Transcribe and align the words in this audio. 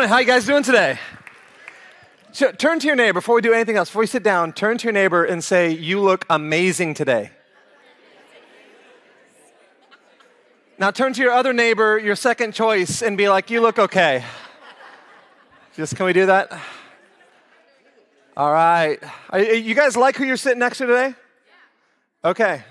morning. 0.00 0.14
How 0.14 0.18
you 0.20 0.26
guys 0.26 0.46
doing 0.46 0.62
today? 0.62 0.98
So, 2.32 2.52
turn 2.52 2.78
to 2.80 2.86
your 2.86 2.96
neighbor 2.96 3.20
before 3.20 3.34
we 3.34 3.42
do 3.42 3.52
anything 3.52 3.76
else. 3.76 3.90
Before 3.90 4.02
you 4.02 4.06
sit 4.06 4.22
down, 4.22 4.54
turn 4.54 4.78
to 4.78 4.84
your 4.84 4.94
neighbor 4.94 5.24
and 5.24 5.44
say, 5.44 5.68
"You 5.72 6.00
look 6.00 6.24
amazing 6.30 6.94
today." 6.94 7.32
Now 10.78 10.90
turn 10.90 11.12
to 11.12 11.20
your 11.20 11.32
other 11.32 11.52
neighbor, 11.52 11.98
your 11.98 12.16
second 12.16 12.54
choice, 12.54 13.02
and 13.02 13.18
be 13.18 13.28
like, 13.28 13.50
"You 13.50 13.60
look 13.60 13.78
okay." 13.78 14.24
Just 15.76 15.96
can 15.96 16.06
we 16.06 16.14
do 16.14 16.24
that? 16.24 16.50
All 18.38 18.54
right. 18.54 18.98
Are, 19.28 19.38
you 19.38 19.74
guys 19.74 19.98
like 19.98 20.16
who 20.16 20.24
you're 20.24 20.38
sitting 20.38 20.60
next 20.60 20.78
to 20.78 20.86
today? 20.86 21.14
Okay. 22.24 22.64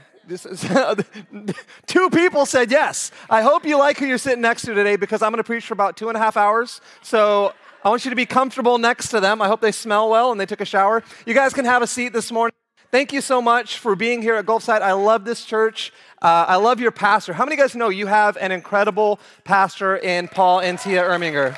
Two 1.88 2.10
people 2.10 2.46
said 2.46 2.72
yes. 2.72 3.12
I 3.30 3.42
hope 3.42 3.66
you 3.66 3.78
like 3.78 3.98
who 3.98 4.06
you're 4.06 4.18
sitting 4.18 4.42
next 4.42 4.64
to 4.64 4.74
today 4.74 4.96
because 4.96 5.22
I'm 5.22 5.32
going 5.32 5.38
to 5.38 5.44
preach 5.44 5.66
for 5.66 5.74
about 5.74 5.98
two 5.98 6.08
and 6.10 6.18
a 6.18 6.20
half 6.20 6.38
hours. 6.38 6.82
So 7.02 7.54
I 7.84 7.90
want 7.90 8.06
you 8.06 8.10
to 8.10 8.16
be 8.16 8.26
comfortable 8.26 8.78
next 8.78 9.10
to 9.10 9.20
them. 9.20 9.42
I 9.42 9.48
hope 9.48 9.62
they 9.62 9.72
smell 9.72 10.10
well 10.10 10.32
and 10.32 10.40
they 10.40 10.46
took 10.46 10.62
a 10.62 10.66
shower. 10.66 11.04
You 11.26 11.34
guys 11.34 11.54
can 11.54 11.66
have 11.66 11.82
a 11.82 11.88
seat 11.88 12.14
this 12.14 12.32
morning. 12.32 12.54
Thank 12.92 13.14
you 13.14 13.22
so 13.22 13.40
much 13.40 13.78
for 13.78 13.96
being 13.96 14.22
here 14.22 14.36
at 14.36 14.48
Gulfside. 14.48 14.82
I 14.82 14.94
love 14.94 15.24
this 15.24 15.46
church. 15.46 15.94
Uh, 16.22 16.46
I 16.48 16.56
love 16.56 16.80
your 16.80 16.92
pastor. 16.92 17.34
How 17.34 17.46
many 17.46 17.54
of 17.54 17.60
you 17.60 17.64
guys 17.64 17.76
know 17.76 17.90
you 17.90 18.08
have 18.08 18.36
an 18.38 18.52
incredible 18.52 19.20
pastor 19.44 19.96
in 19.98 20.28
Paul 20.28 20.62
and 20.62 20.80
Tia 20.80 21.04
Erminger? 21.04 21.58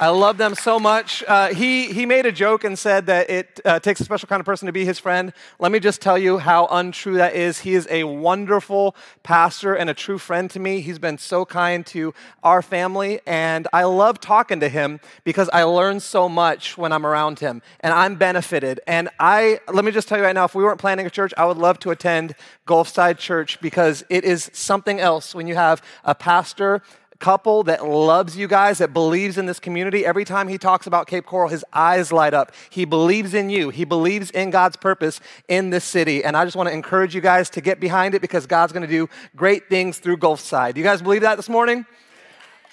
I 0.00 0.08
love 0.08 0.38
them 0.38 0.56
so 0.56 0.80
much. 0.80 1.22
Uh, 1.22 1.54
he, 1.54 1.92
he 1.92 2.04
made 2.04 2.26
a 2.26 2.32
joke 2.32 2.64
and 2.64 2.76
said 2.76 3.06
that 3.06 3.30
it 3.30 3.60
uh, 3.64 3.78
takes 3.78 4.00
a 4.00 4.04
special 4.04 4.26
kind 4.26 4.40
of 4.40 4.46
person 4.46 4.66
to 4.66 4.72
be 4.72 4.84
his 4.84 4.98
friend. 4.98 5.32
Let 5.60 5.70
me 5.70 5.78
just 5.78 6.00
tell 6.02 6.18
you 6.18 6.38
how 6.38 6.66
untrue 6.66 7.14
that 7.14 7.36
is. 7.36 7.60
He 7.60 7.74
is 7.74 7.86
a 7.88 8.02
wonderful 8.02 8.96
pastor 9.22 9.74
and 9.74 9.88
a 9.88 9.94
true 9.94 10.18
friend 10.18 10.50
to 10.50 10.58
me. 10.58 10.80
He's 10.80 10.98
been 10.98 11.16
so 11.16 11.44
kind 11.44 11.86
to 11.86 12.12
our 12.42 12.60
family, 12.60 13.20
and 13.24 13.68
I 13.72 13.84
love 13.84 14.20
talking 14.20 14.58
to 14.60 14.68
him 14.68 14.98
because 15.22 15.48
I 15.52 15.62
learn 15.62 16.00
so 16.00 16.28
much 16.28 16.76
when 16.76 16.90
I'm 16.90 17.06
around 17.06 17.38
him, 17.38 17.62
and 17.78 17.94
I'm 17.94 18.16
benefited. 18.16 18.80
And 18.88 19.10
I, 19.20 19.60
let 19.72 19.84
me 19.84 19.92
just 19.92 20.08
tell 20.08 20.18
you 20.18 20.24
right 20.24 20.34
now, 20.34 20.44
if 20.44 20.56
we 20.56 20.64
weren't 20.64 20.80
planning 20.80 21.06
a 21.06 21.10
church, 21.10 21.32
I 21.38 21.44
would 21.44 21.58
love 21.58 21.78
to 21.80 21.92
attend 21.92 22.34
Gulfside 22.66 23.18
Church 23.18 23.60
because 23.60 24.02
it 24.10 24.24
is 24.24 24.50
something 24.52 24.98
else 24.98 25.36
when 25.36 25.46
you 25.46 25.54
have 25.54 25.82
a 26.02 26.16
pastor 26.16 26.82
couple 27.24 27.62
that 27.62 27.82
loves 27.86 28.36
you 28.36 28.46
guys, 28.46 28.76
that 28.78 28.92
believes 28.92 29.38
in 29.38 29.46
this 29.46 29.58
community. 29.58 30.04
Every 30.04 30.26
time 30.26 30.46
he 30.46 30.58
talks 30.58 30.86
about 30.86 31.06
Cape 31.06 31.24
Coral, 31.24 31.48
his 31.48 31.64
eyes 31.72 32.12
light 32.12 32.34
up. 32.34 32.52
He 32.68 32.84
believes 32.84 33.32
in 33.32 33.48
you, 33.48 33.70
he 33.70 33.86
believes 33.86 34.30
in 34.32 34.50
God's 34.50 34.76
purpose 34.76 35.20
in 35.48 35.70
this 35.70 35.84
city. 35.84 36.22
And 36.22 36.36
I 36.36 36.44
just 36.44 36.54
want 36.54 36.68
to 36.68 36.74
encourage 36.74 37.14
you 37.14 37.22
guys 37.22 37.48
to 37.50 37.62
get 37.62 37.80
behind 37.80 38.14
it 38.14 38.20
because 38.20 38.46
God's 38.46 38.74
going 38.74 38.86
to 38.86 38.92
do 38.92 39.08
great 39.34 39.70
things 39.70 39.98
through 40.00 40.18
Gulfside. 40.18 40.74
Do 40.74 40.80
you 40.80 40.84
guys 40.84 41.00
believe 41.00 41.22
that 41.22 41.36
this 41.36 41.48
morning? 41.48 41.86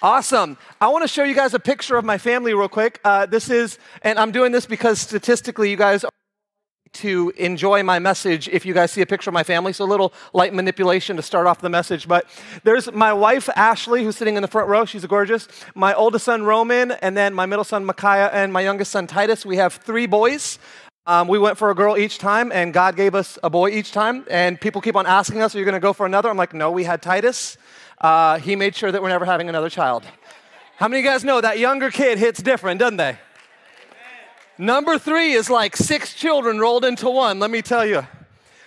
Awesome. 0.02 0.58
I 0.82 0.88
want 0.88 1.02
to 1.02 1.08
show 1.08 1.24
you 1.24 1.34
guys 1.34 1.54
a 1.54 1.58
picture 1.58 1.96
of 1.96 2.04
my 2.04 2.18
family 2.18 2.52
real 2.52 2.68
quick. 2.68 3.00
Uh, 3.04 3.24
this 3.24 3.48
is, 3.48 3.78
and 4.02 4.18
I'm 4.18 4.32
doing 4.32 4.52
this 4.52 4.66
because 4.66 5.00
statistically, 5.00 5.70
you 5.70 5.76
guys 5.78 6.04
to 6.94 7.32
enjoy 7.36 7.82
my 7.82 7.98
message 7.98 8.48
if 8.48 8.66
you 8.66 8.74
guys 8.74 8.92
see 8.92 9.00
a 9.00 9.06
picture 9.06 9.30
of 9.30 9.34
my 9.34 9.42
family. 9.42 9.72
So 9.72 9.84
a 9.84 9.86
little 9.86 10.12
light 10.32 10.52
manipulation 10.52 11.16
to 11.16 11.22
start 11.22 11.46
off 11.46 11.60
the 11.60 11.68
message. 11.68 12.06
But 12.06 12.26
there's 12.64 12.92
my 12.92 13.12
wife, 13.12 13.48
Ashley, 13.56 14.04
who's 14.04 14.16
sitting 14.16 14.36
in 14.36 14.42
the 14.42 14.48
front 14.48 14.68
row. 14.68 14.84
She's 14.84 15.04
gorgeous. 15.06 15.48
My 15.74 15.94
oldest 15.94 16.24
son, 16.24 16.44
Roman, 16.44 16.92
and 16.92 17.16
then 17.16 17.34
my 17.34 17.46
middle 17.46 17.64
son, 17.64 17.84
Micaiah, 17.84 18.30
and 18.32 18.52
my 18.52 18.60
youngest 18.60 18.92
son, 18.92 19.06
Titus. 19.06 19.46
We 19.46 19.56
have 19.56 19.74
three 19.74 20.06
boys. 20.06 20.58
Um, 21.04 21.26
we 21.26 21.38
went 21.38 21.58
for 21.58 21.70
a 21.70 21.74
girl 21.74 21.96
each 21.96 22.18
time, 22.18 22.52
and 22.52 22.72
God 22.72 22.94
gave 22.94 23.14
us 23.14 23.36
a 23.42 23.50
boy 23.50 23.70
each 23.70 23.90
time. 23.90 24.24
And 24.30 24.60
people 24.60 24.80
keep 24.80 24.94
on 24.94 25.06
asking 25.06 25.42
us, 25.42 25.54
Are 25.54 25.58
you 25.58 25.64
going 25.64 25.74
to 25.74 25.80
go 25.80 25.92
for 25.92 26.06
another? 26.06 26.28
I'm 26.28 26.36
like, 26.36 26.54
No, 26.54 26.70
we 26.70 26.84
had 26.84 27.02
Titus. 27.02 27.56
Uh, 28.00 28.38
he 28.38 28.54
made 28.54 28.76
sure 28.76 28.92
that 28.92 29.02
we're 29.02 29.08
never 29.08 29.24
having 29.24 29.48
another 29.48 29.70
child. 29.70 30.04
How 30.76 30.88
many 30.88 31.00
of 31.00 31.04
you 31.04 31.10
guys 31.10 31.24
know 31.24 31.40
that 31.40 31.58
younger 31.58 31.90
kid 31.90 32.18
hits 32.18 32.42
different, 32.42 32.80
doesn't 32.80 32.96
they? 32.96 33.16
Number 34.58 34.98
three 34.98 35.32
is 35.32 35.48
like 35.48 35.76
six 35.76 36.12
children 36.14 36.58
rolled 36.58 36.84
into 36.84 37.08
one, 37.08 37.38
let 37.38 37.50
me 37.50 37.62
tell 37.62 37.86
you. 37.86 38.06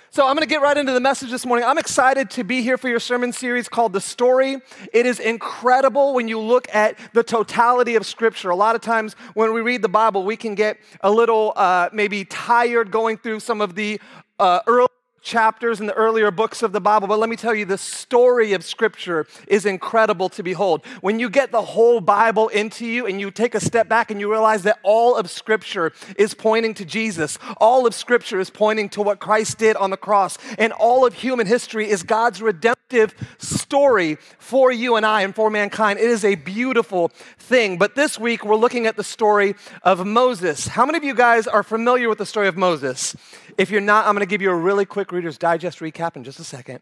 So, 0.09 0.25
I'm 0.25 0.37
to 0.37 0.45
get 0.45 0.61
right 0.61 0.77
into 0.77 0.93
the 0.93 1.01
message 1.01 1.29
this 1.29 1.45
morning. 1.45 1.67
I'm 1.67 1.77
excited 1.77 2.29
to 2.31 2.45
be 2.45 2.61
here 2.61 2.77
for 2.77 2.87
your 2.87 3.01
sermon 3.01 3.33
series 3.33 3.67
called 3.67 3.91
The 3.91 3.99
Story. 3.99 4.61
It 4.93 5.05
is 5.05 5.19
incredible 5.19 6.13
when 6.13 6.29
you 6.29 6.39
look 6.39 6.73
at 6.73 6.97
the 7.11 7.21
totality 7.21 7.95
of 7.95 8.05
Scripture. 8.05 8.49
A 8.49 8.55
lot 8.55 8.75
of 8.75 8.81
times 8.81 9.13
when 9.33 9.51
we 9.51 9.59
read 9.59 9.81
the 9.81 9.89
Bible, 9.89 10.23
we 10.23 10.37
can 10.37 10.55
get 10.55 10.77
a 11.01 11.11
little 11.11 11.51
uh, 11.57 11.89
maybe 11.91 12.23
tired 12.23 12.91
going 12.91 13.17
through 13.17 13.41
some 13.41 13.59
of 13.59 13.75
the 13.75 13.99
uh, 14.39 14.61
early 14.67 14.87
chapters 15.25 15.81
in 15.81 15.87
the 15.87 15.93
earlier 15.93 16.31
books 16.31 16.61
of 16.61 16.71
the 16.71 16.79
Bible, 16.79 17.07
but 17.07 17.19
let 17.19 17.29
me 17.29 17.35
tell 17.35 17.53
you, 17.53 17.65
the 17.65 17.77
story 17.77 18.53
of 18.53 18.63
Scripture 18.63 19.25
is 19.47 19.65
incredible 19.65 20.29
to 20.29 20.43
behold. 20.43 20.85
When 21.01 21.19
you 21.19 21.29
get 21.29 21.51
the 21.51 21.63
whole 21.63 21.99
Bible 21.99 22.47
into 22.49 22.85
you 22.85 23.07
and 23.07 23.19
you 23.19 23.31
take 23.31 23.55
a 23.55 23.59
step 23.59 23.89
back 23.89 24.11
and 24.11 24.19
you 24.19 24.31
realize 24.31 24.63
that 24.63 24.79
all 24.83 25.15
of 25.15 25.29
Scripture 25.29 25.91
is 26.17 26.35
pointing 26.35 26.75
to 26.75 26.85
Jesus, 26.85 27.39
all 27.57 27.87
of 27.87 27.95
Scripture 27.95 28.39
is 28.39 28.51
pointing 28.51 28.87
to 28.89 29.01
what 29.01 29.19
Christ 29.19 29.57
did 29.57 29.75
on 29.75 29.89
the 29.89 29.97
cross, 29.97 30.37
and 30.59 30.71
all 30.71 31.05
of 31.05 31.15
human 31.15 31.47
history 31.47 31.89
is 31.89 32.03
God's 32.03 32.41
redemptive 32.41 33.15
story 33.39 34.17
for 34.37 34.71
you 34.71 34.95
and 34.95 35.05
I 35.05 35.23
and 35.23 35.33
for 35.33 35.49
mankind. 35.49 35.97
It 35.97 36.09
is 36.09 36.23
a 36.23 36.35
beautiful 36.35 37.09
thing. 37.39 37.79
But 37.79 37.95
this 37.95 38.19
week, 38.19 38.45
we're 38.45 38.55
looking 38.55 38.85
at 38.85 38.95
the 38.95 39.03
story 39.03 39.55
of 39.81 40.05
Moses. 40.05 40.67
How 40.67 40.85
many 40.85 40.99
of 40.99 41.03
you 41.03 41.15
guys 41.15 41.47
are 41.47 41.63
familiar 41.63 42.09
with 42.09 42.19
the 42.19 42.27
story 42.27 42.47
of 42.47 42.55
Moses? 42.55 43.15
If 43.57 43.71
you're 43.71 43.81
not, 43.81 44.05
I'm 44.05 44.13
going 44.13 44.19
to 44.19 44.29
give 44.29 44.41
you 44.41 44.51
a 44.51 44.55
really 44.55 44.85
quick 44.85 45.11
Reader's 45.15 45.37
Digest 45.37 45.79
recap 45.79 46.15
in 46.15 46.23
just 46.23 46.39
a 46.39 46.43
second. 46.43 46.81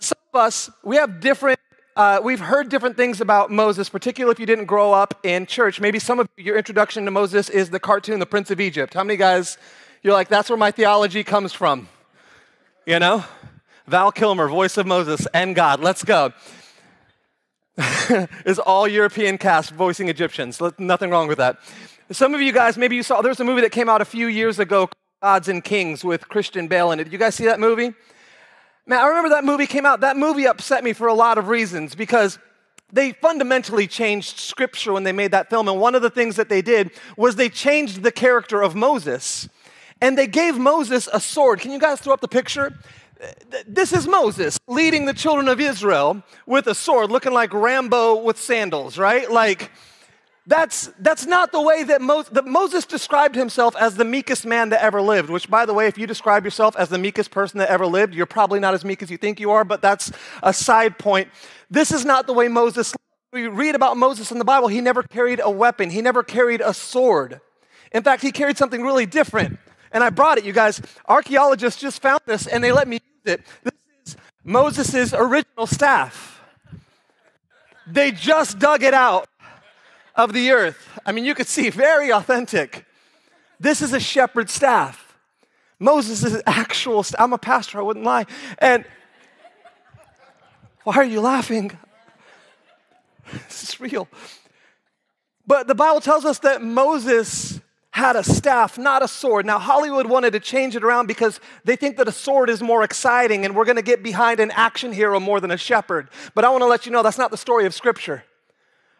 Some 0.00 0.18
of 0.34 0.40
us, 0.40 0.70
we 0.84 0.96
have 0.96 1.20
different, 1.20 1.58
uh, 1.96 2.20
we've 2.22 2.40
heard 2.40 2.68
different 2.68 2.96
things 2.96 3.20
about 3.20 3.50
Moses, 3.50 3.88
particularly 3.88 4.32
if 4.32 4.40
you 4.40 4.46
didn't 4.46 4.66
grow 4.66 4.92
up 4.92 5.18
in 5.24 5.46
church. 5.46 5.80
Maybe 5.80 5.98
some 5.98 6.18
of 6.20 6.28
your 6.36 6.56
introduction 6.56 7.04
to 7.04 7.10
Moses 7.10 7.48
is 7.48 7.70
the 7.70 7.80
cartoon, 7.80 8.18
The 8.18 8.26
Prince 8.26 8.50
of 8.50 8.60
Egypt. 8.60 8.94
How 8.94 9.04
many 9.04 9.16
guys, 9.16 9.56
you're 10.02 10.12
like, 10.12 10.28
that's 10.28 10.50
where 10.50 10.56
my 10.56 10.70
theology 10.70 11.24
comes 11.24 11.52
from? 11.52 11.88
You 12.86 12.98
know? 12.98 13.24
Val 13.86 14.12
Kilmer, 14.12 14.48
voice 14.48 14.76
of 14.76 14.86
Moses 14.86 15.26
and 15.32 15.54
God. 15.54 15.80
Let's 15.80 16.04
go. 16.04 16.32
is 18.44 18.58
all 18.58 18.86
European 18.86 19.38
cast 19.38 19.70
voicing 19.70 20.08
Egyptians. 20.08 20.60
Nothing 20.78 21.10
wrong 21.10 21.28
with 21.28 21.38
that. 21.38 21.58
Some 22.10 22.34
of 22.34 22.40
you 22.40 22.52
guys, 22.52 22.76
maybe 22.76 22.96
you 22.96 23.02
saw, 23.02 23.22
there's 23.22 23.40
a 23.40 23.44
movie 23.44 23.60
that 23.62 23.72
came 23.72 23.88
out 23.88 24.00
a 24.00 24.04
few 24.04 24.26
years 24.26 24.58
ago 24.58 24.90
Gods 25.20 25.48
and 25.48 25.64
Kings 25.64 26.04
with 26.04 26.28
Christian 26.28 26.68
Bale 26.68 26.92
in 26.92 27.00
it. 27.00 27.04
Did 27.04 27.12
you 27.12 27.18
guys 27.18 27.34
see 27.34 27.46
that 27.46 27.58
movie? 27.58 27.92
Man, 28.86 29.00
I 29.00 29.08
remember 29.08 29.30
that 29.30 29.44
movie 29.44 29.66
came 29.66 29.84
out. 29.84 30.00
That 30.00 30.16
movie 30.16 30.46
upset 30.46 30.84
me 30.84 30.92
for 30.92 31.08
a 31.08 31.14
lot 31.14 31.38
of 31.38 31.48
reasons 31.48 31.96
because 31.96 32.38
they 32.92 33.10
fundamentally 33.14 33.88
changed 33.88 34.38
scripture 34.38 34.92
when 34.92 35.02
they 35.02 35.10
made 35.10 35.32
that 35.32 35.50
film. 35.50 35.66
And 35.66 35.80
one 35.80 35.96
of 35.96 36.02
the 36.02 36.10
things 36.10 36.36
that 36.36 36.48
they 36.48 36.62
did 36.62 36.92
was 37.16 37.34
they 37.34 37.48
changed 37.48 38.04
the 38.04 38.12
character 38.12 38.62
of 38.62 38.76
Moses. 38.76 39.48
And 40.00 40.16
they 40.16 40.28
gave 40.28 40.56
Moses 40.56 41.08
a 41.12 41.18
sword. 41.18 41.58
Can 41.58 41.72
you 41.72 41.80
guys 41.80 41.98
throw 42.00 42.14
up 42.14 42.20
the 42.20 42.28
picture? 42.28 42.78
This 43.66 43.92
is 43.92 44.06
Moses 44.06 44.56
leading 44.68 45.06
the 45.06 45.14
children 45.14 45.48
of 45.48 45.60
Israel 45.60 46.22
with 46.46 46.68
a 46.68 46.76
sword, 46.76 47.10
looking 47.10 47.32
like 47.32 47.52
Rambo 47.52 48.22
with 48.22 48.38
sandals, 48.38 48.96
right? 48.96 49.28
Like, 49.28 49.72
that's, 50.48 50.90
that's 50.98 51.26
not 51.26 51.52
the 51.52 51.60
way 51.60 51.84
that, 51.84 52.00
Mo- 52.00 52.24
Moses 52.44 52.86
described 52.86 53.34
himself 53.34 53.76
as 53.76 53.96
the 53.96 54.04
meekest 54.04 54.46
man 54.46 54.70
that 54.70 54.82
ever 54.82 55.02
lived, 55.02 55.28
which, 55.28 55.50
by 55.50 55.66
the 55.66 55.74
way, 55.74 55.86
if 55.86 55.98
you 55.98 56.06
describe 56.06 56.42
yourself 56.42 56.74
as 56.76 56.88
the 56.88 56.96
meekest 56.96 57.30
person 57.30 57.58
that 57.58 57.68
ever 57.68 57.86
lived, 57.86 58.14
you're 58.14 58.24
probably 58.24 58.58
not 58.58 58.72
as 58.72 58.82
meek 58.82 59.02
as 59.02 59.10
you 59.10 59.18
think 59.18 59.40
you 59.40 59.50
are, 59.50 59.62
but 59.62 59.82
that's 59.82 60.10
a 60.42 60.54
side 60.54 60.98
point. 60.98 61.28
This 61.70 61.92
is 61.92 62.06
not 62.06 62.26
the 62.26 62.32
way 62.32 62.48
Moses 62.48 62.94
we 63.30 63.46
read 63.46 63.74
about 63.74 63.98
Moses 63.98 64.32
in 64.32 64.38
the 64.38 64.44
Bible, 64.44 64.68
he 64.68 64.80
never 64.80 65.02
carried 65.02 65.38
a 65.42 65.50
weapon, 65.50 65.90
he 65.90 66.00
never 66.00 66.22
carried 66.22 66.62
a 66.62 66.72
sword. 66.72 67.42
In 67.92 68.02
fact, 68.02 68.22
he 68.22 68.32
carried 68.32 68.56
something 68.56 68.82
really 68.82 69.04
different. 69.04 69.58
And 69.92 70.02
I 70.02 70.08
brought 70.08 70.38
it, 70.38 70.44
you 70.44 70.54
guys. 70.54 70.80
Archaeologists 71.06 71.80
just 71.80 72.00
found 72.00 72.20
this 72.24 72.46
and 72.46 72.64
they 72.64 72.72
let 72.72 72.88
me 72.88 72.96
use 72.96 73.34
it. 73.34 73.42
This 73.64 73.74
is 74.06 74.16
Moses' 74.44 75.12
original 75.12 75.66
staff. 75.66 76.40
They 77.86 78.12
just 78.12 78.58
dug 78.58 78.82
it 78.82 78.94
out 78.94 79.28
of 80.18 80.32
the 80.32 80.50
earth. 80.50 80.98
I 81.06 81.12
mean, 81.12 81.24
you 81.24 81.34
could 81.34 81.46
see 81.46 81.70
very 81.70 82.12
authentic. 82.12 82.84
This 83.60 83.80
is 83.80 83.92
a 83.92 84.00
shepherd's 84.00 84.52
staff. 84.52 85.16
Moses 85.78 86.24
is 86.24 86.42
actual. 86.44 87.04
St- 87.04 87.20
I'm 87.20 87.32
a 87.32 87.38
pastor, 87.38 87.78
I 87.78 87.82
wouldn't 87.82 88.04
lie. 88.04 88.26
And 88.58 88.84
why 90.82 90.96
are 90.96 91.04
you 91.04 91.22
laughing? 91.22 91.78
This 93.46 93.62
is 93.62 93.78
real. 93.78 94.08
But 95.46 95.66
the 95.66 95.74
Bible 95.74 96.00
tells 96.00 96.24
us 96.24 96.38
that 96.38 96.62
Moses 96.62 97.60
had 97.90 98.16
a 98.16 98.24
staff, 98.24 98.78
not 98.78 99.02
a 99.02 99.08
sword. 99.08 99.44
Now, 99.44 99.58
Hollywood 99.58 100.06
wanted 100.06 100.32
to 100.32 100.40
change 100.40 100.74
it 100.74 100.82
around 100.82 101.08
because 101.08 101.38
they 101.62 101.76
think 101.76 101.98
that 101.98 102.08
a 102.08 102.12
sword 102.12 102.48
is 102.48 102.62
more 102.62 102.82
exciting 102.82 103.44
and 103.44 103.54
we're 103.54 103.66
going 103.66 103.76
to 103.76 103.82
get 103.82 104.02
behind 104.02 104.40
an 104.40 104.50
action 104.52 104.94
hero 104.94 105.20
more 105.20 105.40
than 105.40 105.50
a 105.50 105.58
shepherd. 105.58 106.08
But 106.34 106.46
I 106.46 106.48
want 106.48 106.62
to 106.62 106.66
let 106.66 106.86
you 106.86 106.92
know 106.92 107.02
that's 107.02 107.18
not 107.18 107.30
the 107.30 107.36
story 107.36 107.66
of 107.66 107.74
Scripture. 107.74 108.24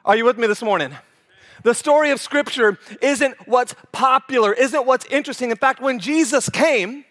Are 0.05 0.17
you 0.17 0.25
with 0.25 0.39
me 0.39 0.47
this 0.47 0.63
morning? 0.63 0.95
The 1.65 1.75
story 1.75 2.11
of 2.11 2.21
Scripture 2.21 2.79
isn't 3.03 3.37
what's 3.49 3.75
popular, 3.93 4.53
isn't 4.53 4.87
what's 4.87 5.05
interesting. 5.07 5.51
In 5.51 5.57
fact, 5.57 5.81
when 5.81 5.99
Jesus 5.99 6.49
came, 6.49 7.05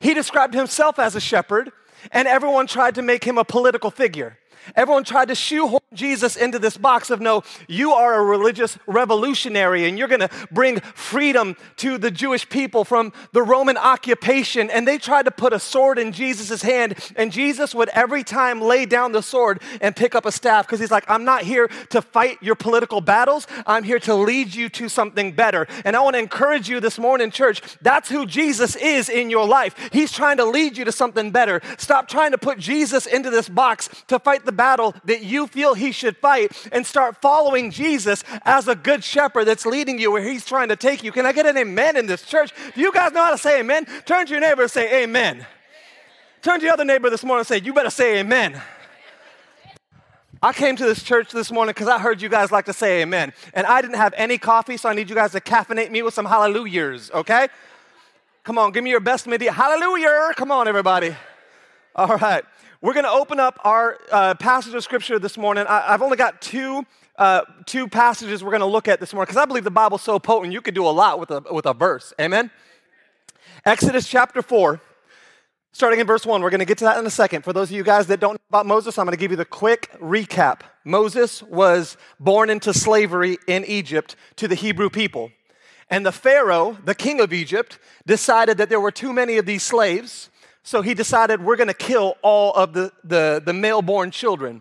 he 0.00 0.14
described 0.14 0.54
himself 0.54 0.98
as 0.98 1.16
a 1.16 1.20
shepherd, 1.20 1.72
and 2.12 2.28
everyone 2.28 2.66
tried 2.66 2.94
to 2.96 3.02
make 3.02 3.24
him 3.24 3.38
a 3.38 3.44
political 3.44 3.90
figure. 3.90 4.38
Everyone 4.76 5.04
tried 5.04 5.28
to 5.28 5.34
shoehorn 5.34 5.80
Jesus 5.94 6.36
into 6.36 6.58
this 6.58 6.76
box 6.76 7.10
of 7.10 7.20
no, 7.20 7.42
you 7.66 7.92
are 7.92 8.14
a 8.14 8.24
religious 8.24 8.78
revolutionary 8.86 9.86
and 9.86 9.98
you're 9.98 10.08
going 10.08 10.20
to 10.20 10.30
bring 10.50 10.80
freedom 10.80 11.56
to 11.76 11.98
the 11.98 12.10
Jewish 12.10 12.48
people 12.48 12.84
from 12.84 13.12
the 13.32 13.42
Roman 13.42 13.76
occupation. 13.76 14.70
And 14.70 14.86
they 14.86 14.98
tried 14.98 15.24
to 15.24 15.30
put 15.30 15.52
a 15.52 15.58
sword 15.58 15.98
in 15.98 16.12
Jesus' 16.12 16.62
hand, 16.62 16.94
and 17.16 17.32
Jesus 17.32 17.74
would 17.74 17.88
every 17.90 18.24
time 18.24 18.60
lay 18.60 18.86
down 18.86 19.12
the 19.12 19.22
sword 19.22 19.60
and 19.80 19.94
pick 19.96 20.14
up 20.14 20.26
a 20.26 20.32
staff 20.32 20.66
because 20.66 20.80
he's 20.80 20.90
like, 20.90 21.04
I'm 21.08 21.24
not 21.24 21.42
here 21.42 21.68
to 21.90 22.02
fight 22.02 22.38
your 22.42 22.54
political 22.54 23.00
battles, 23.00 23.46
I'm 23.66 23.84
here 23.84 23.98
to 24.00 24.14
lead 24.14 24.54
you 24.54 24.68
to 24.70 24.88
something 24.88 25.32
better. 25.32 25.66
And 25.84 25.96
I 25.96 26.00
want 26.00 26.14
to 26.14 26.20
encourage 26.20 26.68
you 26.68 26.80
this 26.80 26.98
morning, 26.98 27.30
church, 27.30 27.62
that's 27.80 28.08
who 28.08 28.26
Jesus 28.26 28.76
is 28.76 29.08
in 29.08 29.30
your 29.30 29.46
life. 29.46 29.74
He's 29.92 30.12
trying 30.12 30.36
to 30.38 30.44
lead 30.44 30.76
you 30.76 30.84
to 30.84 30.92
something 30.92 31.30
better. 31.30 31.60
Stop 31.78 32.08
trying 32.08 32.32
to 32.32 32.38
put 32.38 32.58
Jesus 32.58 33.06
into 33.06 33.30
this 33.30 33.48
box 33.48 33.88
to 34.08 34.18
fight 34.18 34.44
the 34.44 34.52
battle 34.58 34.94
that 35.04 35.22
you 35.22 35.46
feel 35.46 35.72
he 35.72 35.92
should 35.92 36.18
fight 36.18 36.52
and 36.70 36.84
start 36.86 37.22
following 37.22 37.70
Jesus 37.70 38.22
as 38.42 38.68
a 38.68 38.74
good 38.74 39.02
shepherd 39.02 39.46
that's 39.46 39.64
leading 39.64 39.98
you 39.98 40.12
where 40.12 40.22
he's 40.22 40.44
trying 40.44 40.68
to 40.68 40.76
take 40.76 41.02
you. 41.02 41.12
Can 41.12 41.24
I 41.24 41.32
get 41.32 41.46
an 41.46 41.56
amen 41.56 41.96
in 41.96 42.04
this 42.04 42.22
church? 42.22 42.52
Do 42.74 42.80
you 42.82 42.92
guys 42.92 43.12
know 43.12 43.22
how 43.22 43.30
to 43.30 43.38
say 43.38 43.60
amen? 43.60 43.86
Turn 44.04 44.26
to 44.26 44.32
your 44.32 44.40
neighbor 44.40 44.62
and 44.62 44.70
say 44.70 45.02
amen. 45.02 45.46
Turn 46.42 46.60
to 46.60 46.64
your 46.64 46.74
other 46.74 46.84
neighbor 46.84 47.08
this 47.08 47.24
morning 47.24 47.40
and 47.40 47.46
say, 47.46 47.60
You 47.64 47.72
better 47.72 47.88
say 47.90 48.18
amen. 48.18 48.60
I 50.42 50.52
came 50.52 50.76
to 50.76 50.84
this 50.84 51.02
church 51.02 51.32
this 51.32 51.50
morning 51.50 51.72
because 51.72 51.88
I 51.88 51.98
heard 51.98 52.22
you 52.22 52.28
guys 52.28 52.52
like 52.52 52.66
to 52.66 52.72
say 52.72 53.02
amen. 53.02 53.32
And 53.54 53.66
I 53.66 53.80
didn't 53.80 53.96
have 53.96 54.14
any 54.16 54.38
coffee, 54.38 54.76
so 54.76 54.88
I 54.88 54.94
need 54.94 55.08
you 55.08 55.16
guys 55.16 55.32
to 55.32 55.40
caffeinate 55.40 55.90
me 55.90 56.02
with 56.02 56.14
some 56.14 56.26
hallelujahs, 56.26 57.10
okay? 57.12 57.48
Come 58.44 58.56
on, 58.56 58.70
give 58.70 58.84
me 58.84 58.90
your 58.90 59.00
best 59.00 59.26
midi. 59.26 59.46
Hallelujah! 59.46 60.32
Come 60.36 60.52
on, 60.52 60.68
everybody. 60.68 61.14
All 61.94 62.16
right. 62.16 62.44
We're 62.80 62.92
going 62.92 63.06
to 63.06 63.10
open 63.10 63.40
up 63.40 63.58
our 63.64 63.98
uh, 64.12 64.34
passage 64.34 64.72
of 64.72 64.84
scripture 64.84 65.18
this 65.18 65.36
morning. 65.36 65.66
I, 65.68 65.90
have 65.90 66.00
only 66.00 66.16
got 66.16 66.40
two, 66.40 66.86
uh, 67.16 67.40
two 67.66 67.88
passages 67.88 68.44
we're 68.44 68.52
going 68.52 68.60
to 68.60 68.66
look 68.66 68.86
at 68.86 69.00
this 69.00 69.12
morning 69.12 69.26
because 69.26 69.36
I 69.36 69.46
believe 69.46 69.64
the 69.64 69.70
Bible's 69.72 70.02
so 70.02 70.20
potent 70.20 70.52
you 70.52 70.60
could 70.60 70.76
do 70.76 70.86
a 70.86 70.90
lot 70.90 71.18
with 71.18 71.32
a, 71.32 71.42
with 71.50 71.66
a 71.66 71.74
verse. 71.74 72.14
Amen? 72.20 72.52
Exodus 73.64 74.06
chapter 74.06 74.42
4, 74.42 74.80
starting 75.72 75.98
in 75.98 76.06
verse 76.06 76.24
1. 76.24 76.40
We're 76.40 76.50
going 76.50 76.60
to 76.60 76.64
get 76.64 76.78
to 76.78 76.84
that 76.84 76.98
in 76.98 77.04
a 77.04 77.10
second. 77.10 77.42
For 77.42 77.52
those 77.52 77.68
of 77.68 77.76
you 77.76 77.82
guys 77.82 78.06
that 78.06 78.20
don't 78.20 78.34
know 78.34 78.48
about 78.48 78.66
Moses, 78.66 78.96
I'm 78.96 79.06
going 79.06 79.16
to 79.16 79.20
give 79.20 79.32
you 79.32 79.36
the 79.36 79.44
quick 79.44 79.90
recap. 80.00 80.60
Moses 80.84 81.42
was 81.42 81.96
born 82.20 82.48
into 82.48 82.72
slavery 82.72 83.38
in 83.48 83.64
Egypt 83.64 84.14
to 84.36 84.46
the 84.46 84.54
Hebrew 84.54 84.88
people. 84.88 85.32
And 85.90 86.06
the 86.06 86.12
Pharaoh, 86.12 86.78
the 86.84 86.94
king 86.94 87.18
of 87.18 87.32
Egypt, 87.32 87.80
decided 88.06 88.56
that 88.58 88.68
there 88.68 88.80
were 88.80 88.92
too 88.92 89.12
many 89.12 89.36
of 89.36 89.46
these 89.46 89.64
slaves 89.64 90.30
so 90.68 90.82
he 90.82 90.92
decided 90.92 91.42
we're 91.42 91.56
going 91.56 91.68
to 91.68 91.72
kill 91.72 92.18
all 92.20 92.52
of 92.52 92.74
the, 92.74 92.92
the, 93.02 93.40
the 93.42 93.54
male 93.54 93.80
born 93.80 94.10
children. 94.10 94.60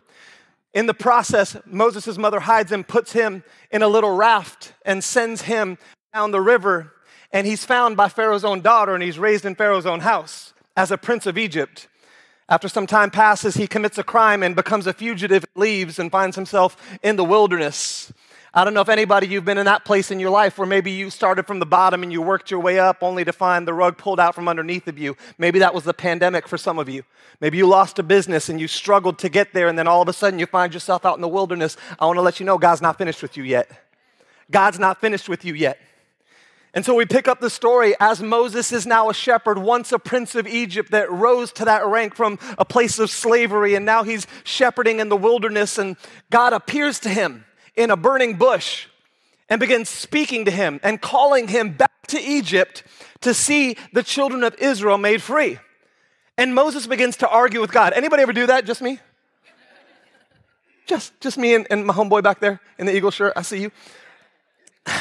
In 0.73 0.85
the 0.85 0.93
process, 0.93 1.57
Moses' 1.65 2.17
mother 2.17 2.39
hides 2.39 2.71
him, 2.71 2.85
puts 2.85 3.11
him 3.11 3.43
in 3.71 3.81
a 3.81 3.89
little 3.89 4.15
raft, 4.15 4.71
and 4.85 5.03
sends 5.03 5.41
him 5.41 5.77
down 6.13 6.31
the 6.31 6.39
river. 6.39 6.93
And 7.33 7.45
he's 7.45 7.65
found 7.65 7.97
by 7.97 8.07
Pharaoh's 8.07 8.45
own 8.45 8.61
daughter, 8.61 8.93
and 8.93 9.03
he's 9.03 9.19
raised 9.19 9.43
in 9.43 9.53
Pharaoh's 9.55 9.85
own 9.85 9.99
house 9.99 10.53
as 10.77 10.91
a 10.91 10.97
prince 10.97 11.25
of 11.25 11.37
Egypt. 11.37 11.89
After 12.47 12.69
some 12.69 12.87
time 12.87 13.11
passes, 13.11 13.55
he 13.55 13.67
commits 13.67 13.97
a 13.97 14.03
crime 14.03 14.43
and 14.43 14.55
becomes 14.55 14.87
a 14.87 14.93
fugitive, 14.93 15.43
leaves, 15.55 15.99
and 15.99 16.09
finds 16.09 16.37
himself 16.37 16.77
in 17.03 17.17
the 17.17 17.25
wilderness. 17.25 18.13
I 18.57 18.63
don't 18.63 18.73
know 18.73 18.81
if 18.81 18.89
anybody 18.89 19.27
you've 19.27 19.45
been 19.45 19.59
in 19.59 19.67
that 19.67 19.85
place 19.85 20.09
in 20.09 20.19
your 20.19 20.31
life 20.31 20.57
where 20.57 20.65
maybe 20.65 20.89
you 20.89 21.11
started 21.11 21.45
from 21.45 21.59
the 21.59 21.65
bottom 21.67 22.01
and 22.01 22.11
you 22.11 22.23
worked 22.23 22.49
your 22.49 22.59
way 22.59 22.79
up 22.79 23.03
only 23.03 23.23
to 23.23 23.31
find 23.31 23.67
the 23.67 23.73
rug 23.73 23.99
pulled 23.99 24.19
out 24.19 24.33
from 24.33 24.47
underneath 24.47 24.87
of 24.87 24.97
you. 24.97 25.15
Maybe 25.37 25.59
that 25.59 25.75
was 25.75 25.83
the 25.83 25.93
pandemic 25.93 26.47
for 26.47 26.57
some 26.57 26.79
of 26.79 26.89
you. 26.89 27.03
Maybe 27.39 27.59
you 27.59 27.67
lost 27.67 27.99
a 27.99 28.03
business 28.03 28.49
and 28.49 28.59
you 28.59 28.67
struggled 28.67 29.19
to 29.19 29.29
get 29.29 29.53
there 29.53 29.67
and 29.67 29.77
then 29.77 29.87
all 29.87 30.01
of 30.01 30.07
a 30.07 30.13
sudden 30.13 30.39
you 30.39 30.47
find 30.47 30.73
yourself 30.73 31.05
out 31.05 31.13
in 31.13 31.21
the 31.21 31.27
wilderness. 31.27 31.77
I 31.99 32.07
want 32.07 32.17
to 32.17 32.23
let 32.23 32.39
you 32.39 32.47
know 32.47 32.57
God's 32.57 32.81
not 32.81 32.97
finished 32.97 33.21
with 33.21 33.37
you 33.37 33.43
yet. 33.43 33.69
God's 34.49 34.79
not 34.79 34.99
finished 34.99 35.29
with 35.29 35.45
you 35.45 35.53
yet. 35.53 35.77
And 36.73 36.83
so 36.83 36.95
we 36.95 37.05
pick 37.05 37.27
up 37.27 37.39
the 37.39 37.51
story 37.51 37.93
as 37.99 38.23
Moses 38.23 38.71
is 38.71 38.87
now 38.87 39.11
a 39.11 39.13
shepherd, 39.13 39.59
once 39.59 39.91
a 39.91 39.99
prince 39.99 40.33
of 40.33 40.47
Egypt 40.47 40.89
that 40.89 41.11
rose 41.11 41.51
to 41.53 41.65
that 41.65 41.85
rank 41.85 42.15
from 42.15 42.39
a 42.57 42.65
place 42.65 42.97
of 42.97 43.11
slavery, 43.11 43.75
and 43.75 43.85
now 43.85 44.03
he's 44.03 44.25
shepherding 44.43 44.99
in 44.99 45.09
the 45.09 45.15
wilderness, 45.15 45.77
and 45.77 45.95
God 46.31 46.53
appears 46.53 46.99
to 47.01 47.09
him 47.09 47.45
in 47.77 47.91
a 47.91 47.95
burning 47.95 48.33
bush 48.33 48.87
and 49.47 49.59
begins 49.59 49.87
speaking 49.87 50.43
to 50.45 50.51
him 50.51 50.79
and 50.83 50.99
calling 51.01 51.47
him 51.47 51.71
back 51.71 52.07
to 52.07 52.19
Egypt 52.19 52.83
to 53.21 53.33
see 53.33 53.77
the 53.93 54.03
children 54.03 54.43
of 54.43 54.55
Israel 54.55 54.97
made 54.97 55.21
free. 55.21 55.59
And 56.37 56.53
Moses 56.53 56.85
begins 56.87 57.17
to 57.17 57.29
argue 57.29 57.61
with 57.61 57.71
God. 57.71 57.93
Anybody 57.93 58.23
ever 58.23 58.33
do 58.33 58.47
that? 58.47 58.65
Just 58.65 58.81
me? 58.81 58.99
Just, 60.85 61.19
just 61.19 61.37
me 61.37 61.53
and, 61.53 61.67
and 61.69 61.85
my 61.85 61.93
homeboy 61.93 62.23
back 62.23 62.39
there 62.39 62.59
in 62.77 62.85
the 62.85 62.95
eagle 62.95 63.11
shirt. 63.11 63.33
I 63.35 63.41
see 63.41 63.61
you. 63.61 63.71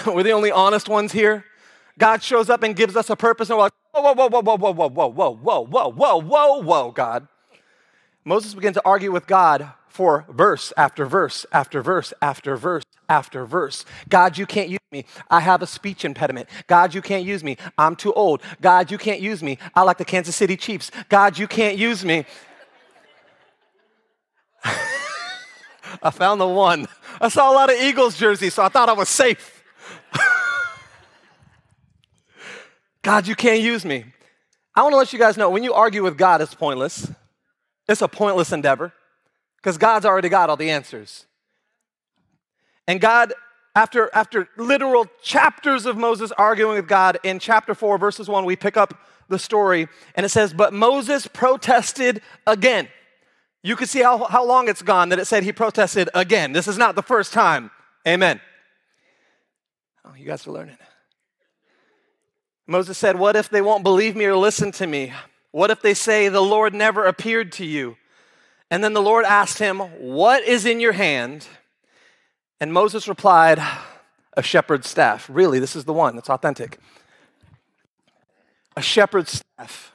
we're 0.07 0.23
the 0.23 0.33
only 0.33 0.51
honest 0.51 0.89
ones 0.89 1.13
here. 1.13 1.45
God 1.99 2.23
shows 2.23 2.51
up 2.51 2.63
and 2.63 2.75
gives 2.75 2.97
us 2.97 3.09
a 3.09 3.17
purpose, 3.17 3.49
and 3.49 3.57
we're 3.57 3.65
like, 3.65 3.73
whoa, 3.93 4.03
whoa, 4.03 4.29
whoa, 4.29 4.29
whoa, 4.29 4.57
whoa, 4.57 4.73
whoa, 4.73 4.89
whoa, 4.89 5.09
whoa, 5.09 5.31
whoa, 5.31 5.65
whoa, 5.65 5.91
whoa, 5.91 6.21
whoa, 6.21 6.63
whoa, 6.63 6.91
God. 6.91 7.29
Moses 8.25 8.55
begins 8.55 8.75
to 8.75 8.83
argue 8.85 9.13
with 9.13 9.27
God 9.27 9.71
for 9.97 10.27
verse 10.29 10.75
after 10.77 11.07
verse 11.07 11.47
after 11.53 11.81
verse 11.81 12.13
after 12.21 12.55
verse 12.55 12.85
after 13.09 13.47
verse. 13.47 13.87
God, 14.11 14.37
you 14.37 14.45
can't 14.45 14.69
use 14.69 14.79
me. 14.93 15.07
I 15.31 15.41
have 15.41 15.63
a 15.63 15.67
speech 15.67 16.05
impediment. 16.05 16.51
God, 16.67 16.93
you 16.95 17.01
can't 17.01 17.25
use 17.25 17.43
me. 17.43 17.57
I'm 17.79 17.97
too 17.97 18.13
old. 18.13 18.43
God, 18.61 18.91
you 18.91 18.99
can't 18.99 19.23
use 19.23 19.43
me. 19.43 19.57
I 19.75 19.83
like 19.83 19.97
the 19.97 20.05
Kansas 20.05 20.37
City 20.37 20.55
Chiefs. 20.55 20.91
God, 21.09 21.39
you 21.39 21.49
can't 21.49 21.79
use 21.79 22.05
me. 22.05 22.27
I 26.03 26.11
found 26.11 26.43
the 26.43 26.47
one. 26.47 26.89
I 27.19 27.31
saw 27.31 27.51
a 27.51 27.55
lot 27.55 27.71
of 27.71 27.81
Eagles 27.81 28.19
jerseys, 28.19 28.53
so 28.53 28.63
I 28.63 28.69
thought 28.69 28.91
I 28.91 28.93
was 28.93 29.09
safe. 29.09 29.65
God, 33.03 33.27
you 33.27 33.35
can't 33.35 33.63
use 33.63 33.83
me. 33.87 34.05
I 34.75 34.83
want 34.83 34.93
to 34.93 34.99
let 34.99 35.15
you 35.15 35.19
guys 35.19 35.39
know 35.39 35.49
when 35.49 35.63
you 35.63 35.73
argue 35.73 36.03
with 36.03 36.19
God, 36.19 36.43
it's 36.43 36.55
pointless. 36.55 37.11
It's 37.89 38.03
a 38.03 38.09
pointless 38.09 38.53
endeavor 38.53 38.93
because 39.67 39.79
God's 39.79 40.07
already 40.07 40.29
got 40.29 40.49
all 40.49 40.57
the 40.57 40.71
answers. 40.71 41.27
And 42.87 43.01
God, 43.01 43.33
after, 43.75 44.09
after 44.15 44.49
literal 44.57 45.07
chapters 45.25 45.87
of 45.87 45.97
Moses 45.97 46.31
arguing 46.39 46.77
with 46.77 46.87
God, 46.87 47.19
in 47.25 47.41
chapter 47.41 47.75
4, 47.75 47.99
verses 47.99 48.29
1, 48.29 48.45
we 48.45 48.55
pick 48.55 48.77
up 48.77 48.97
the 49.29 49.41
story 49.41 49.89
and 50.15 50.25
it 50.25 50.29
says, 50.29 50.55
But 50.55 50.73
Moses 50.73 51.27
protested 51.27 52.23
again. 52.47 52.87
You 53.65 53.75
can 53.75 53.89
see 53.89 54.03
how, 54.03 54.27
how 54.27 54.47
long 54.47 54.69
it's 54.69 54.83
gone 54.83 55.09
that 55.09 55.19
it 55.19 55.25
said 55.25 55.43
he 55.43 55.53
protested 55.53 56.11
again. 56.15 56.53
This 56.53 56.69
is 56.69 56.79
not 56.79 56.95
the 56.95 57.03
first 57.03 57.33
time. 57.33 57.73
Amen. 58.07 58.41
Oh, 60.05 60.15
you 60.15 60.27
guys 60.27 60.47
are 60.47 60.53
learning. 60.53 60.79
Moses 62.69 62.97
said, 62.97 63.19
What 63.19 63.35
if 63.35 63.49
they 63.49 63.63
won't 63.63 63.83
believe 63.83 64.15
me 64.15 64.27
or 64.27 64.37
listen 64.37 64.71
to 64.71 64.87
me? 64.87 65.13
What 65.51 65.73
if 65.73 65.83
they 65.83 65.95
say 65.95 66.29
the 66.29 66.41
Lord 66.41 66.73
never 66.73 67.05
appeared 67.05 67.51
to 67.55 67.65
you? 67.65 67.97
And 68.71 68.83
then 68.83 68.95
the 68.95 69.03
Lord 69.03 69.25
asked 69.25 69.59
him, 69.59 69.79
What 69.79 70.43
is 70.43 70.67
in 70.67 70.81
your 70.81 70.93
hand? 70.93 71.47
And 72.61 72.73
Moses 72.73 73.07
replied, 73.07 73.61
A 74.37 74.43
shepherd's 74.43 74.89
staff. 74.89 75.29
Really, 75.31 75.59
this 75.59 75.77
is 75.77 75.85
the 75.85 75.93
one 75.93 76.17
that's 76.17 76.31
authentic. 76.31 76.79
A 78.77 78.83
shepherd's 78.83 79.43
staff. 79.59 79.93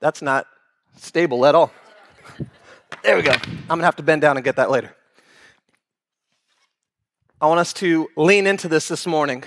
That's 0.00 0.22
not 0.22 0.46
stable 0.96 1.46
at 1.46 1.54
all. 1.54 1.72
There 3.02 3.16
we 3.16 3.22
go. 3.22 3.32
I'm 3.32 3.66
going 3.68 3.78
to 3.80 3.84
have 3.84 3.96
to 3.96 4.02
bend 4.02 4.20
down 4.20 4.36
and 4.36 4.44
get 4.44 4.56
that 4.56 4.70
later. 4.70 4.94
I 7.40 7.46
want 7.46 7.60
us 7.60 7.72
to 7.74 8.08
lean 8.16 8.46
into 8.46 8.68
this 8.68 8.88
this 8.88 9.06
morning. 9.06 9.44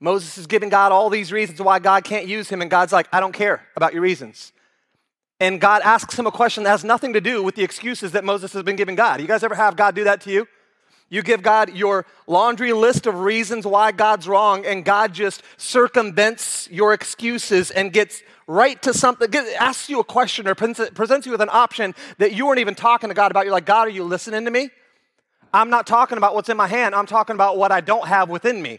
Moses 0.00 0.38
is 0.38 0.46
giving 0.46 0.70
God 0.70 0.92
all 0.92 1.10
these 1.10 1.30
reasons 1.30 1.60
why 1.60 1.78
God 1.78 2.04
can't 2.04 2.26
use 2.26 2.48
him, 2.48 2.62
and 2.62 2.70
God's 2.70 2.92
like, 2.92 3.06
I 3.12 3.20
don't 3.20 3.32
care 3.32 3.66
about 3.76 3.92
your 3.92 4.02
reasons 4.02 4.52
and 5.42 5.60
God 5.60 5.82
asks 5.82 6.16
him 6.16 6.24
a 6.24 6.30
question 6.30 6.62
that 6.62 6.70
has 6.70 6.84
nothing 6.84 7.14
to 7.14 7.20
do 7.20 7.42
with 7.42 7.56
the 7.56 7.64
excuses 7.64 8.12
that 8.12 8.22
Moses 8.22 8.52
has 8.52 8.62
been 8.62 8.76
giving 8.76 8.94
God. 8.94 9.20
You 9.20 9.26
guys 9.26 9.42
ever 9.42 9.56
have 9.56 9.74
God 9.74 9.96
do 9.96 10.04
that 10.04 10.20
to 10.20 10.30
you? 10.30 10.46
You 11.10 11.20
give 11.22 11.42
God 11.42 11.74
your 11.74 12.06
laundry 12.28 12.72
list 12.72 13.08
of 13.08 13.18
reasons 13.18 13.66
why 13.66 13.90
God's 13.90 14.28
wrong, 14.28 14.64
and 14.64 14.84
God 14.84 15.12
just 15.12 15.42
circumvents 15.56 16.70
your 16.70 16.94
excuses 16.94 17.72
and 17.72 17.92
gets 17.92 18.22
right 18.46 18.80
to 18.82 18.94
something, 18.94 19.34
asks 19.58 19.88
you 19.88 19.98
a 19.98 20.04
question 20.04 20.46
or 20.46 20.54
presents 20.54 21.26
you 21.26 21.32
with 21.32 21.42
an 21.42 21.50
option 21.50 21.96
that 22.18 22.32
you 22.34 22.46
weren't 22.46 22.60
even 22.60 22.76
talking 22.76 23.08
to 23.08 23.14
God 23.14 23.32
about. 23.32 23.44
You're 23.44 23.52
like, 23.52 23.66
God, 23.66 23.88
are 23.88 23.90
you 23.90 24.04
listening 24.04 24.44
to 24.44 24.50
me? 24.52 24.70
I'm 25.52 25.70
not 25.70 25.88
talking 25.88 26.18
about 26.18 26.36
what's 26.36 26.50
in 26.50 26.56
my 26.56 26.68
hand, 26.68 26.94
I'm 26.94 27.06
talking 27.06 27.34
about 27.34 27.58
what 27.58 27.72
I 27.72 27.80
don't 27.80 28.06
have 28.06 28.30
within 28.30 28.62
me. 28.62 28.78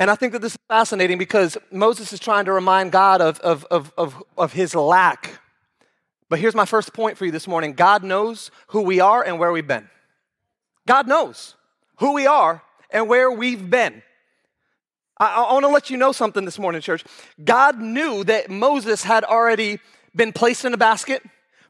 And 0.00 0.10
I 0.10 0.14
think 0.14 0.32
that 0.32 0.40
this 0.40 0.54
is 0.54 0.58
fascinating 0.66 1.18
because 1.18 1.58
Moses 1.70 2.14
is 2.14 2.18
trying 2.18 2.46
to 2.46 2.52
remind 2.52 2.90
God 2.90 3.20
of, 3.20 3.38
of, 3.40 3.66
of, 3.70 3.92
of, 3.98 4.24
of 4.38 4.52
his 4.54 4.74
lack. 4.74 5.38
But 6.30 6.38
here's 6.38 6.54
my 6.54 6.64
first 6.64 6.94
point 6.94 7.18
for 7.18 7.26
you 7.26 7.30
this 7.30 7.46
morning 7.46 7.74
God 7.74 8.02
knows 8.02 8.50
who 8.68 8.80
we 8.80 8.98
are 9.00 9.22
and 9.22 9.38
where 9.38 9.52
we've 9.52 9.66
been. 9.66 9.90
God 10.88 11.06
knows 11.06 11.54
who 11.98 12.14
we 12.14 12.26
are 12.26 12.62
and 12.90 13.10
where 13.10 13.30
we've 13.30 13.68
been. 13.68 14.02
I, 15.18 15.44
I 15.44 15.52
want 15.52 15.64
to 15.64 15.68
let 15.68 15.90
you 15.90 15.98
know 15.98 16.12
something 16.12 16.46
this 16.46 16.58
morning, 16.58 16.80
church. 16.80 17.04
God 17.44 17.78
knew 17.78 18.24
that 18.24 18.48
Moses 18.48 19.04
had 19.04 19.22
already 19.24 19.80
been 20.16 20.32
placed 20.32 20.64
in 20.64 20.72
a 20.72 20.78
basket, 20.78 21.22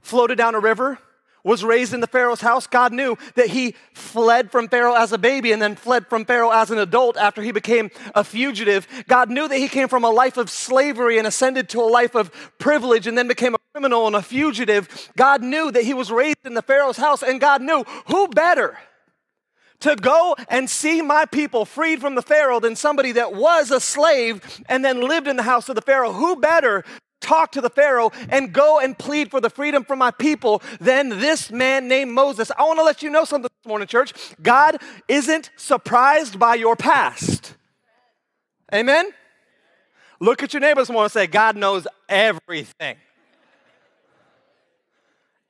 floated 0.03 0.39
down 0.39 0.55
a 0.55 0.61
river, 0.61 1.01
was 1.44 1.64
raised 1.64 1.94
in 1.94 2.00
the 2.00 2.06
Pharaoh's 2.06 2.40
house. 2.40 2.66
God 2.66 2.92
knew 2.92 3.16
that 3.35 3.49
he 3.49 3.75
fled 3.94 4.50
from 4.50 4.68
Pharaoh 4.68 4.94
as 4.94 5.12
a 5.12 5.18
baby 5.18 5.52
and 5.52 5.61
then 5.61 5.76
fled 5.76 6.06
from 6.09 6.25
Pharaoh 6.25 6.50
as 6.50 6.70
an 6.70 6.78
adult 6.78 7.16
after 7.16 7.42
he 7.42 7.52
became 7.52 7.90
a 8.14 8.25
fugitive. 8.25 8.87
God 9.09 9.30
knew 9.30 9.49
that 9.49 9.59
he 9.59 9.68
came 9.68 9.88
from 9.88 10.04
a 10.04 10.11
life 10.11 10.37
of 10.37 10.50
slavery 10.50 11.18
and 11.18 11.26
ascended 11.26 11.68
to 11.70 11.80
a 11.80 11.82
life 11.82 12.14
of 12.14 12.30
privilege 12.59 13.06
and 13.06 13.16
then 13.16 13.28
became 13.28 13.54
a 13.54 13.59
criminal 13.73 14.06
and 14.06 14.16
a 14.16 14.23
fugitive. 14.23 15.11
God 15.16 15.42
knew 15.42 15.70
that 15.70 15.85
he 15.85 15.94
was 15.94 16.11
raised 16.11 16.44
in 16.44 16.54
the 16.54 16.62
Pharaoh's 16.62 16.97
house, 16.97 17.23
and 17.23 17.40
God 17.40 17.62
knew 17.62 17.85
who 18.06 18.28
better 18.28 18.78
to 19.80 19.97
go 19.97 20.37
and 20.49 20.68
see 20.68 21.02
my 21.02 21.25
people 21.26 21.64
freed 21.64 22.00
from 22.00 22.14
the 22.14 22.23
Pharaoh 22.23 22.61
than 22.61 22.76
somebody 22.76 23.12
that 23.12 23.35
was 23.35 23.70
a 23.70 23.80
slave 23.80 24.62
and 24.68 24.85
then 24.85 25.00
lived 25.00 25.26
in 25.26 25.37
the 25.37 25.42
house 25.42 25.68
of 25.68 25.75
the 25.75 25.82
Pharaoh. 25.82 26.12
Who 26.12 26.37
better 26.37 26.85
talk 27.21 27.53
to 27.53 27.61
the 27.61 27.71
Pharaoh 27.71 28.11
and 28.29 28.53
go 28.53 28.81
and 28.81 28.99
plead 28.99 29.31
for 29.31 29.41
the 29.41 29.50
freedom 29.50 29.85
for 29.85 29.97
my 29.97 30.11
people 30.11 30.62
than 30.81 31.09
this 31.09 31.50
man 31.50 31.89
named 31.89 32.12
Moses? 32.12 32.50
I 32.59 32.62
want 32.65 32.79
to 32.79 32.85
let 32.85 33.03
you 33.03 33.11
know 33.11 33.25
something 33.25 33.50
this 33.62 33.69
morning, 33.69 33.87
church. 33.87 34.12
God 34.43 34.79
isn't 35.09 35.50
surprised 35.57 36.39
by 36.39 36.55
your 36.55 36.77
past. 36.77 37.55
Amen? 38.75 39.11
Look 40.21 40.43
at 40.43 40.53
your 40.53 40.61
neighbors 40.61 40.89
this 40.89 40.93
morning 40.93 41.07
and 41.07 41.12
say, 41.12 41.27
God 41.27 41.57
knows 41.57 41.87
everything. 42.09 42.97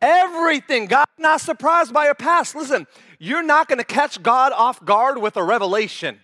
Everything. 0.01 0.87
God's 0.87 1.11
not 1.19 1.41
surprised 1.41 1.93
by 1.93 2.07
your 2.07 2.15
past. 2.15 2.55
Listen, 2.55 2.87
you're 3.19 3.43
not 3.43 3.69
going 3.69 3.79
to 3.79 3.85
catch 3.85 4.23
God 4.23 4.53
off 4.53 4.83
guard 4.85 5.19
with 5.19 5.37
a 5.37 5.43
revelation. 5.43 6.21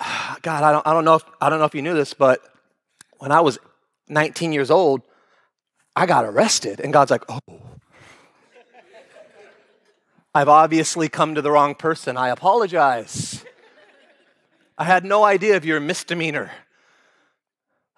God, 0.42 0.62
I 0.62 0.72
don't, 0.72 0.86
I 0.86 0.92
don't 0.92 1.04
know 1.04 1.16
if 1.16 1.24
I 1.40 1.50
don't 1.50 1.58
know 1.58 1.64
if 1.64 1.74
you 1.74 1.82
knew 1.82 1.94
this, 1.94 2.14
but 2.14 2.42
when 3.18 3.32
I 3.32 3.40
was 3.40 3.58
19 4.08 4.52
years 4.52 4.70
old, 4.70 5.02
I 5.94 6.06
got 6.06 6.24
arrested, 6.24 6.80
and 6.80 6.92
God's 6.92 7.10
like, 7.10 7.24
"Oh, 7.28 7.40
I've 10.34 10.48
obviously 10.48 11.08
come 11.08 11.34
to 11.34 11.42
the 11.42 11.50
wrong 11.50 11.74
person. 11.74 12.16
I 12.16 12.28
apologize. 12.28 13.44
I 14.78 14.84
had 14.84 15.04
no 15.04 15.24
idea 15.24 15.56
of 15.56 15.64
your 15.64 15.80
misdemeanor. 15.80 16.50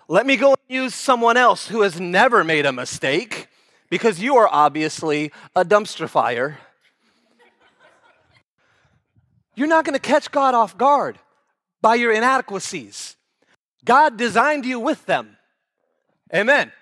Let 0.09 0.27
me 0.27 0.37
go 0.37 0.49
and 0.49 0.59
use 0.69 0.95
someone 0.95 1.37
else 1.37 1.69
who 1.69 1.83
has 1.83 2.01
never 2.01 2.43
made 2.43 2.67
a 2.67 2.73
mistake 2.73 3.49
because 3.89 4.21
you 4.21 4.37
are 4.37 4.49
obviously 4.51 5.31
a 5.55 5.65
dumpster 5.65 6.09
fire. 6.09 6.59
You're 9.55 9.69
not 9.69 9.85
going 9.85 9.95
to 9.95 10.01
catch 10.01 10.31
God 10.31 10.55
off 10.55 10.77
guard 10.77 11.19
by 11.83 11.97
your 11.97 12.13
inadequacies. 12.13 13.17
God 13.85 14.17
designed 14.17 14.65
you 14.65 14.79
with 14.79 15.05
them. 15.07 15.37
Amen. 16.35 16.73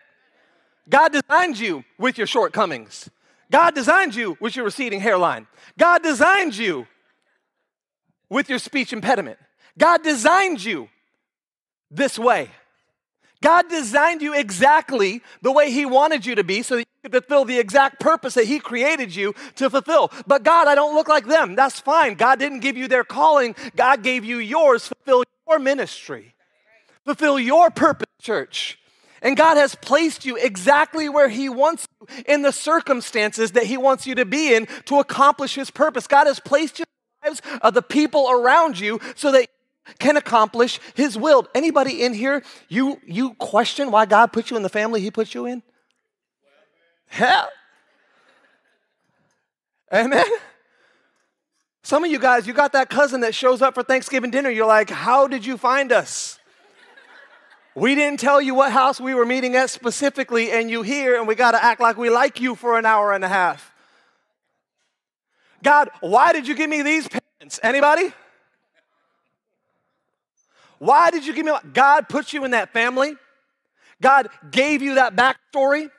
God 0.89 1.13
designed 1.13 1.59
you 1.59 1.85
with 1.99 2.19
your 2.19 2.27
shortcomings. 2.27 3.09
God 3.51 3.75
designed 3.75 4.15
you 4.15 4.37
with 4.41 4.55
your 4.55 4.65
receding 4.65 5.01
hairline. 5.01 5.47
God 5.79 6.03
designed 6.03 6.57
you 6.57 6.87
with 8.29 8.49
your 8.49 8.59
speech 8.59 8.93
impediment. 8.93 9.39
God 9.77 10.03
designed 10.03 10.63
you 10.63 10.89
this 11.91 12.19
way. 12.19 12.51
God 13.43 13.69
designed 13.69 14.23
you 14.23 14.35
exactly 14.35 15.23
the 15.43 15.51
way 15.51 15.71
He 15.71 15.87
wanted 15.87 16.27
you 16.27 16.35
to 16.35 16.45
be 16.45 16.63
so 16.63 16.77
that 16.77 16.87
fulfill 17.09 17.45
the 17.45 17.59
exact 17.59 18.01
purpose 18.01 18.35
that 18.35 18.45
He 18.45 18.59
created 18.59 19.15
you 19.15 19.35
to 19.57 19.71
fulfill. 19.71 20.11
But 20.27 20.43
God, 20.43 20.69
I 20.69 20.75
don't 20.75 20.95
look 20.95 21.09
like 21.09 21.27
them. 21.27 21.55
That's 21.55 21.81
fine. 21.81 22.15
God 22.15 22.39
didn't 22.39 22.61
give 22.61 22.77
you 22.77 22.89
their 22.89 23.05
calling, 23.05 23.55
God 23.77 24.03
gave 24.03 24.25
you 24.25 24.39
yours. 24.39 24.89
Fulfill 24.89 25.25
your 25.49 25.59
ministry, 25.59 26.35
fulfill 27.05 27.39
your 27.39 27.71
purpose, 27.71 28.09
church. 28.21 28.77
And 29.23 29.37
God 29.37 29.59
has 29.59 29.75
placed 29.75 30.25
you 30.25 30.37
exactly 30.37 31.09
where 31.11 31.29
He 31.29 31.51
wants 31.51 31.87
you 32.01 32.23
in 32.27 32.41
the 32.43 32.53
circumstances 32.53 33.53
that 33.53 33.65
He 33.65 33.77
wants 33.77 34.07
you 34.07 34.15
to 34.15 34.25
be 34.25 34.55
in 34.55 34.67
to 34.87 34.99
accomplish 34.99 35.55
His 35.55 35.71
purpose. 35.71 36.07
God 36.07 36.27
has 36.27 36.41
placed 36.41 36.79
you 36.79 36.85
in 36.85 36.89
the 37.23 37.29
lives 37.29 37.43
of 37.61 37.75
the 37.75 37.83
people 37.83 38.31
around 38.31 38.81
you 38.81 38.99
so 39.17 39.31
that 39.33 39.47
can 39.99 40.17
accomplish 40.17 40.79
his 40.95 41.17
will. 41.17 41.47
Anybody 41.55 42.03
in 42.03 42.15
here, 42.15 42.43
you 42.69 43.01
you 43.05 43.35
question 43.35 43.91
why 43.91 44.07
God 44.07 44.33
put 44.33 44.51
you 44.51 44.57
in 44.57 44.63
the 44.63 44.69
family 44.69 45.01
he 45.01 45.11
put 45.11 45.35
you 45.35 45.47
in? 45.47 45.63
Hell. 47.11 47.49
Amen. 49.93 50.25
Some 51.83 52.05
of 52.05 52.11
you 52.11 52.21
guys, 52.21 52.47
you 52.47 52.53
got 52.53 52.73
that 52.73 52.89
cousin 52.89 53.23
that 53.23 53.35
shows 53.35 53.61
up 53.61 53.75
for 53.75 53.83
Thanksgiving 53.83 54.31
dinner. 54.31 54.49
You're 54.49 54.67
like, 54.67 54.91
how 54.91 55.27
did 55.27 55.45
you 55.45 55.59
find 55.59 55.91
us? 55.91 56.39
We 57.75 57.97
didn't 57.97 58.21
tell 58.21 58.41
you 58.41 58.55
what 58.55 58.73
house 58.73 59.01
we 59.01 59.15
were 59.15 59.27
meeting 59.27 59.57
at 59.57 59.71
specifically, 59.71 60.53
and 60.53 60.71
you 60.71 60.83
here, 60.83 61.19
and 61.19 61.27
we 61.27 61.35
got 61.35 61.53
to 61.53 61.63
act 61.63 61.81
like 61.81 61.97
we 61.97 62.11
like 62.11 62.41
you 62.41 62.55
for 62.55 62.79
an 62.79 62.87
hour 62.87 63.13
and 63.13 63.25
a 63.25 63.29
half. 63.29 63.73
God, 65.63 65.91
why 66.01 66.33
did 66.33 66.47
you 66.47 66.55
give 66.55 66.71
me 66.71 66.83
these 66.83 67.09
parents? 67.09 67.59
Anybody? 67.63 68.13
Why 70.79 71.11
did 71.11 71.27
you 71.27 71.35
give 71.35 71.45
me? 71.45 71.53
God 71.73 72.09
put 72.09 72.33
you 72.33 72.45
in 72.45 72.53
that 72.53 72.73
family. 72.73 73.15
God 74.01 74.29
gave 74.51 74.81
you 74.81 74.95
that 74.95 75.17
backstory. 75.17 75.91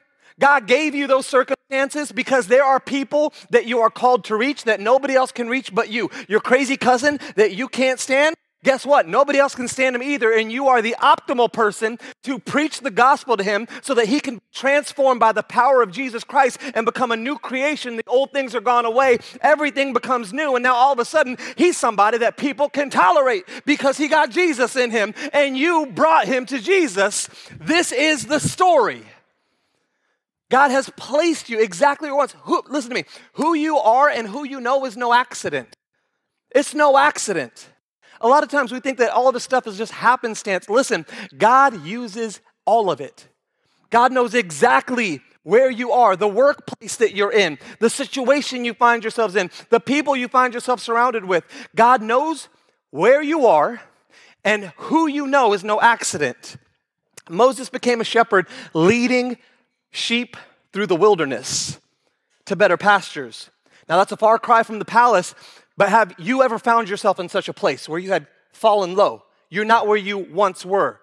God 0.42 0.68
gave 0.68 0.94
you 0.96 1.08
those 1.08 1.28
circumstances 1.28 2.12
because 2.12 2.48
there 2.48 2.66
are 2.66 2.80
people 2.80 3.34
that 3.52 3.68
you 3.68 3.80
are 3.80 3.92
called 3.92 4.26
to 4.26 4.36
reach 4.36 4.66
that 4.66 4.80
nobody 4.82 5.16
else 5.16 5.32
can 5.32 5.48
reach 5.48 5.74
but 5.74 5.90
you. 5.90 6.10
Your 6.28 6.42
crazy 6.42 6.76
cousin 6.76 7.20
that 7.36 7.54
you 7.54 7.70
can't 7.70 8.00
stand, 8.00 8.36
Guess 8.64 8.86
what? 8.86 9.08
Nobody 9.08 9.40
else 9.40 9.56
can 9.56 9.68
stand 9.68 9.96
him 9.96 10.04
either, 10.04 10.32
and 10.32 10.52
you 10.52 10.68
are 10.68 10.84
the 10.84 10.96
optimal 11.02 11.52
person 11.52 11.98
to 12.24 12.38
preach 12.38 12.82
the 12.82 12.92
gospel 12.92 13.36
to 13.36 13.44
him 13.44 13.68
so 13.82 13.96
that 13.96 14.08
he 14.08 14.20
can 14.20 14.40
transform 14.54 15.18
by 15.18 15.32
the 15.32 15.42
power 15.42 15.82
of 15.82 15.92
Jesus 15.92 16.24
Christ 16.24 16.60
and 16.76 16.86
become 16.86 17.12
a 17.12 17.18
new 17.18 17.40
creation. 17.40 17.96
The 17.96 18.04
old 18.06 18.32
things 18.32 18.54
are 18.54 18.62
gone 18.62 18.86
away, 18.86 19.18
everything 19.42 19.94
becomes 19.94 20.32
new, 20.32 20.56
and 20.56 20.62
now 20.62 20.76
all 20.76 20.94
of 20.94 21.00
a 21.00 21.06
sudden 21.06 21.38
he's 21.58 21.76
somebody 21.76 22.20
that 22.20 22.38
people 22.38 22.70
can 22.70 22.92
tolerate 22.92 23.46
because 23.66 23.98
he 23.98 24.08
got 24.08 24.30
Jesus 24.30 24.76
in 24.76 24.92
him, 24.92 25.16
and 25.34 25.58
you 25.58 25.88
brought 25.88 26.28
him 26.28 26.46
to 26.46 26.60
Jesus. 26.60 27.30
This 27.60 27.92
is 27.92 28.28
the 28.28 28.40
story. 28.40 29.04
God 30.52 30.70
has 30.70 30.92
placed 30.98 31.50
you 31.50 31.60
exactly 31.60 32.10
where 32.10 32.18
wants. 32.18 32.36
Who, 32.42 32.62
listen 32.70 32.90
to 32.90 32.96
me. 32.96 33.06
Who 33.34 33.56
you 33.56 33.78
are 33.78 34.10
and 34.10 34.28
who 34.28 34.44
you 34.44 34.60
know 34.60 34.86
is 34.86 34.98
no 34.98 35.14
accident. 35.14 35.74
It's 36.54 36.76
no 36.76 36.98
accident. 36.98 37.70
A 38.20 38.28
lot 38.28 38.44
of 38.44 38.50
times 38.50 38.72
we 38.72 38.82
think 38.82 38.98
that 38.98 39.12
all 39.12 39.32
this 39.32 39.46
stuff 39.46 39.66
is 39.66 39.78
just 39.78 39.94
happenstance. 39.94 40.70
Listen, 40.70 41.06
God 41.38 41.86
uses 41.86 42.42
all 42.66 42.92
of 42.92 43.00
it. 43.00 43.28
God 43.90 44.12
knows 44.12 44.36
exactly 44.36 45.22
where 45.44 45.72
you 45.72 45.92
are, 45.92 46.16
the 46.16 46.28
workplace 46.28 46.98
that 46.98 47.16
you're 47.16 47.32
in, 47.32 47.58
the 47.80 47.90
situation 47.90 48.64
you 48.66 48.74
find 48.74 49.04
yourselves 49.04 49.36
in, 49.36 49.50
the 49.70 49.80
people 49.80 50.16
you 50.16 50.28
find 50.28 50.54
yourself 50.54 50.80
surrounded 50.82 51.26
with. 51.26 51.46
God 51.76 52.02
knows 52.02 52.50
where 52.92 53.24
you 53.24 53.48
are, 53.48 53.82
and 54.44 54.66
who 54.76 55.08
you 55.08 55.26
know 55.26 55.54
is 55.54 55.64
no 55.64 55.80
accident. 55.82 56.58
Moses 57.30 57.70
became 57.70 58.02
a 58.02 58.04
shepherd 58.04 58.48
leading 58.74 59.38
sheep 59.92 60.36
through 60.74 60.88
the 60.88 60.96
wilderness 60.96 61.80
to 62.46 62.56
better 62.56 62.78
pastures. 62.78 63.50
Now, 63.88 63.98
that's 63.98 64.12
a 64.12 64.18
far 64.18 64.40
cry 64.40 64.64
from 64.64 64.80
the 64.80 64.86
palace, 64.86 65.36
but 65.78 65.90
have 65.90 66.14
you 66.18 66.44
ever 66.44 66.58
found 66.58 66.90
yourself 66.90 67.20
in 67.20 67.30
such 67.30 67.50
a 67.50 67.54
place 67.54 67.88
where 67.88 68.00
you 68.00 68.12
had 68.12 68.28
fallen 68.54 68.96
low? 68.96 69.24
You're 69.50 69.66
not 69.66 69.88
where 69.88 69.98
you 69.98 70.18
once 70.18 70.66
were. 70.66 71.02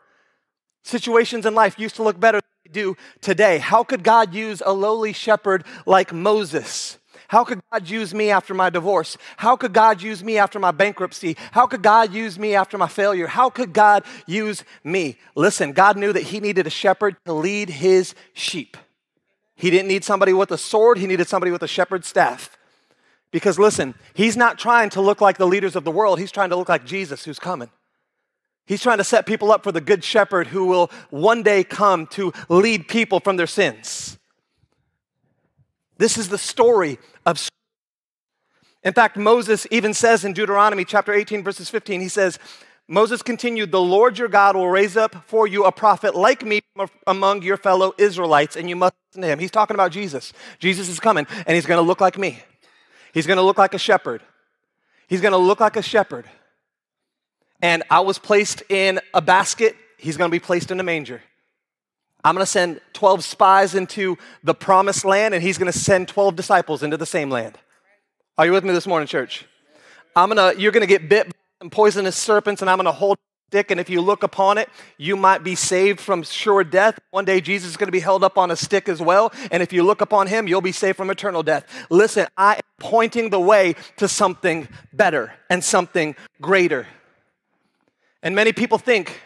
Situations 0.83 1.45
in 1.45 1.55
life 1.55 1.79
used 1.79 1.97
to 1.97 2.03
look 2.03 2.19
better 2.19 2.39
than 2.39 2.73
they 2.73 2.81
do 2.81 2.97
today. 3.21 3.59
How 3.59 3.85
could 3.85 4.03
God 4.03 4.35
use 4.35 4.63
a 4.65 4.73
lowly 4.73 5.13
shepherd 5.13 5.65
like 5.85 6.13
Moses? 6.13 6.99
How 7.29 7.45
could 7.45 7.61
God 7.71 7.89
use 7.89 8.15
me 8.15 8.31
after 8.31 8.55
my 8.55 8.71
divorce? 8.71 9.17
How 9.37 9.55
could 9.55 9.73
God 9.73 10.03
use 10.03 10.25
me 10.25 10.39
after 10.39 10.59
my 10.59 10.71
bankruptcy? 10.71 11.37
How 11.53 11.67
could 11.67 11.83
God 11.83 12.13
use 12.13 12.39
me 12.39 12.55
after 12.55 12.77
my 12.79 12.89
failure? 12.89 13.27
How 13.27 13.51
could 13.51 13.73
God 13.73 14.05
use 14.27 14.65
me? 14.83 15.19
Listen, 15.35 15.73
God 15.73 15.97
knew 15.97 16.13
that 16.13 16.25
He 16.25 16.41
needed 16.41 16.67
a 16.67 16.71
shepherd 16.71 17.17
to 17.27 17.35
lead 17.35 17.69
His 17.69 18.15
sheep. 18.33 18.77
He 19.55 19.71
didn't 19.71 19.89
need 19.89 20.05
somebody 20.05 20.33
with 20.33 20.51
a 20.51 20.59
sword, 20.59 20.99
He 20.99 21.07
needed 21.07 21.29
somebody 21.29 21.53
with 21.53 21.63
a 21.63 21.69
shepherd's 21.69 22.09
staff. 22.09 22.57
Because 23.31 23.59
listen, 23.59 23.95
he's 24.15 24.37
not 24.37 24.59
trying 24.59 24.91
to 24.91 25.01
look 25.01 25.21
like 25.21 25.37
the 25.37 25.47
leaders 25.47 25.77
of 25.77 25.85
the 25.85 25.91
world, 25.91 26.19
he's 26.19 26.33
trying 26.33 26.51
to 26.51 26.57
look 26.57 26.69
like 26.69 26.85
Jesus 26.85 27.25
who's 27.25 27.39
coming. 27.39 27.71
He's 28.67 28.83
trying 28.83 28.99
to 28.99 29.05
set 29.05 29.27
people 29.27 29.51
up 29.51 29.65
for 29.65 29.73
the 29.73 29.81
good 29.81 30.05
shepherd 30.05 30.47
who 30.47 30.67
will 30.67 30.91
one 31.11 31.43
day 31.43 31.65
come 31.65 32.07
to 32.09 32.33
lead 32.49 32.89
people 32.89 33.21
from 33.21 33.37
their 33.37 33.47
sins. 33.47 34.19
This 35.97 36.17
is 36.17 36.29
the 36.29 36.39
story 36.39 36.99
of. 37.31 37.49
In 38.83 38.93
fact, 38.93 39.17
Moses 39.17 39.67
even 39.71 39.95
says 39.95 40.25
in 40.25 40.33
Deuteronomy 40.33 40.85
chapter 40.85 41.13
18, 41.13 41.43
verses 41.43 41.69
15, 41.69 42.01
he 42.01 42.09
says, 42.09 42.39
Moses 42.89 43.23
continued, 43.23 43.71
The 43.71 43.81
Lord 43.81 44.19
your 44.19 44.29
God 44.29 44.57
will 44.57 44.69
raise 44.69 44.97
up 44.97 45.17
for 45.27 45.47
you 45.47 45.65
a 45.65 45.73
prophet 45.73 46.15
like 46.15 46.45
me 46.45 46.61
among 47.07 47.43
your 47.43 47.57
fellow 47.57 47.93
Israelites, 47.99 48.57
and 48.57 48.69
you 48.69 48.77
must 48.77 48.95
listen 49.11 49.23
to 49.23 49.29
him. 49.29 49.39
He's 49.39 49.51
talking 49.51 49.75
about 49.75 49.93
Jesus. 49.93 50.33
Jesus 50.59 50.89
is 50.89 51.01
coming, 51.01 51.27
and 51.47 51.55
he's 51.55 51.67
going 51.67 51.79
to 51.79 51.87
look 51.87 52.01
like 52.01 52.17
me. 52.19 52.43
He's 53.13 53.27
going 53.27 53.37
to 53.37 53.43
look 53.43 53.59
like 53.59 53.75
a 53.75 53.79
shepherd. 53.79 54.23
He's 55.09 55.21
going 55.21 55.33
to 55.33 55.39
look 55.39 55.61
like 55.61 55.77
a 55.77 55.83
shepherd. 55.83 56.27
and 57.61 57.83
I 57.91 58.01
was 58.01 58.19
placed 58.19 58.63
in 58.69 59.01
a 59.15 59.21
basket, 59.21 59.77
he's 59.99 60.17
gonna 60.17 60.31
be 60.31 60.41
placed 60.41 60.71
in 60.71 60.81
a 60.81 60.83
manger. 60.83 61.23
I'm 62.25 62.35
gonna 62.35 62.47
send 62.47 62.81
12 62.95 63.25
spies 63.25 63.75
into 63.75 64.19
the 64.43 64.55
promised 64.55 65.05
land, 65.05 65.35
and 65.35 65.43
he's 65.43 65.59
gonna 65.59 65.73
send 65.73 66.09
12 66.09 66.37
disciples 66.37 66.83
into 66.83 66.97
the 66.97 67.07
same 67.07 67.31
land. 67.31 67.59
Are 68.37 68.47
you 68.47 68.53
with 68.53 68.65
me 68.65 68.73
this 68.73 68.87
morning, 68.87 69.07
church? 69.07 69.47
I'm 70.17 70.29
gonna, 70.29 70.55
you're 70.57 70.73
gonna 70.73 70.87
get 70.87 71.09
bit 71.09 71.33
by 71.61 71.69
poisonous 71.69 72.17
serpents, 72.17 72.61
and 72.61 72.71
I'm 72.71 72.77
gonna 72.77 72.93
hold 72.93 73.17
a 73.17 73.51
stick, 73.51 73.71
and 73.71 73.81
if 73.81 73.89
you 73.89 74.01
look 74.01 74.23
upon 74.23 74.59
it, 74.59 74.69
you 74.97 75.17
might 75.17 75.43
be 75.43 75.55
saved 75.55 76.01
from 76.01 76.23
sure 76.23 76.65
death. 76.65 76.99
One 77.11 77.25
day, 77.25 77.41
Jesus 77.41 77.71
is 77.71 77.77
going 77.77 77.89
to 77.89 77.93
be 77.93 78.01
held 78.01 78.23
up 78.23 78.37
on 78.37 78.51
a 78.51 78.57
stick 78.57 78.89
as 78.89 79.01
well, 79.01 79.33
and 79.51 79.63
if 79.63 79.73
you 79.73 79.83
look 79.83 80.01
upon 80.01 80.27
him, 80.27 80.47
you'll 80.47 80.61
be 80.61 80.73
saved 80.73 80.97
from 80.97 81.11
eternal 81.11 81.43
death. 81.43 81.65
Listen, 81.89 82.27
I 82.37 82.57
am 82.57 82.61
pointing 82.79 83.31
the 83.31 83.41
way 83.41 83.75
to 83.97 84.07
something 84.07 84.69
better 84.93 85.33
and 85.49 85.65
something 85.65 86.15
greater. 86.41 86.87
And 88.23 88.35
many 88.35 88.53
people 88.53 88.79
think 88.79 89.21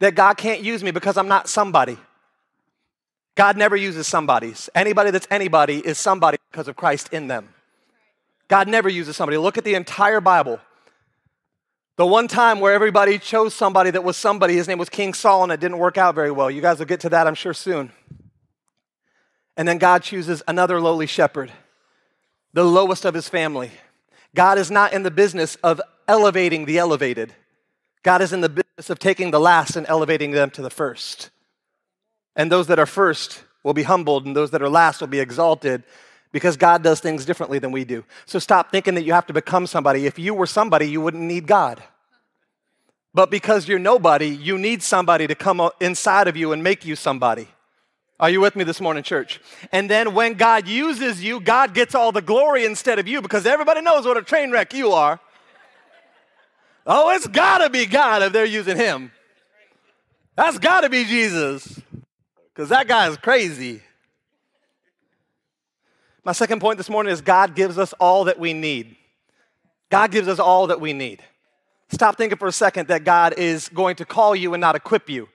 that 0.00 0.14
God 0.14 0.36
can't 0.36 0.62
use 0.62 0.82
me 0.82 0.90
because 0.90 1.16
I'm 1.16 1.28
not 1.28 1.48
somebody. 1.48 1.98
God 3.34 3.56
never 3.56 3.76
uses 3.76 4.06
somebodies. 4.06 4.68
Anybody 4.74 5.10
that's 5.10 5.26
anybody 5.30 5.78
is 5.78 5.98
somebody 5.98 6.38
because 6.50 6.68
of 6.68 6.76
Christ 6.76 7.12
in 7.12 7.28
them. 7.28 7.48
God 8.48 8.68
never 8.68 8.88
uses 8.88 9.16
somebody. 9.16 9.38
Look 9.38 9.56
at 9.56 9.64
the 9.64 9.74
entire 9.74 10.20
Bible. 10.20 10.60
The 11.96 12.06
one 12.06 12.28
time 12.28 12.60
where 12.60 12.72
everybody 12.72 13.18
chose 13.18 13.54
somebody 13.54 13.90
that 13.90 14.04
was 14.04 14.16
somebody, 14.16 14.54
his 14.54 14.68
name 14.68 14.78
was 14.78 14.88
King 14.88 15.14
Saul, 15.14 15.42
and 15.42 15.52
it 15.52 15.60
didn't 15.60 15.78
work 15.78 15.98
out 15.98 16.14
very 16.14 16.30
well. 16.30 16.50
You 16.50 16.60
guys 16.60 16.78
will 16.78 16.86
get 16.86 17.00
to 17.00 17.08
that, 17.10 17.26
I'm 17.26 17.34
sure, 17.34 17.54
soon. 17.54 17.92
And 19.56 19.68
then 19.68 19.78
God 19.78 20.02
chooses 20.02 20.42
another 20.48 20.80
lowly 20.80 21.06
shepherd, 21.06 21.52
the 22.54 22.64
lowest 22.64 23.04
of 23.04 23.14
his 23.14 23.28
family. 23.28 23.70
God 24.34 24.58
is 24.58 24.70
not 24.70 24.94
in 24.94 25.02
the 25.02 25.10
business 25.10 25.56
of 25.56 25.80
elevating 26.08 26.64
the 26.64 26.78
elevated, 26.78 27.32
God 28.02 28.20
is 28.20 28.32
in 28.32 28.40
the 28.40 28.48
business 28.48 28.90
of 28.90 28.98
taking 28.98 29.30
the 29.30 29.38
last 29.38 29.76
and 29.76 29.86
elevating 29.86 30.32
them 30.32 30.50
to 30.50 30.62
the 30.62 30.70
first. 30.70 31.30
And 32.36 32.50
those 32.50 32.66
that 32.68 32.78
are 32.78 32.86
first 32.86 33.44
will 33.62 33.74
be 33.74 33.82
humbled, 33.82 34.26
and 34.26 34.34
those 34.34 34.50
that 34.50 34.62
are 34.62 34.68
last 34.68 35.00
will 35.00 35.08
be 35.08 35.20
exalted 35.20 35.82
because 36.32 36.56
God 36.56 36.82
does 36.82 37.00
things 37.00 37.24
differently 37.24 37.58
than 37.58 37.72
we 37.72 37.84
do. 37.84 38.04
So 38.24 38.38
stop 38.38 38.70
thinking 38.70 38.94
that 38.94 39.04
you 39.04 39.12
have 39.12 39.26
to 39.26 39.32
become 39.32 39.66
somebody. 39.66 40.06
If 40.06 40.18
you 40.18 40.34
were 40.34 40.46
somebody, 40.46 40.90
you 40.90 41.00
wouldn't 41.00 41.22
need 41.22 41.46
God. 41.46 41.82
But 43.14 43.30
because 43.30 43.68
you're 43.68 43.78
nobody, 43.78 44.28
you 44.28 44.56
need 44.56 44.82
somebody 44.82 45.26
to 45.26 45.34
come 45.34 45.70
inside 45.80 46.28
of 46.28 46.36
you 46.36 46.52
and 46.52 46.62
make 46.62 46.86
you 46.86 46.96
somebody. 46.96 47.48
Are 48.18 48.30
you 48.30 48.40
with 48.40 48.56
me 48.56 48.64
this 48.64 48.80
morning, 48.80 49.02
church? 49.02 49.40
And 49.70 49.90
then 49.90 50.14
when 50.14 50.34
God 50.34 50.66
uses 50.66 51.22
you, 51.22 51.40
God 51.40 51.74
gets 51.74 51.94
all 51.94 52.12
the 52.12 52.22
glory 52.22 52.64
instead 52.64 52.98
of 52.98 53.06
you 53.06 53.20
because 53.20 53.44
everybody 53.44 53.82
knows 53.82 54.06
what 54.06 54.16
a 54.16 54.22
train 54.22 54.50
wreck 54.50 54.72
you 54.72 54.92
are. 54.92 55.20
Oh, 56.86 57.10
it's 57.10 57.26
gotta 57.26 57.68
be 57.68 57.84
God 57.84 58.22
if 58.22 58.32
they're 58.32 58.44
using 58.44 58.76
Him. 58.76 59.12
That's 60.36 60.58
gotta 60.58 60.88
be 60.88 61.04
Jesus 61.04 61.80
because 62.54 62.68
that 62.68 62.88
guy 62.88 63.08
is 63.08 63.16
crazy. 63.16 63.82
My 66.24 66.32
second 66.32 66.60
point 66.60 66.78
this 66.78 66.90
morning 66.90 67.12
is 67.12 67.20
God 67.20 67.54
gives 67.54 67.78
us 67.78 67.92
all 67.94 68.24
that 68.24 68.38
we 68.38 68.52
need. 68.52 68.96
God 69.90 70.10
gives 70.10 70.28
us 70.28 70.38
all 70.38 70.68
that 70.68 70.80
we 70.80 70.92
need. 70.92 71.22
Stop 71.90 72.16
thinking 72.16 72.38
for 72.38 72.48
a 72.48 72.52
second 72.52 72.88
that 72.88 73.04
God 73.04 73.34
is 73.36 73.68
going 73.68 73.96
to 73.96 74.04
call 74.04 74.34
you 74.34 74.54
and 74.54 74.60
not 74.60 74.76
equip 74.76 75.10
you. 75.10 75.28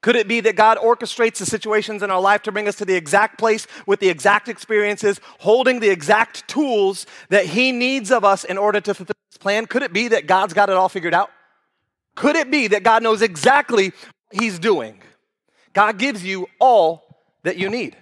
Could 0.00 0.16
it 0.16 0.28
be 0.28 0.40
that 0.40 0.56
God 0.56 0.78
orchestrates 0.78 1.38
the 1.38 1.46
situations 1.46 2.02
in 2.02 2.10
our 2.10 2.20
life 2.20 2.42
to 2.42 2.52
bring 2.52 2.68
us 2.68 2.76
to 2.76 2.84
the 2.84 2.94
exact 2.94 3.38
place 3.38 3.66
with 3.86 4.00
the 4.00 4.08
exact 4.08 4.48
experiences, 4.48 5.20
holding 5.40 5.80
the 5.80 5.90
exact 5.90 6.46
tools 6.48 7.04
that 7.30 7.46
He 7.46 7.72
needs 7.72 8.10
of 8.10 8.24
us 8.24 8.44
in 8.44 8.58
order 8.58 8.80
to 8.80 8.94
fulfill 8.94 9.16
His 9.30 9.38
plan? 9.38 9.66
Could 9.66 9.82
it 9.82 9.92
be 9.92 10.08
that 10.08 10.26
God's 10.26 10.54
got 10.54 10.70
it 10.70 10.76
all 10.76 10.88
figured 10.88 11.14
out? 11.14 11.30
Could 12.14 12.36
it 12.36 12.50
be 12.50 12.68
that 12.68 12.84
God 12.84 13.02
knows 13.02 13.22
exactly 13.22 13.90
what 13.90 14.40
He's 14.40 14.58
doing? 14.58 15.00
God 15.78 15.96
gives 15.96 16.24
you 16.24 16.48
all 16.58 17.04
that 17.44 17.56
you 17.56 17.70
need 17.70 17.94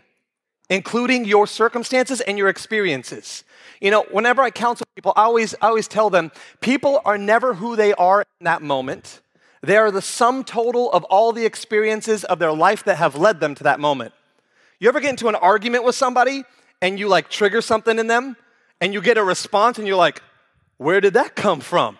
including 0.71 1.27
your 1.27 1.47
circumstances 1.47 2.23
and 2.23 2.39
your 2.39 2.49
experiences. 2.49 3.45
You 3.83 3.91
know, 3.91 4.07
whenever 4.11 4.41
I 4.41 4.51
counsel 4.51 4.87
people, 4.97 5.13
I 5.15 5.25
always, 5.25 5.55
I 5.61 5.69
always 5.69 5.87
tell 5.87 6.09
them 6.09 6.33
people 6.63 7.03
are 7.05 7.19
never 7.19 7.53
who 7.53 7.77
they 7.77 7.93
are 7.93 8.23
in 8.41 8.45
that 8.45 8.63
moment. 8.63 9.21
They 9.63 9.77
are 9.77 9.91
the 9.91 10.01
sum 10.01 10.43
total 10.43 10.91
of 10.91 11.05
all 11.05 11.33
the 11.33 11.45
experiences 11.45 12.25
of 12.25 12.39
their 12.39 12.53
life 12.53 12.83
that 12.85 12.97
have 12.97 13.15
led 13.15 13.41
them 13.41 13.55
to 13.57 13.65
that 13.65 13.79
moment. 13.79 14.15
You 14.81 14.89
ever 14.89 14.99
get 14.99 15.11
into 15.11 15.29
an 15.29 15.35
argument 15.35 15.85
with 15.85 15.95
somebody 15.95 16.45
and 16.81 16.99
you 16.99 17.09
like 17.09 17.29
trigger 17.29 17.61
something 17.61 17.99
in 17.99 18.07
them 18.07 18.37
and 18.81 18.95
you 18.95 19.03
get 19.03 19.19
a 19.19 19.23
response 19.23 19.77
and 19.77 19.87
you're 19.87 19.99
like, 19.99 20.23
where 20.79 21.03
did 21.03 21.13
that 21.13 21.37
come 21.37 21.61
from? 21.61 21.99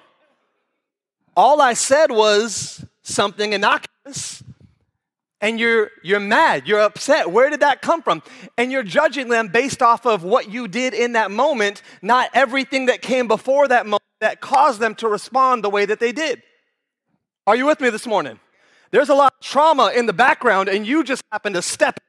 All 1.37 1.61
I 1.61 1.75
said 1.75 2.11
was 2.11 2.83
something 3.03 3.53
innocuous 3.53 4.43
and 5.41 5.61
you're 5.61 5.91
you're 6.03 6.21
mad 6.21 6.67
you're 6.67 6.81
upset. 6.81 7.31
Where 7.31 7.51
did 7.51 7.61
that 7.61 7.83
come 7.83 8.03
from? 8.03 8.23
And 8.57 8.73
you're 8.73 8.83
judging 8.83 9.29
them 9.29 9.49
based 9.49 9.83
off 9.83 10.07
of 10.07 10.23
what 10.23 10.51
you 10.51 10.69
did 10.69 10.95
in 10.95 11.13
that 11.13 11.31
moment 11.31 11.83
not 12.03 12.31
everything 12.35 12.87
that 12.87 13.03
came 13.03 13.29
before 13.29 13.69
that 13.69 13.87
moment 13.87 14.03
that 14.21 14.41
caused 14.41 14.81
them 14.81 14.95
to 14.97 15.09
respond 15.09 15.63
the 15.63 15.71
way 15.71 15.85
that 15.85 16.01
they 16.01 16.13
did. 16.13 16.43
Are 17.47 17.55
you 17.55 17.67
with 17.67 17.81
me 17.81 17.91
this 17.91 18.07
morning? 18.07 18.41
There's 18.91 19.09
a 19.09 19.15
lot 19.15 19.33
of 19.39 19.47
trauma 19.47 19.93
in 19.95 20.07
the 20.07 20.13
background 20.13 20.69
and 20.69 20.87
you 20.87 21.05
just 21.05 21.23
happen 21.31 21.53
to 21.53 21.63
step 21.63 22.01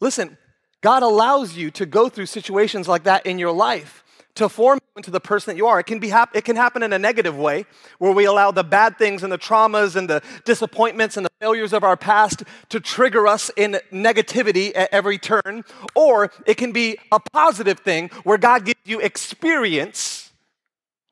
listen 0.00 0.36
god 0.80 1.04
allows 1.04 1.56
you 1.56 1.70
to 1.70 1.86
go 1.86 2.08
through 2.08 2.26
situations 2.26 2.88
like 2.88 3.04
that 3.04 3.24
in 3.24 3.38
your 3.38 3.52
life 3.52 4.01
to 4.34 4.48
form 4.48 4.78
you 4.82 4.92
into 4.96 5.10
the 5.10 5.20
person 5.20 5.52
that 5.52 5.56
you 5.56 5.66
are. 5.66 5.78
It 5.80 5.86
can, 5.86 5.98
be 5.98 6.08
hap- 6.08 6.34
it 6.34 6.44
can 6.44 6.56
happen 6.56 6.82
in 6.82 6.92
a 6.92 6.98
negative 6.98 7.36
way, 7.36 7.66
where 7.98 8.12
we 8.12 8.24
allow 8.24 8.50
the 8.50 8.64
bad 8.64 8.98
things 8.98 9.22
and 9.22 9.32
the 9.32 9.38
traumas 9.38 9.94
and 9.96 10.08
the 10.08 10.22
disappointments 10.44 11.16
and 11.16 11.26
the 11.26 11.30
failures 11.40 11.72
of 11.72 11.84
our 11.84 11.96
past 11.96 12.42
to 12.70 12.80
trigger 12.80 13.26
us 13.26 13.50
in 13.56 13.78
negativity 13.92 14.72
at 14.74 14.88
every 14.92 15.18
turn. 15.18 15.64
Or 15.94 16.30
it 16.46 16.56
can 16.56 16.72
be 16.72 16.98
a 17.10 17.20
positive 17.20 17.80
thing 17.80 18.08
where 18.24 18.38
God 18.38 18.64
gives 18.64 18.80
you 18.84 19.00
experience. 19.00 20.32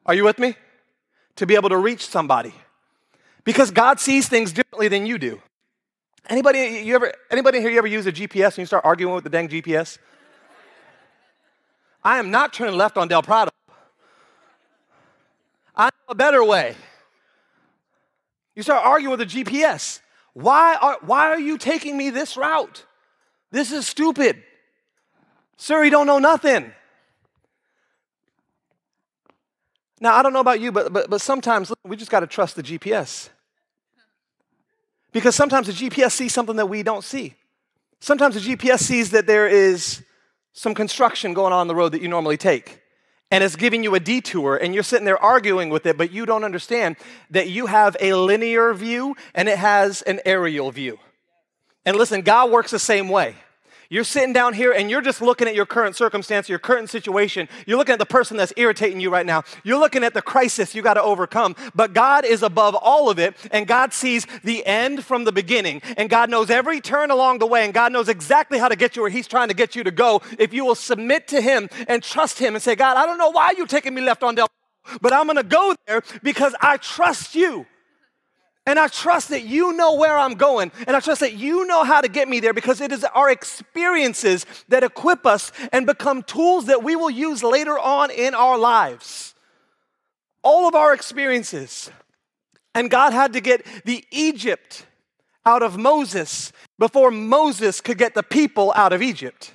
Are 0.07 0.15
you 0.15 0.25
with 0.25 0.39
me? 0.39 0.57
To 1.37 1.47
be 1.47 1.55
able 1.55 1.69
to 1.69 1.79
reach 1.79 2.07
somebody. 2.07 2.55
Because 3.45 3.71
God 3.71 4.01
sees 4.01 4.29
things 4.29 4.53
differently 4.53 4.89
than 4.89 5.07
you 5.07 5.19
do. 5.19 5.41
Anybody, 6.29 6.83
you 6.85 6.95
ever, 6.95 7.13
anybody 7.31 7.61
here 7.61 7.71
you 7.71 7.79
ever 7.79 7.87
use 7.87 8.07
a 8.07 8.13
GPS 8.13 8.49
and 8.49 8.59
you 8.59 8.67
start 8.67 8.85
arguing 8.85 9.15
with 9.15 9.25
the 9.25 9.31
dang 9.31 9.49
GPS? 9.49 9.99
I 12.03 12.19
am 12.19 12.31
not 12.31 12.53
turning 12.53 12.77
left 12.77 12.97
on 12.97 13.09
Del 13.09 13.23
Prado. 13.23 13.51
I 15.77 15.87
know 15.87 15.91
a 16.09 16.15
better 16.15 16.43
way. 16.45 16.75
You 18.55 18.63
start 18.63 18.85
arguing 18.85 19.17
with 19.17 19.31
the 19.31 19.45
GPS. 19.45 20.01
Why 20.33 20.77
are, 20.77 20.99
why 21.03 21.29
are 21.29 21.41
you 21.41 21.59
taking 21.59 21.97
me 21.97 22.11
this 22.11 22.37
route? 22.37 22.85
This 23.51 23.73
is 23.73 23.87
stupid. 23.87 24.43
Sir, 25.57 25.85
you 25.85 25.91
don't 25.91 26.07
know 26.07 26.19
nothing. 26.19 26.73
Now, 30.01 30.17
I 30.17 30.23
don't 30.23 30.33
know 30.33 30.41
about 30.41 30.61
you, 30.61 30.73
but, 30.73 30.93
but, 30.93 31.11
but 31.11 31.21
sometimes 31.21 31.73
we 31.85 31.97
just 31.97 32.11
got 32.11 32.21
to 32.21 32.27
trust 32.27 32.57
the 32.57 32.63
GPS. 32.63 33.29
Because 35.13 35.35
sometimes 35.35 35.67
the 35.67 35.73
GPS 35.73 36.13
sees 36.13 36.33
something 36.33 36.57
that 36.57 36.67
we 36.67 36.83
don't 36.83 37.05
see. 37.05 37.35
Sometimes 37.99 38.35
the 38.35 38.57
GPS 38.57 38.79
sees 38.79 39.11
that 39.11 39.27
there 39.27 39.47
is 39.47 40.03
some 40.61 40.75
construction 40.75 41.33
going 41.33 41.55
on 41.55 41.69
the 41.69 41.75
road 41.75 41.93
that 41.93 42.03
you 42.03 42.09
normally 42.09 42.37
take. 42.37 42.83
And 43.31 43.43
it's 43.43 43.57
giving 43.57 43.83
you 43.83 43.95
a 43.95 44.01
detour, 44.01 44.57
and 44.57 44.75
you're 44.75 44.83
sitting 44.83 45.07
there 45.07 45.17
arguing 45.17 45.71
with 45.71 45.87
it, 45.87 45.97
but 45.97 46.13
you 46.13 46.27
don't 46.27 46.45
understand 46.45 46.97
that 47.31 47.49
you 47.49 47.65
have 47.65 47.97
a 47.99 48.13
linear 48.13 48.75
view 48.75 49.17
and 49.35 49.49
it 49.49 49.57
has 49.57 50.03
an 50.03 50.21
aerial 50.27 50.71
view. 50.71 50.99
And 51.87 51.97
listen, 51.97 52.21
God 52.21 52.51
works 52.51 52.73
the 52.73 52.79
same 52.79 53.09
way. 53.09 53.37
You're 53.93 54.05
sitting 54.05 54.33
down 54.33 54.55
here 54.55 54.71
and 54.71 54.89
you're 54.89 55.01
just 55.01 55.21
looking 55.21 55.49
at 55.49 55.57
your 55.57 55.67
current 55.67 55.97
circumstance, 55.97 56.49
your 56.49 56.61
current 56.61 56.89
situation. 56.89 57.49
You're 57.67 57.77
looking 57.77 57.95
at 57.95 57.99
the 57.99 58.07
person 58.07 58.37
that's 58.37 58.53
irritating 58.57 59.01
you 59.01 59.11
right 59.11 59.27
now. 59.27 59.43
You're 59.65 59.81
looking 59.81 60.05
at 60.05 60.15
the 60.15 60.23
crisis 60.23 60.77
you 60.77 60.81
got 60.83 60.95
to 60.95 61.03
overcome. 61.03 61.57
But 61.75 61.93
God 61.93 62.25
is 62.25 62.45
above 62.45 62.77
all 62.77 63.11
of 63.11 63.19
it, 63.19 63.37
and 63.51 63.67
God 63.67 63.93
sees 63.93 64.29
the 64.45 64.65
end 64.65 65.05
from 65.05 65.25
the 65.25 65.33
beginning. 65.33 65.83
And 65.97 66.09
God 66.09 66.31
knows 66.31 66.51
every 66.51 66.81
turn 66.81 67.11
along 67.11 67.41
the 67.41 67.47
way, 67.47 67.65
and 67.65 67.75
God 67.75 67.93
knows 67.93 68.09
exactly 68.09 68.61
how 68.61 68.69
to 68.69 68.77
get 68.77 68.95
you 68.95 69.03
where 69.03 69.11
He's 69.11 69.27
trying 69.27 69.49
to 69.49 69.55
get 69.55 69.75
you 69.75 69.83
to 69.83 69.91
go. 69.91 70.23
If 70.39 70.55
you 70.55 70.65
will 70.65 70.77
submit 70.77 71.27
to 71.29 71.41
Him 71.41 71.69
and 71.89 72.01
trust 72.01 72.39
Him 72.39 72.55
and 72.55 72.63
say, 72.63 72.77
God, 72.77 72.97
I 72.97 73.07
don't 73.07 73.19
know 73.19 73.31
why 73.31 73.55
you're 73.57 73.67
taking 73.67 73.93
me 73.93 74.03
left 74.03 74.23
on 74.23 74.37
Del, 74.37 74.47
but 75.01 75.13
I'm 75.13 75.27
going 75.27 75.37
to 75.37 75.43
go 75.43 75.75
there 75.89 76.05
because 76.23 76.55
I 76.61 76.77
trust 76.77 77.35
you. 77.35 77.67
And 78.71 78.79
I 78.79 78.87
trust 78.87 79.31
that 79.31 79.43
you 79.43 79.73
know 79.73 79.97
where 79.97 80.17
I'm 80.17 80.35
going. 80.35 80.71
And 80.87 80.97
I 80.97 81.01
trust 81.01 81.23
that 81.23 81.35
you 81.35 81.67
know 81.67 81.83
how 81.83 82.01
to 82.01 82.07
get 82.07 82.29
me 82.29 82.39
there 82.39 82.55
because 82.55 82.81
it 82.81 82.93
is 82.93 83.03
our 83.03 83.29
experiences 83.29 84.47
that 84.69 84.85
equip 84.85 85.27
us 85.27 85.51
and 85.73 85.87
become 85.87 86.23
tools 86.23 86.67
that 86.67 86.85
we 86.85 86.95
will 86.95 87.11
use 87.11 87.43
later 87.43 87.77
on 87.77 88.13
in 88.13 88.33
our 88.33 88.57
lives. 88.57 89.35
All 90.45 90.69
of 90.69 90.77
our 90.77 90.95
experiences. 90.95 91.91
And 92.73 92.93
God 92.93 93.13
had 93.13 93.33
to 93.33 93.41
get 93.41 93.67
the 93.85 94.05
Egypt 94.13 94.87
out 95.45 95.65
of 95.65 95.77
Moses 95.77 96.53
before 96.79 97.11
Moses 97.11 97.81
could 97.81 97.99
get 97.99 98.15
the 98.15 98.23
people 98.23 98.73
out 98.77 98.93
of 98.93 99.03
Egypt. 99.03 99.51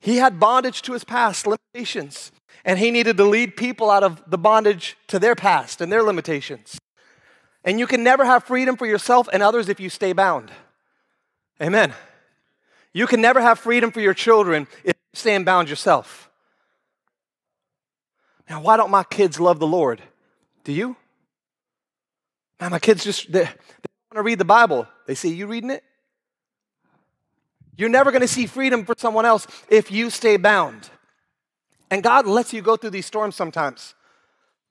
He 0.00 0.16
had 0.16 0.40
bondage 0.40 0.82
to 0.82 0.92
his 0.92 1.04
past, 1.04 1.46
limitations, 1.46 2.32
and 2.64 2.78
he 2.78 2.90
needed 2.90 3.16
to 3.18 3.24
lead 3.24 3.56
people 3.56 3.90
out 3.90 4.02
of 4.02 4.22
the 4.26 4.38
bondage 4.38 4.96
to 5.08 5.18
their 5.18 5.34
past 5.34 5.80
and 5.80 5.92
their 5.92 6.02
limitations. 6.02 6.78
And 7.64 7.78
you 7.78 7.86
can 7.86 8.02
never 8.02 8.24
have 8.24 8.44
freedom 8.44 8.76
for 8.76 8.86
yourself 8.86 9.28
and 9.32 9.42
others 9.42 9.68
if 9.68 9.78
you 9.78 9.90
stay 9.90 10.12
bound. 10.14 10.50
Amen. 11.62 11.92
You 12.92 13.06
can 13.06 13.20
never 13.20 13.40
have 13.40 13.58
freedom 13.58 13.92
for 13.92 14.00
your 14.00 14.14
children 14.14 14.66
if 14.82 14.96
you 14.96 15.18
stay 15.18 15.36
bound 15.38 15.68
yourself. 15.68 16.30
Now, 18.48 18.62
why 18.62 18.76
don't 18.76 18.90
my 18.90 19.04
kids 19.04 19.38
love 19.38 19.60
the 19.60 19.66
Lord? 19.66 20.02
Do 20.64 20.72
you? 20.72 20.96
Man, 22.60 22.72
my 22.72 22.78
kids 22.78 23.04
just, 23.04 23.30
they, 23.30 23.44
they 23.44 23.90
want 24.10 24.16
to 24.16 24.22
read 24.22 24.38
the 24.38 24.44
Bible. 24.44 24.88
They 25.06 25.14
see 25.14 25.34
you 25.34 25.46
reading 25.46 25.70
it. 25.70 25.84
You're 27.76 27.88
never 27.88 28.10
going 28.10 28.22
to 28.22 28.28
see 28.28 28.46
freedom 28.46 28.84
for 28.84 28.94
someone 28.98 29.24
else 29.24 29.46
if 29.68 29.90
you 29.90 30.10
stay 30.10 30.36
bound. 30.36 30.90
And 31.90 32.02
God 32.02 32.26
lets 32.26 32.52
you 32.52 32.62
go 32.62 32.76
through 32.76 32.90
these 32.90 33.06
storms 33.06 33.34
sometimes. 33.36 33.94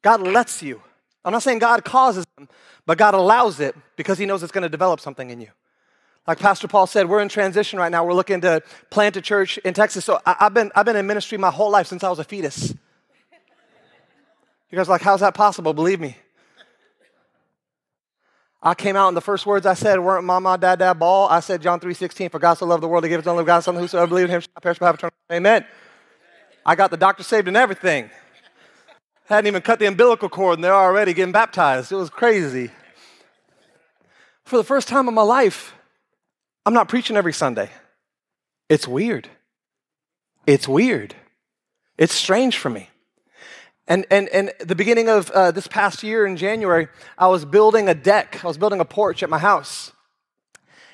God 0.01 0.21
lets 0.21 0.61
you. 0.63 0.81
I'm 1.25 1.33
not 1.33 1.43
saying 1.43 1.59
God 1.59 1.83
causes 1.83 2.25
them, 2.37 2.47
but 2.85 2.97
God 2.97 3.13
allows 3.13 3.59
it 3.59 3.75
because 3.95 4.17
He 4.17 4.25
knows 4.25 4.41
it's 4.41 4.51
going 4.51 4.63
to 4.63 4.69
develop 4.69 4.99
something 4.99 5.29
in 5.29 5.41
you. 5.41 5.49
Like 6.27 6.39
Pastor 6.39 6.67
Paul 6.67 6.87
said, 6.87 7.09
we're 7.09 7.21
in 7.21 7.29
transition 7.29 7.79
right 7.79 7.91
now. 7.91 8.05
We're 8.05 8.13
looking 8.13 8.41
to 8.41 8.61
plant 8.89 9.17
a 9.17 9.21
church 9.21 9.57
in 9.59 9.73
Texas. 9.73 10.05
So 10.05 10.19
I, 10.25 10.35
have 10.39 10.53
been, 10.53 10.71
I've 10.75 10.85
been 10.85 10.95
in 10.95 11.07
ministry 11.07 11.37
my 11.37 11.49
whole 11.49 11.71
life 11.71 11.87
since 11.87 12.03
I 12.03 12.09
was 12.09 12.19
a 12.19 12.23
fetus. 12.23 12.73
You 14.71 14.75
guys 14.75 14.87
are 14.87 14.91
like, 14.91 15.01
how's 15.01 15.21
that 15.21 15.33
possible? 15.33 15.73
Believe 15.73 15.99
me. 15.99 16.15
I 18.61 18.73
came 18.73 18.95
out 18.95 19.07
and 19.07 19.15
the 19.15 19.21
first 19.21 19.45
words 19.45 19.65
I 19.65 19.73
said 19.73 19.99
weren't 19.99 20.25
mama, 20.25 20.57
dad, 20.57 20.79
dad, 20.79 20.93
ball. 20.99 21.29
I 21.29 21.39
said 21.39 21.61
John 21.61 21.79
3.16, 21.79 22.31
for 22.31 22.39
God 22.39 22.55
so 22.55 22.65
loved 22.65 22.83
the 22.83 22.87
world 22.87 23.03
to 23.03 23.09
give 23.09 23.21
his 23.21 23.27
only 23.27 23.45
God, 23.45 23.61
something 23.61 23.81
whosoever 23.81 24.07
believes 24.07 24.29
in 24.29 24.35
him 24.35 24.41
shall 24.41 24.61
perish 24.61 24.79
but 24.79 24.87
have 24.87 24.95
eternal 24.95 25.13
life. 25.29 25.37
Amen. 25.37 25.65
I 26.65 26.75
got 26.75 26.91
the 26.91 26.97
doctor 26.97 27.23
saved 27.23 27.47
and 27.47 27.55
everything. 27.55 28.09
Hadn't 29.25 29.47
even 29.47 29.61
cut 29.61 29.79
the 29.79 29.85
umbilical 29.85 30.27
cord 30.27 30.55
and 30.55 30.63
they're 30.63 30.73
already 30.73 31.13
getting 31.13 31.31
baptized. 31.31 31.91
It 31.91 31.95
was 31.95 32.09
crazy. 32.09 32.71
For 34.43 34.57
the 34.57 34.63
first 34.63 34.87
time 34.87 35.07
in 35.07 35.13
my 35.13 35.21
life, 35.21 35.73
I'm 36.65 36.73
not 36.73 36.89
preaching 36.89 37.15
every 37.15 37.33
Sunday. 37.33 37.69
It's 38.67 38.87
weird. 38.87 39.29
It's 40.45 40.67
weird. 40.67 41.15
It's 41.97 42.13
strange 42.13 42.57
for 42.57 42.69
me. 42.69 42.89
And, 43.89 44.05
and, 44.11 44.29
and 44.29 44.51
the 44.59 44.75
beginning 44.75 45.09
of 45.09 45.31
uh, 45.31 45.49
this 45.49 45.67
past 45.67 46.03
year 46.03 46.27
in 46.27 46.37
January, 46.37 46.87
I 47.17 47.27
was 47.27 47.43
building 47.43 47.89
a 47.89 47.95
deck. 47.95 48.39
I 48.43 48.47
was 48.47 48.57
building 48.57 48.79
a 48.79 48.85
porch 48.85 49.23
at 49.23 49.31
my 49.31 49.39
house. 49.39 49.91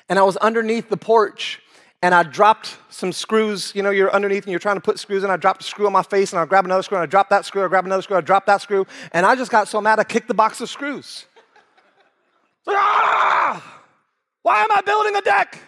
And 0.08 0.18
I 0.18 0.22
was 0.22 0.38
underneath 0.38 0.88
the 0.88 0.96
porch 0.96 1.60
and 2.00 2.14
I 2.14 2.22
dropped 2.22 2.78
some 2.88 3.12
screws. 3.12 3.72
You 3.74 3.82
know, 3.82 3.90
you're 3.90 4.10
underneath 4.10 4.44
and 4.44 4.50
you're 4.50 4.60
trying 4.60 4.76
to 4.76 4.80
put 4.80 4.98
screws 4.98 5.24
in. 5.24 5.30
I 5.30 5.36
dropped 5.36 5.60
a 5.60 5.64
screw 5.64 5.86
on 5.86 5.92
my 5.92 6.02
face 6.02 6.32
and 6.32 6.40
I 6.40 6.46
grabbed 6.46 6.66
another 6.66 6.82
screw 6.82 6.96
and 6.96 7.02
I 7.02 7.06
dropped 7.06 7.28
that 7.30 7.44
screw. 7.44 7.62
I 7.62 7.68
grabbed 7.68 7.86
another 7.86 8.00
screw. 8.00 8.16
I 8.16 8.22
dropped 8.22 8.46
that 8.46 8.62
screw. 8.62 8.86
And 9.12 9.26
I 9.26 9.36
just 9.36 9.50
got 9.50 9.68
so 9.68 9.82
mad 9.82 10.00
I 10.00 10.04
kicked 10.04 10.28
the 10.28 10.34
box 10.34 10.62
of 10.62 10.70
screws. 10.70 11.26
ah! 12.66 13.82
Why 14.42 14.62
am 14.62 14.72
I 14.72 14.80
building 14.80 15.16
a 15.16 15.20
deck? 15.20 15.60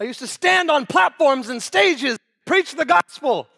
I 0.00 0.04
used 0.04 0.20
to 0.20 0.26
stand 0.26 0.70
on 0.70 0.86
platforms 0.86 1.50
and 1.50 1.62
stages, 1.62 2.16
preach 2.46 2.74
the 2.74 2.86
gospel 2.86 3.48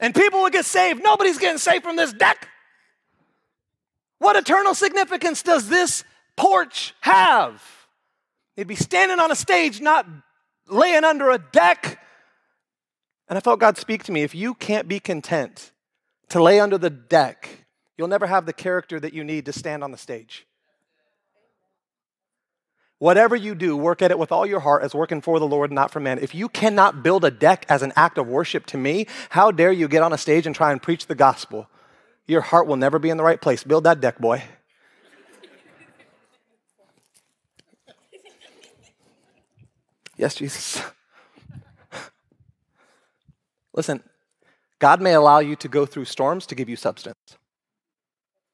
and 0.00 0.14
people 0.14 0.42
would 0.42 0.52
get 0.52 0.64
saved. 0.64 1.02
Nobody's 1.02 1.38
getting 1.38 1.58
saved 1.58 1.84
from 1.84 1.96
this 1.96 2.12
deck. 2.12 2.48
What 4.18 4.36
eternal 4.36 4.74
significance 4.74 5.42
does 5.42 5.68
this 5.68 6.04
porch 6.36 6.94
have? 7.00 7.62
He'd 8.56 8.66
be 8.66 8.74
standing 8.74 9.20
on 9.20 9.30
a 9.30 9.36
stage, 9.36 9.80
not 9.80 10.06
laying 10.68 11.04
under 11.04 11.30
a 11.30 11.38
deck. 11.38 12.00
And 13.28 13.36
I 13.36 13.40
felt 13.40 13.60
God 13.60 13.78
speak 13.78 14.02
to 14.04 14.12
me 14.12 14.22
if 14.22 14.34
you 14.34 14.54
can't 14.54 14.88
be 14.88 14.98
content 14.98 15.70
to 16.30 16.42
lay 16.42 16.58
under 16.58 16.78
the 16.78 16.90
deck, 16.90 17.66
you'll 17.96 18.08
never 18.08 18.26
have 18.26 18.46
the 18.46 18.52
character 18.52 18.98
that 18.98 19.12
you 19.12 19.22
need 19.22 19.46
to 19.46 19.52
stand 19.52 19.84
on 19.84 19.92
the 19.92 19.98
stage. 19.98 20.47
Whatever 22.98 23.36
you 23.36 23.54
do, 23.54 23.76
work 23.76 24.02
at 24.02 24.10
it 24.10 24.18
with 24.18 24.32
all 24.32 24.44
your 24.44 24.60
heart 24.60 24.82
as 24.82 24.92
working 24.92 25.20
for 25.20 25.38
the 25.38 25.46
Lord, 25.46 25.70
not 25.70 25.92
for 25.92 26.00
man. 26.00 26.18
If 26.18 26.34
you 26.34 26.48
cannot 26.48 27.02
build 27.02 27.24
a 27.24 27.30
deck 27.30 27.64
as 27.68 27.82
an 27.82 27.92
act 27.94 28.18
of 28.18 28.26
worship 28.26 28.66
to 28.66 28.76
me, 28.76 29.06
how 29.30 29.52
dare 29.52 29.70
you 29.70 29.86
get 29.86 30.02
on 30.02 30.12
a 30.12 30.18
stage 30.18 30.46
and 30.46 30.54
try 30.54 30.72
and 30.72 30.82
preach 30.82 31.06
the 31.06 31.14
gospel? 31.14 31.68
Your 32.26 32.40
heart 32.40 32.66
will 32.66 32.76
never 32.76 32.98
be 32.98 33.08
in 33.08 33.16
the 33.16 33.22
right 33.22 33.40
place. 33.40 33.62
Build 33.62 33.84
that 33.84 34.00
deck, 34.00 34.18
boy. 34.18 34.42
Yes, 40.16 40.34
Jesus. 40.34 40.82
Listen, 43.72 44.02
God 44.80 45.00
may 45.00 45.14
allow 45.14 45.38
you 45.38 45.54
to 45.54 45.68
go 45.68 45.86
through 45.86 46.06
storms 46.06 46.44
to 46.46 46.56
give 46.56 46.68
you 46.68 46.74
substance. 46.74 47.36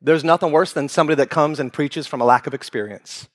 There's 0.03 0.25
nothing 0.25 0.53
worse 0.53 0.75
than 0.75 0.91
somebody 0.91 1.17
that 1.17 1.31
comes 1.31 1.59
and 1.59 1.73
preaches 1.73 2.07
from 2.07 2.21
a 2.21 2.27
lack 2.27 2.47
of 2.47 2.53
experience. 2.53 3.29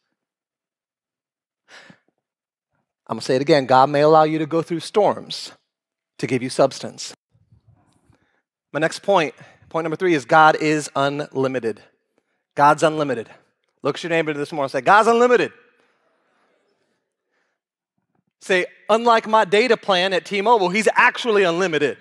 I'm 3.09 3.15
going 3.15 3.21
to 3.21 3.25
say 3.25 3.35
it 3.35 3.41
again 3.41 3.65
God 3.65 3.89
may 3.89 4.01
allow 4.01 4.23
you 4.23 4.37
to 4.37 4.45
go 4.45 4.61
through 4.61 4.81
storms 4.81 5.51
to 6.19 6.27
give 6.27 6.43
you 6.43 6.49
substance. 6.49 7.15
My 8.71 8.79
next 8.79 8.99
point, 8.99 9.33
point 9.69 9.83
number 9.83 9.95
three, 9.95 10.13
is 10.13 10.25
God 10.25 10.55
is 10.55 10.91
unlimited. 10.95 11.81
God's 12.53 12.83
unlimited. 12.83 13.27
Look 13.81 13.95
at 13.95 14.03
your 14.03 14.11
neighbor 14.11 14.33
this 14.33 14.51
morning 14.51 14.65
and 14.65 14.71
say, 14.71 14.81
God's 14.81 15.07
unlimited. 15.07 15.51
Say, 18.41 18.67
unlike 18.89 19.27
my 19.27 19.43
data 19.43 19.75
plan 19.75 20.13
at 20.13 20.25
T 20.25 20.41
Mobile, 20.41 20.69
he's 20.69 20.87
actually 20.93 21.43
unlimited. 21.43 21.97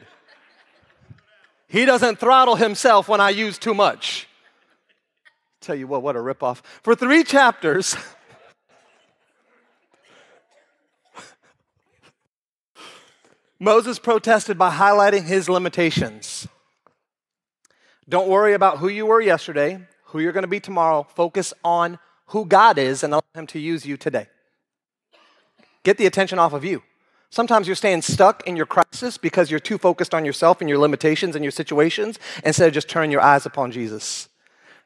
He 1.69 1.85
doesn't 1.85 2.19
throttle 2.19 2.57
himself 2.57 3.09
when 3.09 3.21
I 3.21 3.31
use 3.31 3.59
too 3.59 3.75
much. 3.75 4.29
Tell 5.61 5.75
you 5.75 5.87
what, 5.87 6.03
what 6.03 6.17
a 6.17 6.19
ripoff. 6.19 6.63
For 6.83 6.95
three 6.95 7.25
chapters, 7.25 7.97
Moses 13.61 13.99
protested 13.99 14.57
by 14.57 14.71
highlighting 14.71 15.25
his 15.25 15.49
limitations. 15.49 16.47
Don't 18.09 18.29
worry 18.29 18.55
about 18.55 18.79
who 18.79 18.89
you 18.89 19.05
were 19.05 19.21
yesterday, 19.21 19.87
who 20.05 20.21
you're 20.21 20.33
going 20.33 20.43
to 20.43 20.49
be 20.49 20.61
tomorrow. 20.61 21.07
Focus 21.15 21.53
on 21.63 21.99
who 22.29 22.47
God 22.47 22.79
is 22.79 23.03
and 23.03 23.13
allow 23.13 23.23
Him 23.35 23.47
to 23.49 23.59
use 23.59 23.85
you 23.85 23.97
today. 23.97 24.29
Get 25.83 25.99
the 25.99 26.07
attention 26.07 26.39
off 26.39 26.53
of 26.53 26.65
you. 26.65 26.83
Sometimes 27.31 27.67
you're 27.67 27.77
staying 27.77 28.03
stuck 28.03 28.47
in 28.47 28.57
your 28.57 28.65
crisis 28.65 29.19
because 29.19 29.51
you're 29.51 29.61
too 29.61 29.77
focused 29.77 30.15
on 30.15 30.25
yourself 30.25 30.61
and 30.61 30.69
your 30.69 30.79
limitations 30.79 31.37
and 31.37 31.45
your 31.45 31.53
situations 31.53 32.19
instead 32.45 32.69
of 32.69 32.75
just 32.75 32.89
turning 32.89 33.11
your 33.11 33.21
eyes 33.21 33.45
upon 33.45 33.71
Jesus. 33.71 34.29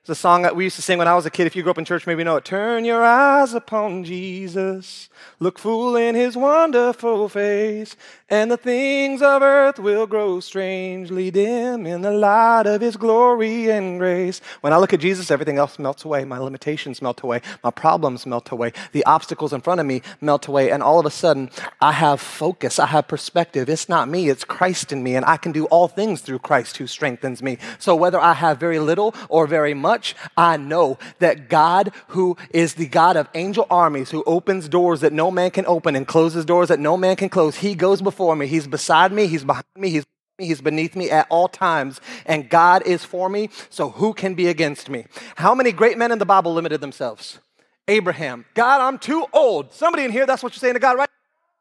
It's 0.03 0.11
a 0.11 0.15
song 0.17 0.43
that 0.43 0.57
we 0.57 0.65
used 0.65 0.75
to 0.75 0.83
sing 0.83 0.99
when 0.99 1.07
I 1.07 1.15
was 1.15 1.27
a 1.27 1.31
kid. 1.31 1.47
If 1.47 1.55
you 1.55 1.63
grew 1.63 1.71
up 1.71 1.79
in 1.79 1.85
church, 1.85 2.09
maybe 2.09 2.23
you 2.23 2.25
know 2.25 2.35
it. 2.35 2.45
Turn 2.45 2.85
your 2.85 3.05
eyes 3.05 3.55
upon 3.55 4.03
Jesus. 4.03 5.09
Look 5.39 5.61
full 5.61 5.95
in 5.95 6.17
his 6.17 6.37
wonderful 6.37 7.29
face, 7.29 7.95
and 8.29 8.51
the 8.51 8.57
things 8.57 9.23
of 9.23 9.43
earth 9.43 9.79
will 9.79 10.09
grow 10.09 10.41
strangely 10.41 11.31
dim 11.31 11.87
in 11.87 12.03
the 12.03 12.11
light 12.11 12.67
of 12.67 12.81
his 12.81 12.97
glory 12.97 13.71
and 13.71 14.01
grace. 14.01 14.41
When 14.61 14.73
I 14.73 14.79
look 14.79 14.93
at 14.93 14.99
Jesus, 14.99 15.31
everything 15.31 15.57
else 15.57 15.79
melts 15.79 16.05
away. 16.05 16.25
My 16.25 16.39
limitations 16.39 17.01
melt 17.01 17.23
away. 17.23 17.41
My 17.63 17.71
problems 17.71 18.27
melt 18.27 18.51
away. 18.51 18.73
The 18.91 19.05
obstacles 19.05 19.53
in 19.53 19.61
front 19.61 19.79
of 19.79 19.87
me 19.87 20.03
melt 20.21 20.49
away. 20.49 20.73
And 20.73 20.83
all 20.83 20.99
of 20.99 21.07
a 21.07 21.13
sudden, 21.13 21.49
I 21.81 21.93
have 21.93 22.21
focus. 22.21 22.81
I 22.81 22.87
have 22.87 23.07
perspective. 23.07 23.69
It's 23.69 23.89
not 23.89 24.09
me, 24.09 24.31
it's 24.31 24.43
Christ 24.43 24.91
in 24.91 25.05
me. 25.05 25.15
And 25.15 25.25
I 25.27 25.37
can 25.37 25.53
do 25.53 25.67
all 25.67 25.87
things 25.87 26.23
through 26.23 26.41
Christ 26.41 26.79
who 26.79 26.89
strengthens 26.89 27.41
me. 27.41 27.59
So 27.79 27.95
whether 27.95 28.19
I 28.19 28.33
have 28.33 28.59
very 28.59 28.81
little 28.81 29.15
or 29.29 29.47
very 29.47 29.75
much, 29.75 29.92
I 30.37 30.57
know 30.57 30.99
that 31.19 31.49
God, 31.49 31.93
who 32.09 32.37
is 32.51 32.75
the 32.75 32.87
God 32.87 33.17
of 33.17 33.29
angel 33.35 33.67
armies, 33.71 34.11
who 34.11 34.23
opens 34.25 34.69
doors 34.69 35.01
that 35.01 35.13
no 35.13 35.31
man 35.31 35.51
can 35.51 35.67
open 35.67 35.97
and 35.97 36.07
closes 36.07 36.45
doors 36.45 36.69
that 36.69 36.81
no 36.81 36.97
man 36.97 37.17
can 37.17 37.29
close, 37.29 37.57
He 37.57 37.75
goes 37.75 38.03
before 38.03 38.37
me. 38.37 38.47
He's 38.47 38.67
beside 38.67 39.13
me. 39.13 39.27
He's 39.27 39.45
behind 39.45 39.65
me. 39.77 39.91
He's 39.91 40.05
He's 40.39 40.61
beneath 40.61 40.97
me 40.97 41.11
at 41.11 41.27
all 41.29 41.47
times, 41.47 42.01
and 42.25 42.49
God 42.49 42.83
is 42.87 43.05
for 43.05 43.29
me, 43.29 43.51
so 43.69 43.91
who 43.91 44.15
can 44.15 44.35
be 44.35 44.49
against 44.49 44.89
me? 44.89 45.05
How 45.37 45.55
many 45.55 45.73
great 45.73 45.99
men 45.99 46.11
in 46.11 46.19
the 46.19 46.27
Bible 46.27 46.55
limited 46.55 46.81
themselves? 46.81 47.39
Abraham, 47.87 48.47
God, 48.55 48.81
I'm 48.81 48.99
too 48.99 49.27
old. 49.33 49.73
Somebody 49.73 50.05
in 50.05 50.11
here, 50.11 50.27
that's 50.27 50.43
what 50.43 50.55
you're 50.55 50.61
saying 50.61 50.75
to 50.75 50.81
God, 50.81 50.97
right? 50.97 51.09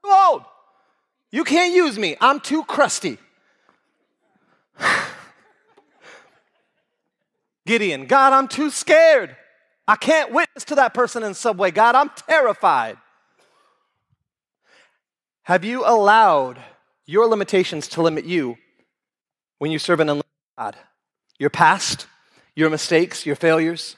Too 0.03 0.11
old. 0.11 0.43
You 1.31 1.43
can't 1.43 1.73
use 1.73 1.99
me. 1.99 2.15
I'm 2.21 2.39
too 2.39 2.63
crusty. 2.63 3.17
Gideon, 7.65 8.05
God, 8.05 8.33
I'm 8.33 8.47
too 8.47 8.69
scared. 8.69 9.35
I 9.87 9.95
can't 9.95 10.31
witness 10.31 10.63
to 10.65 10.75
that 10.75 10.93
person 10.93 11.23
in 11.23 11.33
Subway. 11.33 11.71
God, 11.71 11.95
I'm 11.95 12.09
terrified. 12.27 12.97
Have 15.43 15.63
you 15.63 15.83
allowed 15.85 16.59
your 17.05 17.27
limitations 17.27 17.87
to 17.89 18.01
limit 18.01 18.25
you 18.25 18.57
when 19.57 19.71
you 19.71 19.79
serve 19.79 19.99
an 19.99 20.09
unlimited 20.09 20.31
God? 20.57 20.77
Your 21.39 21.49
past, 21.49 22.07
your 22.55 22.69
mistakes, 22.69 23.25
your 23.25 23.35
failures? 23.35 23.95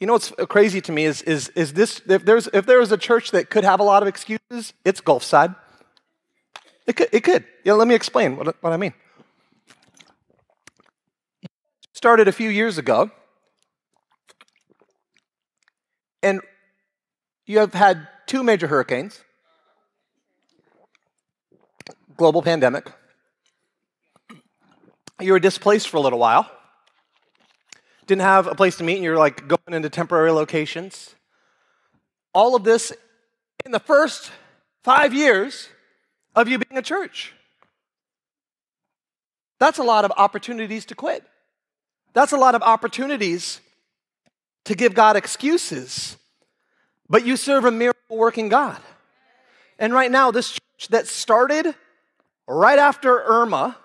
You 0.00 0.06
know 0.06 0.14
what's 0.14 0.32
crazy 0.48 0.80
to 0.80 0.92
me 0.92 1.04
is, 1.04 1.22
is, 1.22 1.50
is 1.50 1.74
this 1.74 2.02
if 2.08 2.24
there's, 2.24 2.48
if 2.52 2.66
there 2.66 2.80
is 2.80 2.90
a 2.90 2.96
church 2.96 3.30
that 3.30 3.50
could 3.50 3.62
have 3.62 3.78
a 3.78 3.84
lot 3.84 4.02
of 4.02 4.08
excuses, 4.08 4.72
it's 4.84 5.00
Gulfside. 5.00 5.54
It 6.86 6.96
could. 6.96 7.08
It 7.12 7.20
could. 7.22 7.44
Yeah, 7.64 7.74
let 7.74 7.86
me 7.86 7.94
explain 7.94 8.36
what, 8.36 8.56
what 8.60 8.72
I 8.72 8.76
mean. 8.76 8.94
Started 12.02 12.26
a 12.26 12.32
few 12.32 12.50
years 12.50 12.78
ago, 12.78 13.12
and 16.20 16.40
you 17.46 17.60
have 17.60 17.74
had 17.74 18.08
two 18.26 18.42
major 18.42 18.66
hurricanes, 18.66 19.20
global 22.16 22.42
pandemic. 22.42 22.90
You 25.20 25.30
were 25.30 25.38
displaced 25.38 25.90
for 25.90 25.98
a 25.98 26.00
little 26.00 26.18
while, 26.18 26.50
didn't 28.08 28.22
have 28.22 28.48
a 28.48 28.56
place 28.56 28.78
to 28.78 28.82
meet, 28.82 28.96
and 28.96 29.04
you're 29.04 29.16
like 29.16 29.46
going 29.46 29.60
into 29.70 29.88
temporary 29.88 30.32
locations. 30.32 31.14
All 32.34 32.56
of 32.56 32.64
this 32.64 32.92
in 33.64 33.70
the 33.70 33.78
first 33.78 34.32
five 34.82 35.14
years 35.14 35.68
of 36.34 36.48
you 36.48 36.58
being 36.58 36.76
a 36.76 36.82
church. 36.82 37.32
That's 39.60 39.78
a 39.78 39.84
lot 39.84 40.04
of 40.04 40.10
opportunities 40.16 40.84
to 40.86 40.96
quit. 40.96 41.24
That's 42.12 42.32
a 42.32 42.36
lot 42.36 42.54
of 42.54 42.62
opportunities 42.62 43.60
to 44.64 44.74
give 44.74 44.94
God 44.94 45.16
excuses. 45.16 46.16
But 47.08 47.26
you 47.26 47.36
serve 47.36 47.64
a 47.64 47.70
miracle 47.70 48.16
working 48.16 48.48
God. 48.48 48.78
And 49.78 49.92
right 49.92 50.10
now, 50.10 50.30
this 50.30 50.50
church 50.50 50.88
that 50.90 51.06
started 51.06 51.74
right 52.46 52.78
after 52.78 53.22
Irma, 53.22 53.76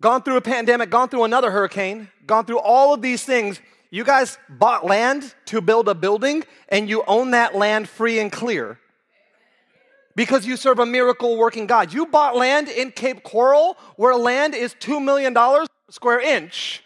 gone 0.00 0.22
through 0.22 0.36
a 0.36 0.40
pandemic, 0.42 0.90
gone 0.90 1.08
through 1.08 1.24
another 1.24 1.50
hurricane, 1.50 2.08
gone 2.26 2.44
through 2.44 2.60
all 2.60 2.94
of 2.94 3.02
these 3.02 3.24
things, 3.24 3.60
you 3.90 4.04
guys 4.04 4.38
bought 4.48 4.84
land 4.84 5.34
to 5.46 5.60
build 5.60 5.88
a 5.88 5.94
building 5.94 6.44
and 6.68 6.88
you 6.88 7.02
own 7.06 7.30
that 7.30 7.54
land 7.54 7.88
free 7.88 8.18
and 8.18 8.30
clear 8.30 8.78
because 10.18 10.44
you 10.44 10.56
serve 10.56 10.80
a 10.80 10.84
miracle 10.84 11.36
working 11.36 11.68
God. 11.68 11.92
You 11.92 12.04
bought 12.04 12.34
land 12.34 12.68
in 12.68 12.90
Cape 12.90 13.22
Coral 13.22 13.76
where 13.94 14.16
land 14.16 14.52
is 14.52 14.74
$2 14.74 15.00
million 15.00 15.32
square 15.90 16.18
inch. 16.18 16.82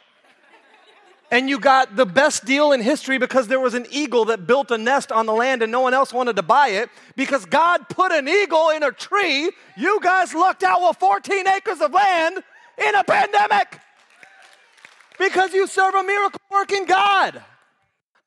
And 1.31 1.49
you 1.49 1.59
got 1.59 1.97
the 1.97 2.05
best 2.05 2.45
deal 2.45 2.73
in 2.73 2.83
history 2.83 3.17
because 3.17 3.49
there 3.49 3.59
was 3.59 3.73
an 3.73 3.87
eagle 3.91 4.27
that 4.27 4.47
built 4.47 4.71
a 4.71 4.77
nest 4.77 5.11
on 5.11 5.25
the 5.25 5.33
land 5.33 5.63
and 5.63 5.73
no 5.73 5.81
one 5.81 5.95
else 5.95 6.13
wanted 6.13 6.37
to 6.37 6.43
buy 6.43 6.69
it. 6.69 6.91
Because 7.17 7.47
God 7.47 7.89
put 7.89 8.13
an 8.13 8.29
eagle 8.29 8.69
in 8.69 8.83
a 8.83 8.93
tree, 8.93 9.51
you 9.79 9.99
guys 10.03 10.35
lucked 10.35 10.63
out 10.63 10.87
with 10.87 10.99
14 10.99 11.49
acres 11.49 11.81
of 11.81 11.95
land 11.95 12.37
in 12.77 12.95
a 12.95 13.03
pandemic 13.03 13.81
because 15.19 15.55
you 15.55 15.67
serve 15.67 15.95
a 15.95 16.03
miracle 16.03 16.43
working 16.51 16.85
God. 16.85 17.43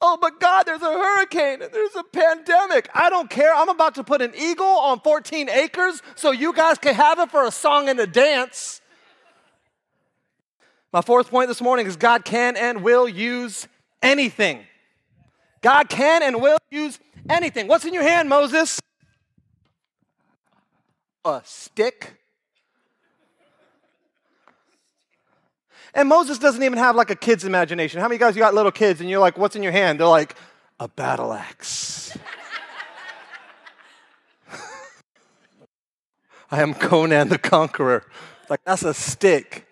Oh, 0.02 0.18
but 0.22 0.40
God, 0.40 0.64
there's 0.64 0.82
a 0.82 0.86
hurricane 0.86 1.62
and 1.62 1.72
there's 1.72 1.96
a 1.96 2.04
pandemic. 2.04 2.90
I 2.94 3.10
don't 3.10 3.30
care. 3.30 3.54
I'm 3.54 3.70
about 3.70 3.96
to 3.96 4.04
put 4.04 4.22
an 4.22 4.34
eagle 4.38 4.66
on 4.66 5.00
14 5.00 5.50
acres 5.50 6.02
so 6.16 6.32
you 6.32 6.54
guys 6.54 6.78
can 6.78 6.94
have 6.94 7.20
it 7.20 7.32
for 7.32 7.46
a 7.46 7.52
song 7.52 7.88
and 7.90 8.00
a 8.00 8.08
dance. 8.08 8.82
My 10.92 11.02
fourth 11.02 11.30
point 11.30 11.48
this 11.48 11.62
morning 11.62 11.88
is 11.88 11.96
God 11.96 12.26
can 12.26 12.56
and 12.56 12.84
will 12.84 13.08
use 13.08 13.68
anything. 14.02 14.64
God 15.62 15.90
can 15.90 16.24
and 16.24 16.42
will 16.42 16.58
use 16.70 17.00
anything. 17.30 17.68
What's 17.68 17.86
in 17.86 17.94
your 17.94 18.04
hand, 18.04 18.30
Moses? 18.30 18.80
A 21.24 21.42
stick. 21.44 22.16
And 25.96 26.08
Moses 26.10 26.38
doesn't 26.38 26.62
even 26.62 26.78
have 26.78 26.98
like 26.98 27.10
a 27.10 27.16
kid's 27.16 27.46
imagination. 27.46 28.02
How 28.02 28.10
many 28.10 28.20
guys 28.20 28.36
you 28.36 28.42
got 28.42 28.54
little 28.54 28.72
kids 28.72 29.00
and 29.00 29.10
you're 29.10 29.22
like, 29.22 29.38
what's 29.38 29.56
in 29.56 29.64
your 29.64 29.72
hand? 29.72 30.02
They're 30.02 30.08
like, 30.08 30.36
a 30.78 30.90
battle 30.90 31.32
axe. 31.32 32.18
I 36.52 36.62
am 36.62 36.74
Conan 36.74 37.30
the 37.30 37.38
Conqueror. 37.38 38.04
Like, 38.50 38.60
that's 38.66 38.84
a 38.84 38.94
stick. 38.94 39.66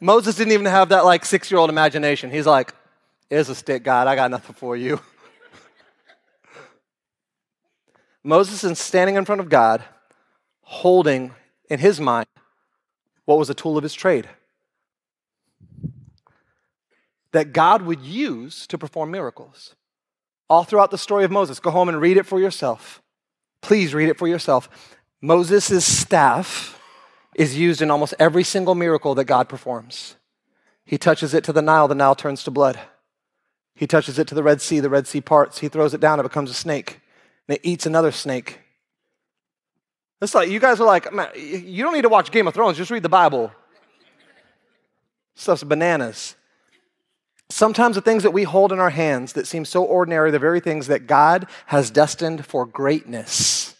Moses 0.00 0.36
didn't 0.36 0.52
even 0.52 0.66
have 0.66 0.90
that 0.90 1.04
like 1.04 1.24
six 1.24 1.50
year 1.50 1.58
old 1.58 1.68
imagination. 1.68 2.30
He's 2.30 2.46
like, 2.46 2.72
here's 3.28 3.48
a 3.48 3.56
stick, 3.56 3.82
God. 3.82 4.06
I 4.06 4.14
got 4.14 4.30
nothing 4.30 4.54
for 4.54 4.76
you. 4.76 5.00
Moses 8.22 8.62
is 8.62 8.78
standing 8.78 9.16
in 9.16 9.24
front 9.24 9.40
of 9.40 9.48
God, 9.48 9.82
holding 10.62 11.34
in 11.68 11.80
his 11.80 12.00
mind 12.00 12.28
what 13.24 13.36
was 13.36 13.50
a 13.50 13.54
tool 13.54 13.76
of 13.76 13.82
his 13.82 13.94
trade 13.94 14.28
that 17.32 17.52
God 17.52 17.82
would 17.82 18.00
use 18.00 18.66
to 18.68 18.78
perform 18.78 19.10
miracles. 19.10 19.74
All 20.48 20.64
throughout 20.64 20.90
the 20.90 20.98
story 20.98 21.24
of 21.24 21.30
Moses, 21.30 21.60
go 21.60 21.70
home 21.70 21.88
and 21.88 22.00
read 22.00 22.16
it 22.16 22.26
for 22.26 22.40
yourself. 22.40 23.00
Please 23.62 23.94
read 23.94 24.08
it 24.08 24.18
for 24.18 24.26
yourself. 24.26 24.68
Moses' 25.20 25.84
staff 25.84 26.80
is 27.36 27.56
used 27.56 27.80
in 27.82 27.90
almost 27.90 28.14
every 28.18 28.42
single 28.42 28.74
miracle 28.74 29.14
that 29.14 29.24
God 29.24 29.48
performs. 29.48 30.16
He 30.84 30.98
touches 30.98 31.34
it 31.34 31.44
to 31.44 31.52
the 31.52 31.62
Nile, 31.62 31.86
the 31.86 31.94
Nile 31.94 32.16
turns 32.16 32.42
to 32.44 32.50
blood. 32.50 32.78
He 33.74 33.86
touches 33.86 34.18
it 34.18 34.26
to 34.28 34.34
the 34.34 34.42
Red 34.42 34.60
Sea, 34.60 34.80
the 34.80 34.90
Red 34.90 35.06
Sea 35.06 35.20
parts. 35.20 35.60
He 35.60 35.68
throws 35.68 35.94
it 35.94 36.00
down, 36.00 36.18
it 36.18 36.24
becomes 36.24 36.50
a 36.50 36.54
snake, 36.54 37.00
and 37.46 37.56
it 37.56 37.60
eats 37.62 37.86
another 37.86 38.10
snake. 38.10 38.60
It's 40.20 40.34
like 40.34 40.50
you 40.50 40.60
guys 40.60 40.80
are 40.80 40.86
like, 40.86 41.12
man, 41.12 41.28
you 41.34 41.82
don't 41.82 41.94
need 41.94 42.02
to 42.02 42.08
watch 42.08 42.30
Game 42.30 42.46
of 42.46 42.54
Thrones, 42.54 42.76
just 42.76 42.90
read 42.90 43.02
the 43.02 43.08
Bible. 43.08 43.52
Stuff's 45.34 45.62
bananas. 45.62 46.34
Sometimes 47.50 47.96
the 47.96 48.00
things 48.00 48.22
that 48.22 48.30
we 48.30 48.44
hold 48.44 48.70
in 48.70 48.78
our 48.78 48.90
hands 48.90 49.32
that 49.32 49.46
seem 49.46 49.64
so 49.64 49.82
ordinary 49.82 50.28
are 50.28 50.32
the 50.32 50.38
very 50.38 50.60
things 50.60 50.86
that 50.86 51.08
God 51.08 51.46
has 51.66 51.90
destined 51.90 52.46
for 52.46 52.64
greatness. 52.64 53.74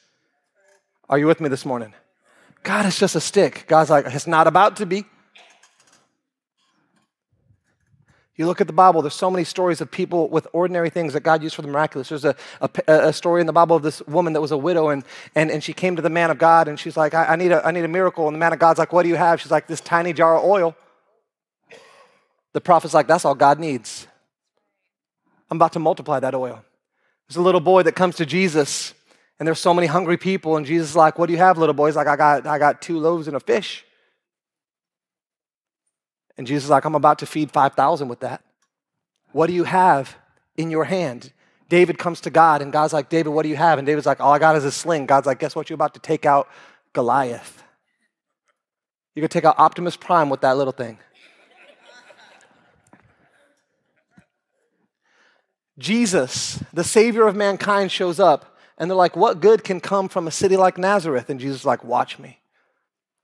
Are 1.08 1.18
you 1.18 1.26
with 1.26 1.40
me 1.40 1.48
this 1.48 1.64
morning? 1.64 1.94
God 2.64 2.84
is 2.84 2.98
just 2.98 3.14
a 3.14 3.20
stick. 3.20 3.64
God's 3.68 3.88
like, 3.88 4.06
it's 4.06 4.26
not 4.26 4.48
about 4.48 4.76
to 4.76 4.86
be. 4.86 5.04
You 8.34 8.46
look 8.46 8.60
at 8.60 8.66
the 8.66 8.72
Bible, 8.72 9.02
there's 9.02 9.14
so 9.14 9.30
many 9.30 9.44
stories 9.44 9.80
of 9.80 9.90
people 9.90 10.28
with 10.28 10.48
ordinary 10.52 10.90
things 10.90 11.12
that 11.12 11.20
God 11.20 11.42
used 11.42 11.54
for 11.54 11.62
the 11.62 11.68
miraculous. 11.68 12.08
There's 12.08 12.24
a, 12.24 12.34
a, 12.60 12.70
a 12.88 13.12
story 13.12 13.40
in 13.40 13.46
the 13.46 13.52
Bible 13.52 13.76
of 13.76 13.82
this 13.82 14.00
woman 14.06 14.32
that 14.32 14.40
was 14.40 14.50
a 14.50 14.56
widow, 14.56 14.88
and, 14.88 15.04
and, 15.34 15.50
and 15.50 15.62
she 15.62 15.74
came 15.74 15.94
to 15.94 16.02
the 16.02 16.10
man 16.10 16.30
of 16.30 16.38
God, 16.38 16.66
and 16.66 16.80
she's 16.80 16.96
like, 16.96 17.12
I, 17.12 17.26
I, 17.26 17.36
need 17.36 17.52
a, 17.52 17.64
I 17.64 17.70
need 17.70 17.84
a 17.84 17.88
miracle. 17.88 18.26
And 18.26 18.34
the 18.34 18.38
man 18.38 18.52
of 18.52 18.58
God's 18.58 18.78
like, 18.78 18.92
What 18.92 19.02
do 19.02 19.10
you 19.10 19.16
have? 19.16 19.40
She's 19.40 19.50
like, 19.50 19.66
This 19.66 19.80
tiny 19.80 20.12
jar 20.12 20.38
of 20.38 20.44
oil. 20.44 20.74
The 22.52 22.60
prophet's 22.60 22.94
like, 22.94 23.06
that's 23.06 23.24
all 23.24 23.34
God 23.34 23.58
needs. 23.58 24.06
I'm 25.50 25.56
about 25.56 25.72
to 25.74 25.78
multiply 25.78 26.20
that 26.20 26.34
oil. 26.34 26.64
There's 27.28 27.36
a 27.36 27.42
little 27.42 27.60
boy 27.60 27.82
that 27.84 27.92
comes 27.92 28.16
to 28.16 28.26
Jesus, 28.26 28.94
and 29.38 29.46
there's 29.46 29.60
so 29.60 29.74
many 29.74 29.86
hungry 29.86 30.16
people, 30.16 30.56
and 30.56 30.66
Jesus 30.66 30.90
is 30.90 30.96
like, 30.96 31.18
What 31.18 31.26
do 31.26 31.32
you 31.32 31.38
have, 31.38 31.58
little 31.58 31.74
boy? 31.74 31.86
He's 31.86 31.96
like, 31.96 32.08
I 32.08 32.16
got, 32.16 32.46
I 32.46 32.58
got 32.58 32.82
two 32.82 32.98
loaves 32.98 33.28
and 33.28 33.36
a 33.36 33.40
fish. 33.40 33.84
And 36.36 36.46
Jesus 36.46 36.64
is 36.64 36.70
like, 36.70 36.84
I'm 36.84 36.94
about 36.94 37.18
to 37.18 37.26
feed 37.26 37.50
5,000 37.50 38.08
with 38.08 38.20
that. 38.20 38.42
What 39.32 39.46
do 39.46 39.52
you 39.52 39.64
have 39.64 40.16
in 40.56 40.70
your 40.70 40.84
hand? 40.84 41.32
David 41.68 41.98
comes 41.98 42.20
to 42.22 42.30
God, 42.30 42.62
and 42.62 42.72
God's 42.72 42.92
like, 42.92 43.08
David, 43.08 43.30
what 43.30 43.42
do 43.42 43.48
you 43.48 43.56
have? 43.56 43.78
And 43.78 43.86
David's 43.86 44.06
like, 44.06 44.20
All 44.20 44.32
I 44.32 44.38
got 44.38 44.56
is 44.56 44.64
a 44.64 44.72
sling. 44.72 45.06
God's 45.06 45.26
like, 45.26 45.38
Guess 45.38 45.54
what? 45.54 45.70
You're 45.70 45.76
about 45.76 45.94
to 45.94 46.00
take 46.00 46.26
out 46.26 46.48
Goliath. 46.92 47.62
Going 49.20 49.28
to 49.28 49.32
take 49.32 49.44
out 49.44 49.58
Optimus 49.58 49.96
Prime 49.96 50.30
with 50.30 50.40
that 50.40 50.56
little 50.56 50.72
thing. 50.72 50.98
Jesus, 55.80 56.62
the 56.72 56.84
Savior 56.84 57.26
of 57.26 57.34
mankind, 57.34 57.90
shows 57.90 58.20
up, 58.20 58.56
and 58.76 58.90
they're 58.90 58.96
like, 58.96 59.16
What 59.16 59.40
good 59.40 59.64
can 59.64 59.80
come 59.80 60.08
from 60.08 60.28
a 60.28 60.30
city 60.30 60.56
like 60.56 60.78
Nazareth? 60.78 61.30
And 61.30 61.40
Jesus 61.40 61.60
is 61.60 61.66
like, 61.66 61.82
Watch 61.82 62.18
me. 62.18 62.38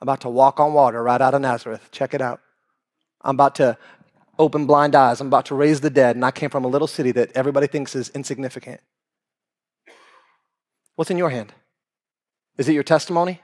I'm 0.01 0.07
about 0.07 0.23
to 0.23 0.31
walk 0.31 0.59
on 0.59 0.73
water 0.73 1.03
right 1.03 1.21
out 1.21 1.35
of 1.35 1.43
Nazareth. 1.43 1.89
Check 1.93 2.15
it 2.15 2.21
out. 2.21 2.41
I'm 3.21 3.37
about 3.37 3.55
to 3.57 3.77
open 4.39 4.67
blind 4.67 4.95
eyes. 4.95 5.21
I'm 5.21 5.27
about 5.29 5.47
to 5.47 5.55
raise 5.55 5.81
the 5.81 5.91
dead, 5.91 6.17
and 6.17 6.25
I 6.25 6.31
came 6.31 6.51
from 6.51 6.65
a 6.65 6.69
little 6.69 6.89
city 6.89 7.13
that 7.13 7.31
everybody 7.35 7.67
thinks 7.67 7.95
is 7.95 8.09
insignificant. 8.11 8.81
What's 10.95 11.11
in 11.11 11.19
your 11.19 11.31
hand? 11.31 11.53
Is 12.57 12.69
it 12.69 12.73
your 12.73 12.83
testimony? 12.83 13.41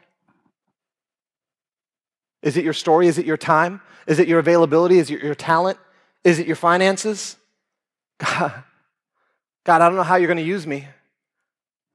Is 2.42 2.56
it 2.56 2.64
your 2.64 2.72
story? 2.72 3.08
Is 3.08 3.18
it 3.18 3.26
your 3.26 3.36
time? 3.36 3.82
Is 4.06 4.18
it 4.18 4.26
your 4.26 4.38
availability? 4.38 4.98
Is 4.98 5.10
it 5.10 5.22
your 5.22 5.34
talent? 5.34 5.78
Is 6.24 6.38
it 6.38 6.46
your 6.46 6.56
finances? 6.56 7.36
God, 8.18 8.64
God, 9.64 9.80
I 9.80 9.88
don't 9.88 9.96
know 9.96 10.02
how 10.02 10.16
you're 10.16 10.28
going 10.28 10.38
to 10.38 10.42
use 10.42 10.66
me. 10.66 10.86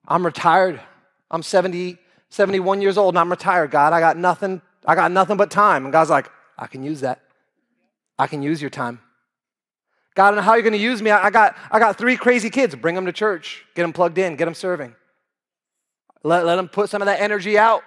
I'm 0.08 0.26
retired. 0.26 0.80
I'm 1.30 1.44
70, 1.44 1.98
71 2.30 2.82
years 2.82 2.98
old 2.98 3.14
and 3.14 3.20
I'm 3.20 3.30
retired, 3.30 3.72
God. 3.72 3.94
I 3.94 4.00
got 4.00 4.18
nothing, 4.18 4.62
I 4.86 4.96
got 4.96 5.12
nothing 5.12 5.38
but 5.38 5.52
time. 5.52 5.86
And 5.86 5.92
God's 5.92 6.10
like, 6.10 6.32
I 6.58 6.68
can 6.68 6.84
use 6.84 7.02
that. 7.02 7.22
I 8.18 8.28
can 8.28 8.42
use 8.42 8.62
your 8.62 8.70
time. 8.70 9.02
God, 10.16 10.28
I 10.28 10.30
don't 10.32 10.38
know 10.38 10.42
how 10.42 10.54
you're 10.56 10.64
going 10.64 10.74
to 10.74 10.80
use 10.80 11.02
me. 11.02 11.12
I 11.12 11.30
got, 11.30 11.56
I 11.70 11.78
got 11.78 11.98
three 11.98 12.18
crazy 12.18 12.50
kids. 12.50 12.74
Bring 12.74 12.96
them 12.96 13.06
to 13.06 13.12
church. 13.12 13.66
Get 13.76 13.84
them 13.84 13.94
plugged 13.94 14.18
in. 14.18 14.36
Get 14.36 14.46
them 14.46 14.56
serving. 14.56 14.96
Let, 16.24 16.46
let 16.46 16.56
them 16.56 16.70
put 16.70 16.90
some 16.90 17.02
of 17.02 17.06
that 17.06 17.22
energy 17.22 17.58
out. 17.58 17.84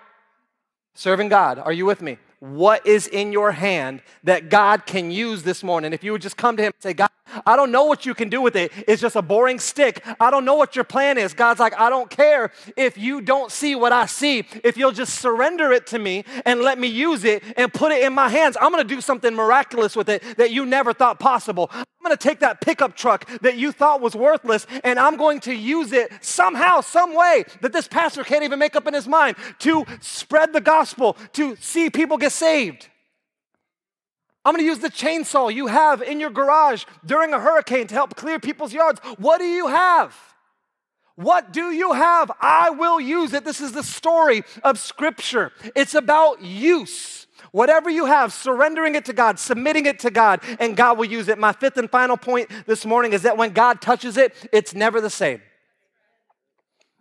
Serving 0.94 1.28
God. 1.28 1.58
Are 1.58 1.72
you 1.72 1.86
with 1.86 2.02
me? 2.02 2.18
What 2.38 2.86
is 2.86 3.06
in 3.06 3.32
your 3.32 3.52
hand 3.52 4.02
that 4.24 4.48
God 4.48 4.86
can 4.86 5.10
use 5.10 5.42
this 5.42 5.64
morning? 5.64 5.92
If 5.92 6.04
you 6.04 6.12
would 6.12 6.22
just 6.22 6.36
come 6.36 6.56
to 6.56 6.62
Him 6.62 6.72
and 6.74 6.82
say, 6.82 6.94
God, 6.94 7.10
I 7.46 7.56
don't 7.56 7.70
know 7.70 7.84
what 7.84 8.06
you 8.06 8.14
can 8.14 8.28
do 8.28 8.40
with 8.40 8.56
it. 8.56 8.72
It's 8.86 9.00
just 9.00 9.16
a 9.16 9.22
boring 9.22 9.58
stick. 9.58 10.04
I 10.18 10.30
don't 10.30 10.44
know 10.44 10.54
what 10.54 10.76
your 10.76 10.84
plan 10.84 11.18
is. 11.18 11.34
God's 11.34 11.60
like, 11.60 11.78
I 11.78 11.90
don't 11.90 12.10
care 12.10 12.52
if 12.76 12.96
you 12.98 13.20
don't 13.20 13.50
see 13.50 13.74
what 13.74 13.92
I 13.92 14.06
see. 14.06 14.44
If 14.64 14.76
you'll 14.76 14.92
just 14.92 15.20
surrender 15.20 15.72
it 15.72 15.86
to 15.88 15.98
me 15.98 16.24
and 16.44 16.60
let 16.60 16.78
me 16.78 16.88
use 16.88 17.24
it 17.24 17.42
and 17.56 17.72
put 17.72 17.92
it 17.92 18.02
in 18.02 18.12
my 18.12 18.28
hands, 18.28 18.56
I'm 18.60 18.72
going 18.72 18.86
to 18.86 18.94
do 18.94 19.00
something 19.00 19.34
miraculous 19.34 19.96
with 19.96 20.08
it 20.08 20.22
that 20.36 20.50
you 20.50 20.66
never 20.66 20.92
thought 20.92 21.18
possible. 21.18 21.70
I'm 21.72 21.84
going 22.02 22.16
to 22.16 22.28
take 22.28 22.40
that 22.40 22.60
pickup 22.60 22.96
truck 22.96 23.28
that 23.42 23.58
you 23.58 23.72
thought 23.72 24.00
was 24.00 24.14
worthless 24.14 24.66
and 24.84 24.98
I'm 24.98 25.16
going 25.16 25.40
to 25.40 25.54
use 25.54 25.92
it 25.92 26.12
somehow, 26.22 26.80
some 26.80 27.14
way 27.14 27.44
that 27.60 27.72
this 27.72 27.86
pastor 27.86 28.24
can't 28.24 28.42
even 28.42 28.58
make 28.58 28.74
up 28.74 28.86
in 28.86 28.94
his 28.94 29.06
mind 29.06 29.36
to 29.60 29.84
spread 30.00 30.52
the 30.52 30.60
gospel, 30.60 31.16
to 31.34 31.56
see 31.56 31.90
people 31.90 32.16
get 32.16 32.32
saved. 32.32 32.88
I'm 34.44 34.56
to 34.56 34.62
use 34.62 34.78
the 34.78 34.88
chainsaw 34.88 35.54
you 35.54 35.66
have 35.66 36.00
in 36.00 36.18
your 36.18 36.30
garage 36.30 36.84
during 37.04 37.32
a 37.34 37.40
hurricane 37.40 37.86
to 37.88 37.94
help 37.94 38.16
clear 38.16 38.38
people's 38.38 38.72
yards. 38.72 39.00
What 39.18 39.38
do 39.38 39.44
you 39.44 39.68
have? 39.68 40.16
What 41.16 41.52
do 41.52 41.70
you 41.70 41.92
have? 41.92 42.32
I 42.40 42.70
will 42.70 42.98
use 42.98 43.34
it. 43.34 43.44
This 43.44 43.60
is 43.60 43.72
the 43.72 43.82
story 43.82 44.42
of 44.64 44.78
Scripture. 44.78 45.52
It's 45.76 45.94
about 45.94 46.40
use. 46.40 47.26
Whatever 47.52 47.90
you 47.90 48.06
have, 48.06 48.32
surrendering 48.32 48.94
it 48.94 49.04
to 49.06 49.12
God, 49.12 49.38
submitting 49.38 49.84
it 49.84 49.98
to 50.00 50.10
God, 50.10 50.40
and 50.58 50.76
God 50.76 50.96
will 50.96 51.06
use 51.06 51.28
it. 51.28 51.38
My 51.38 51.52
fifth 51.52 51.76
and 51.76 51.90
final 51.90 52.16
point 52.16 52.48
this 52.66 52.86
morning 52.86 53.12
is 53.12 53.22
that 53.22 53.36
when 53.36 53.52
God 53.52 53.82
touches 53.82 54.16
it, 54.16 54.34
it's 54.52 54.74
never 54.74 55.00
the 55.00 55.10
same. 55.10 55.42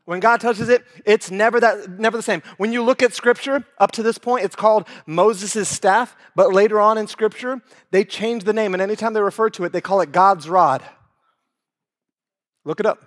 When 0.10 0.20
God 0.20 0.42
touches 0.42 0.70
it, 0.70 0.84
it's 1.06 1.30
never 1.30 1.60
that 1.60 2.00
never 2.00 2.18
the 2.18 2.24
same. 2.24 2.42
When 2.58 2.74
you 2.74 2.82
look 2.82 3.04
at 3.04 3.14
scripture 3.14 3.64
up 3.78 3.92
to 3.92 4.02
this 4.02 4.18
point, 4.18 4.44
it's 4.44 4.56
called 4.56 4.88
Moses' 5.06 5.70
staff, 5.70 6.16
but 6.36 6.52
later 6.52 6.82
on 6.82 6.98
in 6.98 7.06
scripture, 7.06 7.62
they 7.92 8.04
change 8.04 8.44
the 8.44 8.52
name 8.52 8.74
and 8.74 8.82
anytime 8.82 9.14
they 9.14 9.22
refer 9.22 9.52
to 9.52 9.66
it, 9.66 9.72
they 9.72 9.82
call 9.82 10.02
it 10.02 10.12
God's 10.12 10.50
rod. 10.50 10.82
Look 12.66 12.80
it 12.80 12.88
up. 12.88 13.06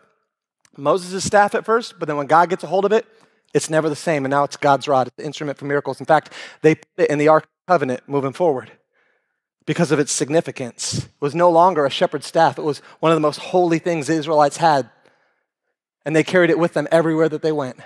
Moses' 0.77 1.25
staff 1.25 1.57
at 1.57 1.65
first, 1.65 1.99
but 1.99 2.07
then 2.07 2.17
when 2.17 2.29
God 2.29 2.49
gets 2.51 2.63
a 2.63 2.69
hold 2.69 2.85
of 2.85 2.93
it, 2.93 3.05
it's 3.53 3.69
never 3.69 3.89
the 3.89 3.97
same. 3.97 4.25
And 4.25 4.31
now 4.31 4.45
it's 4.45 4.57
God's 4.57 4.87
rod, 4.87 5.09
it's 5.09 5.17
the 5.17 5.25
instrument 5.25 5.59
for 5.59 5.65
miracles. 5.65 5.99
In 5.99 6.07
fact, 6.07 6.33
they 6.61 6.77
put 6.77 6.87
it 6.99 7.11
in 7.11 7.19
the 7.19 7.27
Ark 7.27 7.49
Covenant 7.67 8.03
moving 8.07 8.33
forward 8.33 8.71
because 9.67 9.91
of 9.91 9.99
its 9.99 10.13
significance. 10.13 10.99
It 10.99 11.11
was 11.19 11.35
no 11.35 11.51
longer 11.51 11.85
a 11.85 11.91
shepherd's 11.91 12.29
staff, 12.29 12.61
it 12.61 12.65
was 12.65 12.79
one 13.01 13.11
of 13.11 13.17
the 13.17 13.21
most 13.21 13.39
holy 13.41 13.81
things 13.81 14.07
the 14.07 14.15
Israelites 14.15 14.59
had 14.59 14.89
and 16.05 16.15
they 16.15 16.25
carried 16.25 16.51
it 16.51 16.59
with 16.59 16.73
them 16.75 16.89
everywhere 16.91 17.29
that 17.29 17.43
they 17.43 17.53
went. 17.53 17.77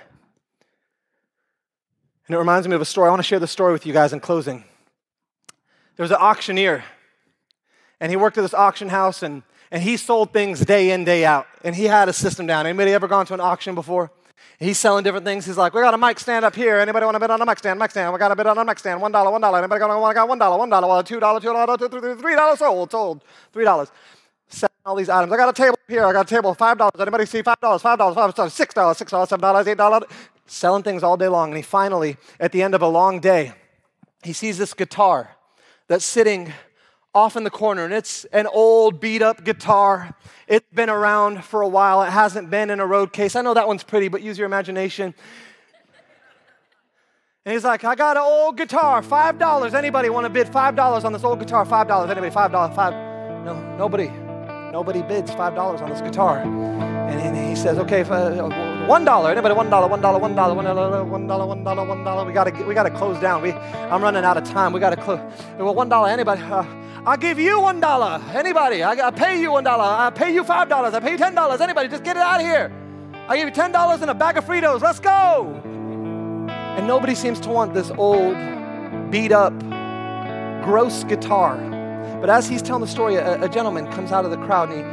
And 2.27 2.35
it 2.35 2.37
reminds 2.37 2.67
me 2.67 2.75
of 2.75 2.81
a 2.81 2.85
story. 2.85 3.07
I 3.07 3.09
want 3.11 3.21
to 3.21 3.27
share 3.27 3.39
the 3.39 3.47
story 3.47 3.71
with 3.71 3.85
you 3.85 3.93
guys 3.93 4.11
in 4.11 4.19
closing. 4.19 4.63
There 5.95 6.03
was 6.03 6.11
an 6.11 6.17
auctioneer, 6.17 6.83
and 7.99 8.11
he 8.11 8.17
worked 8.17 8.37
at 8.37 8.41
this 8.41 8.53
auction 8.53 8.89
house, 8.89 9.23
and, 9.23 9.43
and 9.71 9.81
he 9.81 9.97
sold 9.97 10.33
things 10.33 10.59
day 10.59 10.91
in, 10.91 11.05
day 11.05 11.25
out. 11.25 11.47
And 11.63 11.75
he 11.75 11.85
had 11.85 12.09
a 12.09 12.13
system 12.13 12.45
down. 12.45 12.67
Anybody 12.67 12.91
ever 12.91 13.07
gone 13.07 13.25
to 13.27 13.33
an 13.33 13.39
auction 13.39 13.75
before? 13.75 14.11
He's 14.59 14.77
selling 14.77 15.03
different 15.03 15.25
things. 15.25 15.45
He's 15.45 15.57
like, 15.57 15.73
we 15.73 15.81
got 15.81 15.93
a 15.93 15.97
mic 15.97 16.19
stand 16.19 16.43
up 16.43 16.55
here. 16.55 16.77
Anybody 16.77 17.05
want 17.05 17.15
to 17.15 17.19
bid 17.19 17.31
on 17.31 17.41
a 17.41 17.45
mic 17.45 17.59
stand? 17.59 17.79
Mic 17.79 17.91
stand. 17.91 18.11
We 18.11 18.19
got 18.19 18.31
a 18.31 18.35
bid 18.35 18.45
on 18.45 18.57
a 18.57 18.65
mic 18.65 18.79
stand. 18.79 19.01
One 19.01 19.11
dollar, 19.11 19.31
one 19.31 19.41
dollar. 19.41 19.59
Anybody 19.59 19.79
going 19.79 19.91
to 19.91 19.99
want 19.99 20.15
got 20.15 20.27
one 20.27 20.37
dollar, 20.37 20.57
one 20.57 20.69
dollar, 20.69 21.03
two 21.03 21.19
dollar, 21.19 21.39
two 21.39 21.53
dollar, 21.53 21.77
three, 21.77 22.35
dollars 22.35 22.59
sold, 22.59 22.91
sold, 22.91 23.23
three 23.53 23.63
dollars 23.63 23.91
all 24.87 24.95
these 24.95 25.09
items. 25.09 25.31
I 25.33 25.37
got 25.37 25.49
a 25.49 25.53
table 25.53 25.77
here. 25.87 26.05
I 26.05 26.13
got 26.13 26.31
a 26.31 26.35
table 26.35 26.53
five 26.53 26.77
dollars. 26.77 26.93
Anybody 26.97 27.25
see 27.25 27.41
five 27.41 27.59
dollars? 27.59 27.81
Five 27.81 27.97
dollars. 27.97 28.15
Five 28.15 28.33
dollars. 28.33 28.53
Six 28.53 28.73
dollars. 28.73 28.97
Six 28.97 29.11
dollars. 29.11 29.29
Seven 29.29 29.41
dollars. 29.41 29.67
Eight 29.67 29.77
dollars. 29.77 30.03
Selling 30.45 30.81
things 30.81 31.03
all 31.03 31.17
day 31.17 31.27
long. 31.27 31.49
And 31.49 31.57
he 31.57 31.61
finally, 31.61 32.15
at 32.39 32.53
the 32.53 32.63
end 32.63 32.73
of 32.73 32.81
a 32.81 32.87
long 32.87 33.19
day, 33.19 33.53
he 34.23 34.31
sees 34.31 34.57
this 34.57 34.73
guitar 34.73 35.35
that's 35.89 36.05
sitting 36.05 36.53
off 37.13 37.35
in 37.35 37.43
the 37.43 37.49
corner, 37.49 37.83
and 37.83 37.93
it's 37.93 38.25
an 38.25 38.47
old 38.47 39.01
beat 39.01 39.21
up 39.21 39.43
guitar. 39.43 40.15
It's 40.47 40.65
been 40.73 40.89
around 40.89 41.43
for 41.43 41.61
a 41.61 41.67
while. 41.67 42.01
It 42.03 42.11
hasn't 42.11 42.49
been 42.49 42.69
in 42.69 42.79
a 42.79 42.85
road 42.85 43.11
case. 43.11 43.35
I 43.35 43.41
know 43.41 43.53
that 43.55 43.67
one's 43.67 43.83
pretty, 43.83 44.07
but 44.07 44.21
use 44.21 44.37
your 44.37 44.45
imagination. 44.45 45.13
And 47.45 47.53
he's 47.53 47.63
like, 47.63 47.83
I 47.83 47.95
got 47.95 48.17
an 48.17 48.23
old 48.23 48.57
guitar, 48.57 49.01
$5. 49.01 49.73
Anybody 49.73 50.09
want 50.09 50.25
to 50.25 50.29
bid 50.29 50.47
$5 50.47 51.05
on 51.05 51.13
this 51.13 51.23
old 51.23 51.39
guitar? 51.39 51.65
$5. 51.65 52.09
Anybody? 52.09 52.29
$5. 52.29 52.75
5 52.75 53.45
No, 53.45 53.77
nobody. 53.77 54.26
Nobody 54.77 55.01
bids 55.01 55.31
$5 55.31 55.81
on 55.81 55.89
this 55.89 56.01
guitar. 56.01 56.37
And 56.37 57.35
he 57.35 57.55
says, 57.55 57.79
okay, 57.79 58.01
uh, 58.01 58.85
one 58.85 59.03
dollar. 59.03 59.31
Anybody? 59.31 59.55
One 59.55 59.71
dollar. 59.71 59.87
One 59.87 60.01
dollar. 60.01 60.19
One 60.19 60.35
dollar. 60.35 60.53
One 60.53 60.65
dollar. 60.65 61.03
One 61.03 61.25
dollar. 61.25 61.47
One 61.47 61.63
dollar. 61.63 61.83
One 61.83 62.03
dollar. 62.03 62.25
We 62.25 62.31
gotta 62.31 62.63
we 62.63 62.75
gotta 62.75 62.91
close 62.91 63.19
down. 63.19 63.41
We 63.41 63.53
I'm 63.53 64.03
running 64.03 64.23
out 64.23 64.37
of 64.37 64.43
time. 64.43 64.73
We 64.73 64.79
gotta 64.79 64.95
close. 64.95 65.19
Well, 65.57 65.73
one 65.73 65.89
dollar. 65.89 66.09
Anybody? 66.09 66.43
Uh, 66.43 66.63
I'll 67.07 67.17
give 67.17 67.39
you 67.39 67.59
one 67.59 67.79
dollar. 67.79 68.21
Anybody? 68.35 68.83
I, 68.83 69.07
I 69.07 69.09
pay 69.09 69.41
you 69.41 69.51
one 69.51 69.63
dollar. 69.63 69.83
I 69.83 70.11
pay 70.11 70.31
you 70.31 70.43
five 70.43 70.69
dollars. 70.69 70.93
I 70.93 70.99
pay 70.99 71.13
you 71.13 71.17
ten 71.17 71.33
dollars. 71.33 71.59
Anybody? 71.59 71.89
Just 71.89 72.03
get 72.03 72.15
it 72.15 72.21
out 72.21 72.39
of 72.39 72.45
here. 72.45 72.71
I 73.27 73.35
give 73.35 73.47
you 73.47 73.55
ten 73.55 73.71
dollars 73.71 74.03
and 74.03 74.11
a 74.11 74.13
bag 74.13 74.37
of 74.37 74.45
Fritos. 74.45 74.81
Let's 74.81 74.99
go. 74.99 75.59
And 76.77 76.85
nobody 76.85 77.15
seems 77.15 77.39
to 77.39 77.49
want 77.49 77.73
this 77.73 77.89
old, 77.97 78.37
beat 79.09 79.31
up, 79.31 79.57
gross 80.63 81.03
guitar. 81.03 81.76
But 82.19 82.29
as 82.29 82.47
he's 82.47 82.61
telling 82.61 82.81
the 82.81 82.87
story, 82.87 83.15
a, 83.15 83.41
a 83.43 83.49
gentleman 83.49 83.91
comes 83.91 84.11
out 84.11 84.25
of 84.25 84.31
the 84.31 84.37
crowd 84.37 84.69
and 84.71 84.79
he 84.79 84.83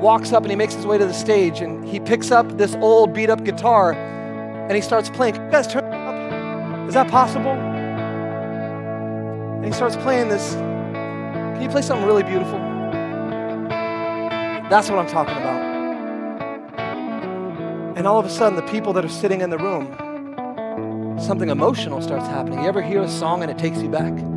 walks 0.00 0.32
up 0.32 0.42
and 0.42 0.50
he 0.50 0.56
makes 0.56 0.74
his 0.74 0.86
way 0.86 0.98
to 0.98 1.06
the 1.06 1.14
stage 1.14 1.60
and 1.60 1.86
he 1.88 2.00
picks 2.00 2.30
up 2.30 2.56
this 2.56 2.74
old 2.76 3.12
beat 3.12 3.30
up 3.30 3.44
guitar 3.44 3.92
and 3.92 4.72
he 4.72 4.80
starts 4.80 5.10
playing. 5.10 5.34
You 5.34 5.50
guys 5.50 5.66
turn 5.66 5.84
up? 5.84 6.88
Is 6.88 6.94
that 6.94 7.08
possible? 7.10 7.52
And 9.56 9.64
he 9.64 9.72
starts 9.72 9.96
playing 9.96 10.28
this. 10.28 10.54
Can 10.54 11.62
you 11.62 11.68
play 11.68 11.82
something 11.82 12.06
really 12.06 12.22
beautiful? 12.22 12.58
That's 14.70 14.88
what 14.88 14.98
I'm 14.98 15.06
talking 15.06 15.36
about. 15.36 15.72
And 17.96 18.06
all 18.06 18.18
of 18.18 18.24
a 18.24 18.30
sudden, 18.30 18.56
the 18.56 18.62
people 18.72 18.92
that 18.94 19.04
are 19.04 19.08
sitting 19.08 19.42
in 19.42 19.50
the 19.50 19.58
room, 19.58 19.86
something 21.20 21.50
emotional 21.50 22.00
starts 22.00 22.26
happening. 22.26 22.60
You 22.62 22.68
ever 22.68 22.80
hear 22.82 23.02
a 23.02 23.08
song 23.08 23.42
and 23.42 23.50
it 23.50 23.58
takes 23.58 23.82
you 23.82 23.88
back? 23.88 24.31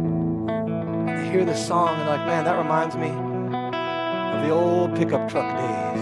Hear 1.35 1.43
this 1.43 1.67
song 1.67 1.89
and 1.89 2.07
like, 2.07 2.25
man, 2.25 2.45
that 2.45 2.57
reminds 2.57 2.95
me 2.95 3.09
of 3.09 4.47
the 4.47 4.51
old 4.51 4.95
pickup 4.95 5.27
truck 5.29 5.45
days. 5.57 5.99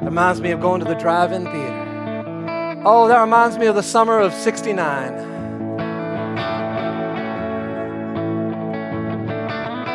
It 0.00 0.06
reminds 0.06 0.40
me 0.40 0.52
of 0.52 0.60
going 0.62 0.80
to 0.80 0.86
the 0.86 0.94
drive-in 0.94 1.44
theater. 1.44 2.82
Oh, 2.86 3.08
that 3.08 3.20
reminds 3.20 3.58
me 3.58 3.66
of 3.66 3.74
the 3.74 3.82
summer 3.82 4.18
of 4.18 4.32
69. 4.32 5.16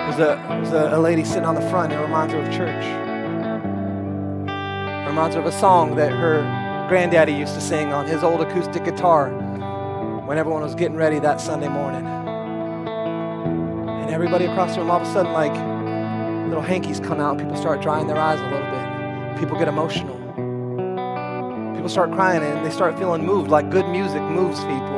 There's 0.04 0.20
a, 0.20 0.36
there's 0.50 0.74
a, 0.74 0.96
a 0.96 1.00
lady 1.00 1.24
sitting 1.24 1.46
on 1.46 1.56
the 1.56 1.68
front. 1.72 1.92
It 1.94 1.98
reminds 1.98 2.34
her 2.34 2.40
of 2.40 2.54
church. 2.54 2.86
It 4.46 5.10
reminds 5.10 5.34
her 5.34 5.42
of 5.42 5.48
a 5.48 5.52
song 5.52 5.96
that 5.96 6.12
her 6.12 6.44
granddaddy 6.90 7.34
used 7.34 7.56
to 7.56 7.62
sing 7.62 7.92
on 7.92 8.06
his 8.06 8.22
old 8.22 8.42
acoustic 8.42 8.86
guitar 8.86 9.32
when 10.28 10.38
everyone 10.38 10.62
was 10.62 10.76
getting 10.76 10.96
ready 10.96 11.18
that 11.18 11.42
Sunday 11.42 11.70
morning. 11.70 12.17
Everybody 14.18 14.46
across 14.46 14.74
the 14.74 14.80
room, 14.80 14.90
all 14.90 15.00
of 15.00 15.08
a 15.08 15.14
sudden, 15.14 15.32
like 15.32 15.54
little 16.48 16.64
hankies 16.64 17.00
come 17.00 17.20
out 17.20 17.34
and 17.34 17.40
people 17.40 17.56
start 17.56 17.84
drying 17.84 18.08
their 18.08 18.18
eyes 18.18 18.40
a 18.40 18.46
little 18.46 18.66
bit. 18.72 19.40
People 19.40 19.60
get 19.60 19.68
emotional. 19.68 20.16
People 21.76 21.88
start 21.88 22.12
crying 22.12 22.42
and 22.42 22.66
they 22.66 22.72
start 22.72 22.98
feeling 22.98 23.24
moved, 23.24 23.52
like 23.52 23.70
good 23.70 23.88
music 23.90 24.24
moves 24.24 24.60
people. 24.62 24.98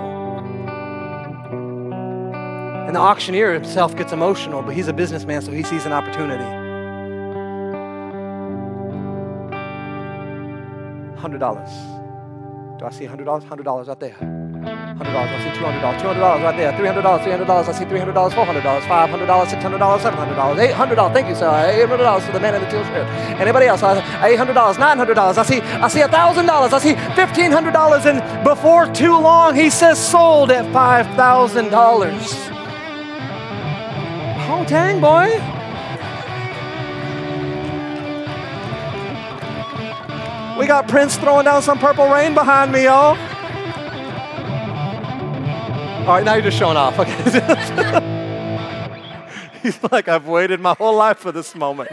And 2.87 2.95
the 2.95 2.99
auctioneer 3.01 3.53
himself 3.53 3.93
gets 3.97 4.13
emotional, 4.13 4.61
but 4.61 4.73
he's 4.73 4.87
a 4.87 4.93
businessman, 4.93 5.41
so 5.41 5.51
he 5.51 5.63
sees 5.63 5.85
an 5.85 5.91
opportunity. 5.91 6.45
$100. 11.19 12.79
Do 12.79 12.85
I 12.85 12.89
see 12.89 13.05
$100? 13.05 13.25
$100 13.43 13.89
out 13.89 13.99
there. 13.99 14.38
$100, 15.09 15.15
I 15.15 15.39
see 15.43 15.49
$200, 15.59 15.79
$200 15.99 16.43
right 16.43 16.55
there, 16.57 16.71
$300, 16.73 17.01
$300, 17.01 17.67
I 17.67 17.71
see 17.71 17.85
$300, 17.85 18.13
$400, 18.13 18.81
$500, 18.81 19.45
$600, 19.45 19.99
$700, 19.99 20.73
$800, 20.73 21.13
thank 21.13 21.27
you, 21.27 21.35
sir, 21.35 21.49
$800 21.49 22.21
for 22.21 22.31
the 22.31 22.39
man 22.39 22.55
in 22.55 22.61
the 22.61 22.69
teal 22.69 22.83
shirt. 22.85 23.07
Anybody 23.39 23.67
else? 23.67 23.81
$800, 23.81 24.53
$900, 24.53 25.37
I 25.37 25.43
see, 25.43 25.61
I 25.61 25.87
see 25.87 26.01
$1,000, 26.01 26.73
I 26.73 26.79
see 26.79 26.93
$1,500, 26.93 28.05
and 28.05 28.43
before 28.43 28.87
too 28.93 29.17
long, 29.17 29.55
he 29.55 29.69
says 29.69 29.97
sold 29.99 30.51
at 30.51 30.65
$5,000. 30.65 32.55
Oh, 34.51 34.65
dang, 34.67 34.99
boy. 34.99 35.39
We 40.59 40.65
got 40.67 40.87
Prince 40.89 41.15
throwing 41.15 41.45
down 41.45 41.61
some 41.61 41.77
purple 41.77 42.09
rain 42.09 42.33
behind 42.33 42.71
me, 42.73 42.83
y'all. 42.83 43.15
All 46.09 46.15
right, 46.15 46.25
now 46.25 46.33
you're 46.33 46.41
just 46.41 46.57
showing 46.57 46.75
off. 46.75 46.97
Okay. 46.97 47.11
He's 49.61 49.77
like, 49.91 50.07
I've 50.07 50.25
waited 50.25 50.59
my 50.59 50.73
whole 50.73 50.95
life 50.95 51.19
for 51.19 51.31
this 51.31 51.53
moment. 51.53 51.91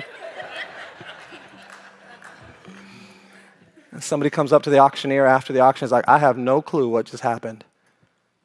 Somebody 4.01 4.31
comes 4.31 4.55
up 4.55 4.63
to 4.63 4.71
the 4.71 4.79
auctioneer 4.79 5.27
after 5.27 5.53
the 5.53 5.61
auction 5.61 5.85
is 5.85 5.93
like, 5.93 6.09
I 6.09 6.17
have 6.17 6.39
no 6.39 6.63
clue 6.63 6.89
what 6.89 7.05
just 7.05 7.25
happened. 7.25 7.67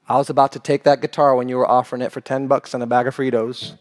I 0.10 0.18
was 0.18 0.30
about 0.30 0.52
to 0.52 0.60
take 0.60 0.84
that 0.84 1.00
guitar 1.00 1.38
when 1.38 1.48
you 1.48 1.56
were 1.56 1.66
offering 1.66 2.02
it 2.02 2.12
for 2.12 2.20
10 2.20 2.48
bucks 2.48 2.74
and 2.74 2.84
a 2.84 2.86
bag 2.86 3.08
of 3.08 3.16
Fritos. 3.16 3.78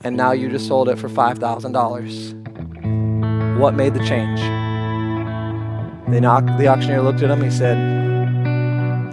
and 0.00 0.16
now 0.16 0.32
you 0.32 0.48
just 0.48 0.66
sold 0.66 0.88
it 0.88 0.98
for 0.98 1.10
$5,000. 1.10 3.58
What 3.58 3.74
made 3.74 3.92
the 3.92 4.02
change? 4.06 4.40
The, 6.08 6.20
the 6.58 6.68
auctioneer 6.68 7.02
looked 7.02 7.20
at 7.20 7.30
him. 7.30 7.42
He 7.42 7.50
said, 7.50 7.76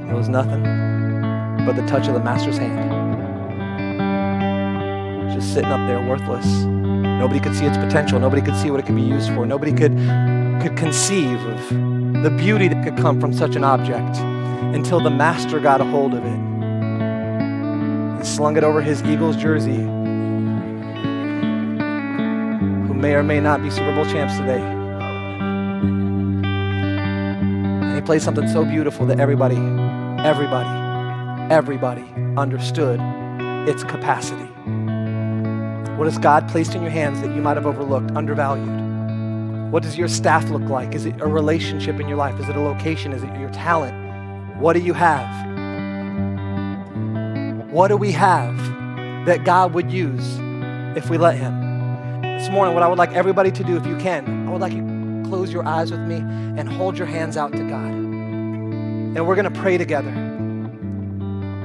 It 0.10 0.14
was 0.14 0.30
nothing 0.30 0.91
but 1.66 1.76
the 1.76 1.86
touch 1.88 2.08
of 2.08 2.14
the 2.14 2.20
master's 2.20 2.58
hand. 2.58 2.92
Just 5.34 5.54
sitting 5.54 5.72
up 5.72 5.88
there, 5.88 6.02
worthless. 6.08 6.46
Nobody 6.46 7.40
could 7.40 7.56
see 7.56 7.66
its 7.66 7.78
potential. 7.78 8.20
Nobody 8.20 8.42
could 8.42 8.56
see 8.56 8.72
what 8.72 8.80
it 8.80 8.86
could 8.86 8.96
be 8.96 9.02
used 9.02 9.30
for. 9.34 9.46
Nobody 9.46 9.72
could, 9.72 9.96
could 10.62 10.76
conceive 10.76 11.40
of 11.46 11.70
the 12.24 12.30
beauty 12.38 12.68
that 12.68 12.84
could 12.84 12.98
come 12.98 13.20
from 13.20 13.34
such 13.34 13.56
an 13.56 13.64
object 13.64 14.18
until 14.76 15.00
the 15.00 15.10
master 15.10 15.60
got 15.60 15.82
a 15.82 15.84
hold 15.84 16.14
of 16.14 16.24
it 16.26 16.40
and 18.22 18.26
slung 18.26 18.58
it 18.58 18.64
over 18.64 18.82
his 18.82 19.04
Eagles 19.04 19.36
jersey, 19.36 19.76
who 22.88 22.94
may 22.94 23.14
or 23.16 23.24
may 23.24 23.40
not 23.40 23.62
be 23.62 23.70
Super 23.70 23.94
Bowl 23.96 24.06
champs 24.06 24.38
today. 24.38 24.62
And 27.82 27.96
he 27.96 28.02
played 28.02 28.22
something 28.22 28.48
so 28.48 28.64
beautiful 28.66 29.06
that 29.08 29.20
everybody, 29.20 29.58
everybody, 30.24 30.81
everybody 31.52 32.06
understood 32.38 32.98
its 33.68 33.84
capacity. 33.84 34.46
What 35.98 36.06
has 36.06 36.18
God 36.18 36.48
placed 36.48 36.76
in 36.76 36.82
your 36.82 36.92
hands 36.92 37.20
that 37.20 37.36
you 37.36 37.42
might 37.42 37.58
have 37.58 37.66
overlooked, 37.66 38.12
undervalued? 38.12 39.70
What 39.70 39.84
does 39.84 39.98
your 39.98 40.08
staff 40.08 40.50
look 40.50 40.62
like? 40.70 40.96
Is 40.96 41.06
it 41.06 41.20
a 41.20 41.28
relationship 41.28 42.00
in 42.00 42.08
your 42.08 42.18
life? 42.18 42.40
Is 42.40 42.48
it 42.48 42.56
a 42.56 42.62
location? 42.62 43.12
Is 43.12 43.22
it 43.22 43.38
your 43.38 43.50
talent? 43.50 43.94
What 44.62 44.74
do 44.74 44.80
you 44.80 44.94
have? 44.94 45.28
What 47.70 47.90
do 47.90 47.98
we 47.98 48.14
have 48.14 48.56
that 49.26 49.44
God 49.44 49.74
would 49.74 49.92
use 49.92 50.38
if 50.96 51.10
we 51.10 51.18
let 51.18 51.36
Him? 51.36 52.22
This 52.22 52.50
morning, 52.50 52.74
what 52.74 52.82
I 52.82 52.88
would 52.88 52.98
like 52.98 53.12
everybody 53.12 53.52
to 53.52 53.64
do, 53.66 53.76
if 53.76 53.86
you 53.86 53.98
can, 53.98 54.48
I 54.48 54.52
would 54.52 54.62
like 54.62 54.72
you 54.72 54.88
to 54.88 55.24
close 55.28 55.52
your 55.52 55.68
eyes 55.68 55.92
with 55.92 56.00
me 56.00 56.16
and 56.16 56.70
hold 56.70 56.98
your 56.98 57.08
hands 57.08 57.36
out 57.36 57.52
to 57.52 57.64
God. 57.68 57.92
And 57.92 59.28
we're 59.28 59.36
going 59.36 59.52
to 59.52 59.60
pray 59.60 59.78
together. 59.78 60.31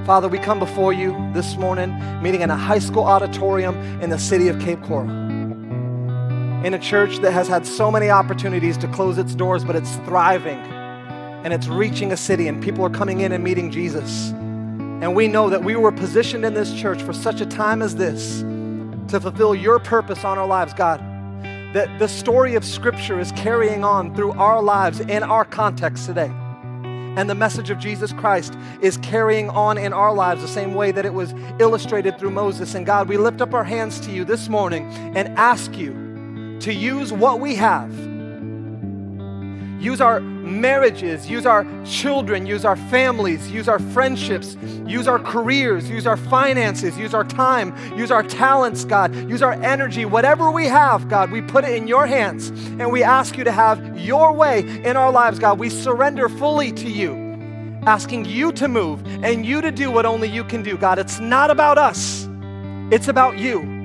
Father, 0.07 0.28
we 0.28 0.38
come 0.38 0.61
before 0.61 0.92
you 0.92 1.16
this 1.32 1.57
morning, 1.57 1.92
meeting 2.22 2.42
in 2.42 2.48
a 2.48 2.57
high 2.57 2.78
school 2.78 3.02
auditorium 3.02 3.74
in 4.00 4.09
the 4.09 4.18
city 4.20 4.46
of 4.46 4.57
Cape 4.61 4.80
Coral. 4.84 5.11
In 6.64 6.74
a 6.74 6.78
church 6.78 7.18
that 7.22 7.32
has 7.32 7.48
had 7.48 7.66
so 7.66 7.90
many 7.90 8.09
opportunities 8.09 8.76
to 8.78 8.86
close 8.86 9.18
its 9.18 9.34
doors, 9.34 9.64
but 9.64 9.74
it's 9.74 9.96
thriving 10.04 10.61
and 11.42 11.52
it's 11.52 11.66
reaching 11.66 12.12
a 12.12 12.16
city, 12.16 12.46
and 12.46 12.62
people 12.62 12.84
are 12.84 12.90
coming 12.90 13.22
in 13.22 13.32
and 13.32 13.42
meeting 13.42 13.68
Jesus. 13.68 14.30
And 14.30 15.16
we 15.16 15.26
know 15.26 15.50
that 15.50 15.64
we 15.64 15.74
were 15.74 15.90
positioned 15.90 16.44
in 16.44 16.54
this 16.54 16.72
church 16.72 17.02
for 17.02 17.12
such 17.12 17.40
a 17.40 17.46
time 17.46 17.82
as 17.82 17.96
this 17.96 18.42
to 19.11 19.20
fulfill 19.20 19.57
your 19.57 19.80
purpose 19.80 20.22
on 20.22 20.38
our 20.38 20.46
lives, 20.46 20.72
God. 20.72 21.00
That 21.74 21.98
the 21.98 22.07
story 22.07 22.54
of 22.54 22.64
Scripture 22.64 23.18
is 23.18 23.32
carrying 23.32 23.82
on 23.82 24.14
through 24.14 24.32
our 24.34 24.62
lives 24.62 25.00
in 25.00 25.24
our 25.24 25.44
context 25.44 26.07
today. 26.07 26.30
And 27.16 27.28
the 27.28 27.34
message 27.34 27.70
of 27.70 27.78
Jesus 27.78 28.12
Christ 28.12 28.56
is 28.80 28.98
carrying 28.98 29.50
on 29.50 29.78
in 29.78 29.92
our 29.92 30.14
lives 30.14 30.42
the 30.42 30.48
same 30.48 30.74
way 30.74 30.92
that 30.92 31.06
it 31.06 31.14
was 31.14 31.34
illustrated 31.58 32.18
through 32.18 32.30
Moses. 32.30 32.74
And 32.74 32.84
God, 32.84 33.08
we 33.08 33.16
lift 33.16 33.40
up 33.40 33.54
our 33.54 33.64
hands 33.64 33.98
to 34.00 34.12
you 34.12 34.24
this 34.24 34.48
morning 34.48 34.84
and 35.16 35.28
ask 35.38 35.76
you 35.76 36.58
to 36.60 36.72
use 36.72 37.12
what 37.12 37.40
we 37.40 37.54
have. 37.56 38.15
Use 39.79 40.01
our 40.01 40.20
marriages, 40.20 41.29
use 41.29 41.45
our 41.45 41.66
children, 41.85 42.47
use 42.47 42.64
our 42.64 42.77
families, 42.77 43.51
use 43.51 43.68
our 43.68 43.79
friendships, 43.79 44.57
use 44.87 45.07
our 45.07 45.18
careers, 45.18 45.91
use 45.91 46.07
our 46.07 46.16
finances, 46.16 46.97
use 46.97 47.12
our 47.12 47.24
time, 47.24 47.74
use 47.97 48.11
our 48.11 48.22
talents, 48.22 48.85
God, 48.85 49.14
use 49.29 49.43
our 49.43 49.53
energy, 49.53 50.05
whatever 50.05 50.51
we 50.51 50.66
have, 50.66 51.09
God, 51.09 51.31
we 51.31 51.43
put 51.43 51.64
it 51.64 51.74
in 51.74 51.87
your 51.87 52.07
hands 52.07 52.49
and 52.49 52.91
we 52.91 53.03
ask 53.03 53.37
you 53.37 53.45
to 53.45 53.53
have 53.53 53.99
your 53.99 54.33
way 54.33 54.61
in 54.61 54.97
our 54.97 55.12
lives, 55.12 55.39
God. 55.39 55.59
We 55.59 55.68
surrender 55.68 56.29
fully 56.29 56.72
to 56.72 56.89
you, 56.89 57.12
asking 57.85 58.24
you 58.24 58.53
to 58.53 58.68
move 58.68 59.05
and 59.22 59.45
you 59.45 59.61
to 59.61 59.70
do 59.70 59.91
what 59.91 60.07
only 60.07 60.29
you 60.29 60.45
can 60.45 60.62
do, 60.62 60.79
God. 60.79 60.99
It's 60.99 61.20
not 61.20 61.51
about 61.51 61.77
us, 61.77 62.29
it's 62.91 63.09
about 63.09 63.39
you. 63.39 63.76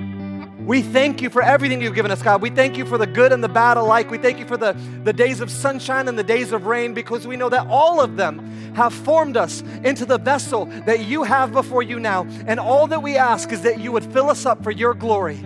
We 0.64 0.80
thank 0.82 1.20
you 1.20 1.28
for 1.28 1.42
everything 1.42 1.82
you've 1.82 1.94
given 1.94 2.12
us, 2.12 2.22
God. 2.22 2.40
We 2.40 2.50
thank 2.50 2.76
you 2.76 2.86
for 2.86 2.96
the 2.96 3.06
good 3.06 3.32
and 3.32 3.42
the 3.42 3.48
bad 3.48 3.76
alike. 3.76 4.10
We 4.10 4.18
thank 4.18 4.38
you 4.38 4.46
for 4.46 4.56
the, 4.56 4.76
the 5.02 5.12
days 5.12 5.40
of 5.40 5.50
sunshine 5.50 6.06
and 6.06 6.16
the 6.16 6.22
days 6.22 6.52
of 6.52 6.66
rain 6.66 6.94
because 6.94 7.26
we 7.26 7.36
know 7.36 7.48
that 7.48 7.66
all 7.66 8.00
of 8.00 8.16
them 8.16 8.74
have 8.74 8.94
formed 8.94 9.36
us 9.36 9.62
into 9.82 10.06
the 10.06 10.18
vessel 10.18 10.66
that 10.86 11.00
you 11.00 11.24
have 11.24 11.52
before 11.52 11.82
you 11.82 11.98
now. 11.98 12.26
And 12.46 12.60
all 12.60 12.86
that 12.86 13.02
we 13.02 13.16
ask 13.16 13.50
is 13.50 13.62
that 13.62 13.80
you 13.80 13.90
would 13.90 14.04
fill 14.12 14.30
us 14.30 14.46
up 14.46 14.62
for 14.62 14.70
your 14.70 14.94
glory. 14.94 15.44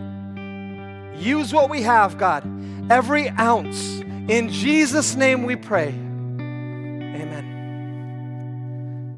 Use 1.16 1.52
what 1.52 1.70
we 1.70 1.80
have, 1.82 2.18
God, 2.18 2.44
every 2.92 3.30
ounce. 3.30 4.00
In 4.28 4.50
Jesus' 4.50 5.16
name 5.16 5.44
we 5.44 5.56
pray. 5.56 5.94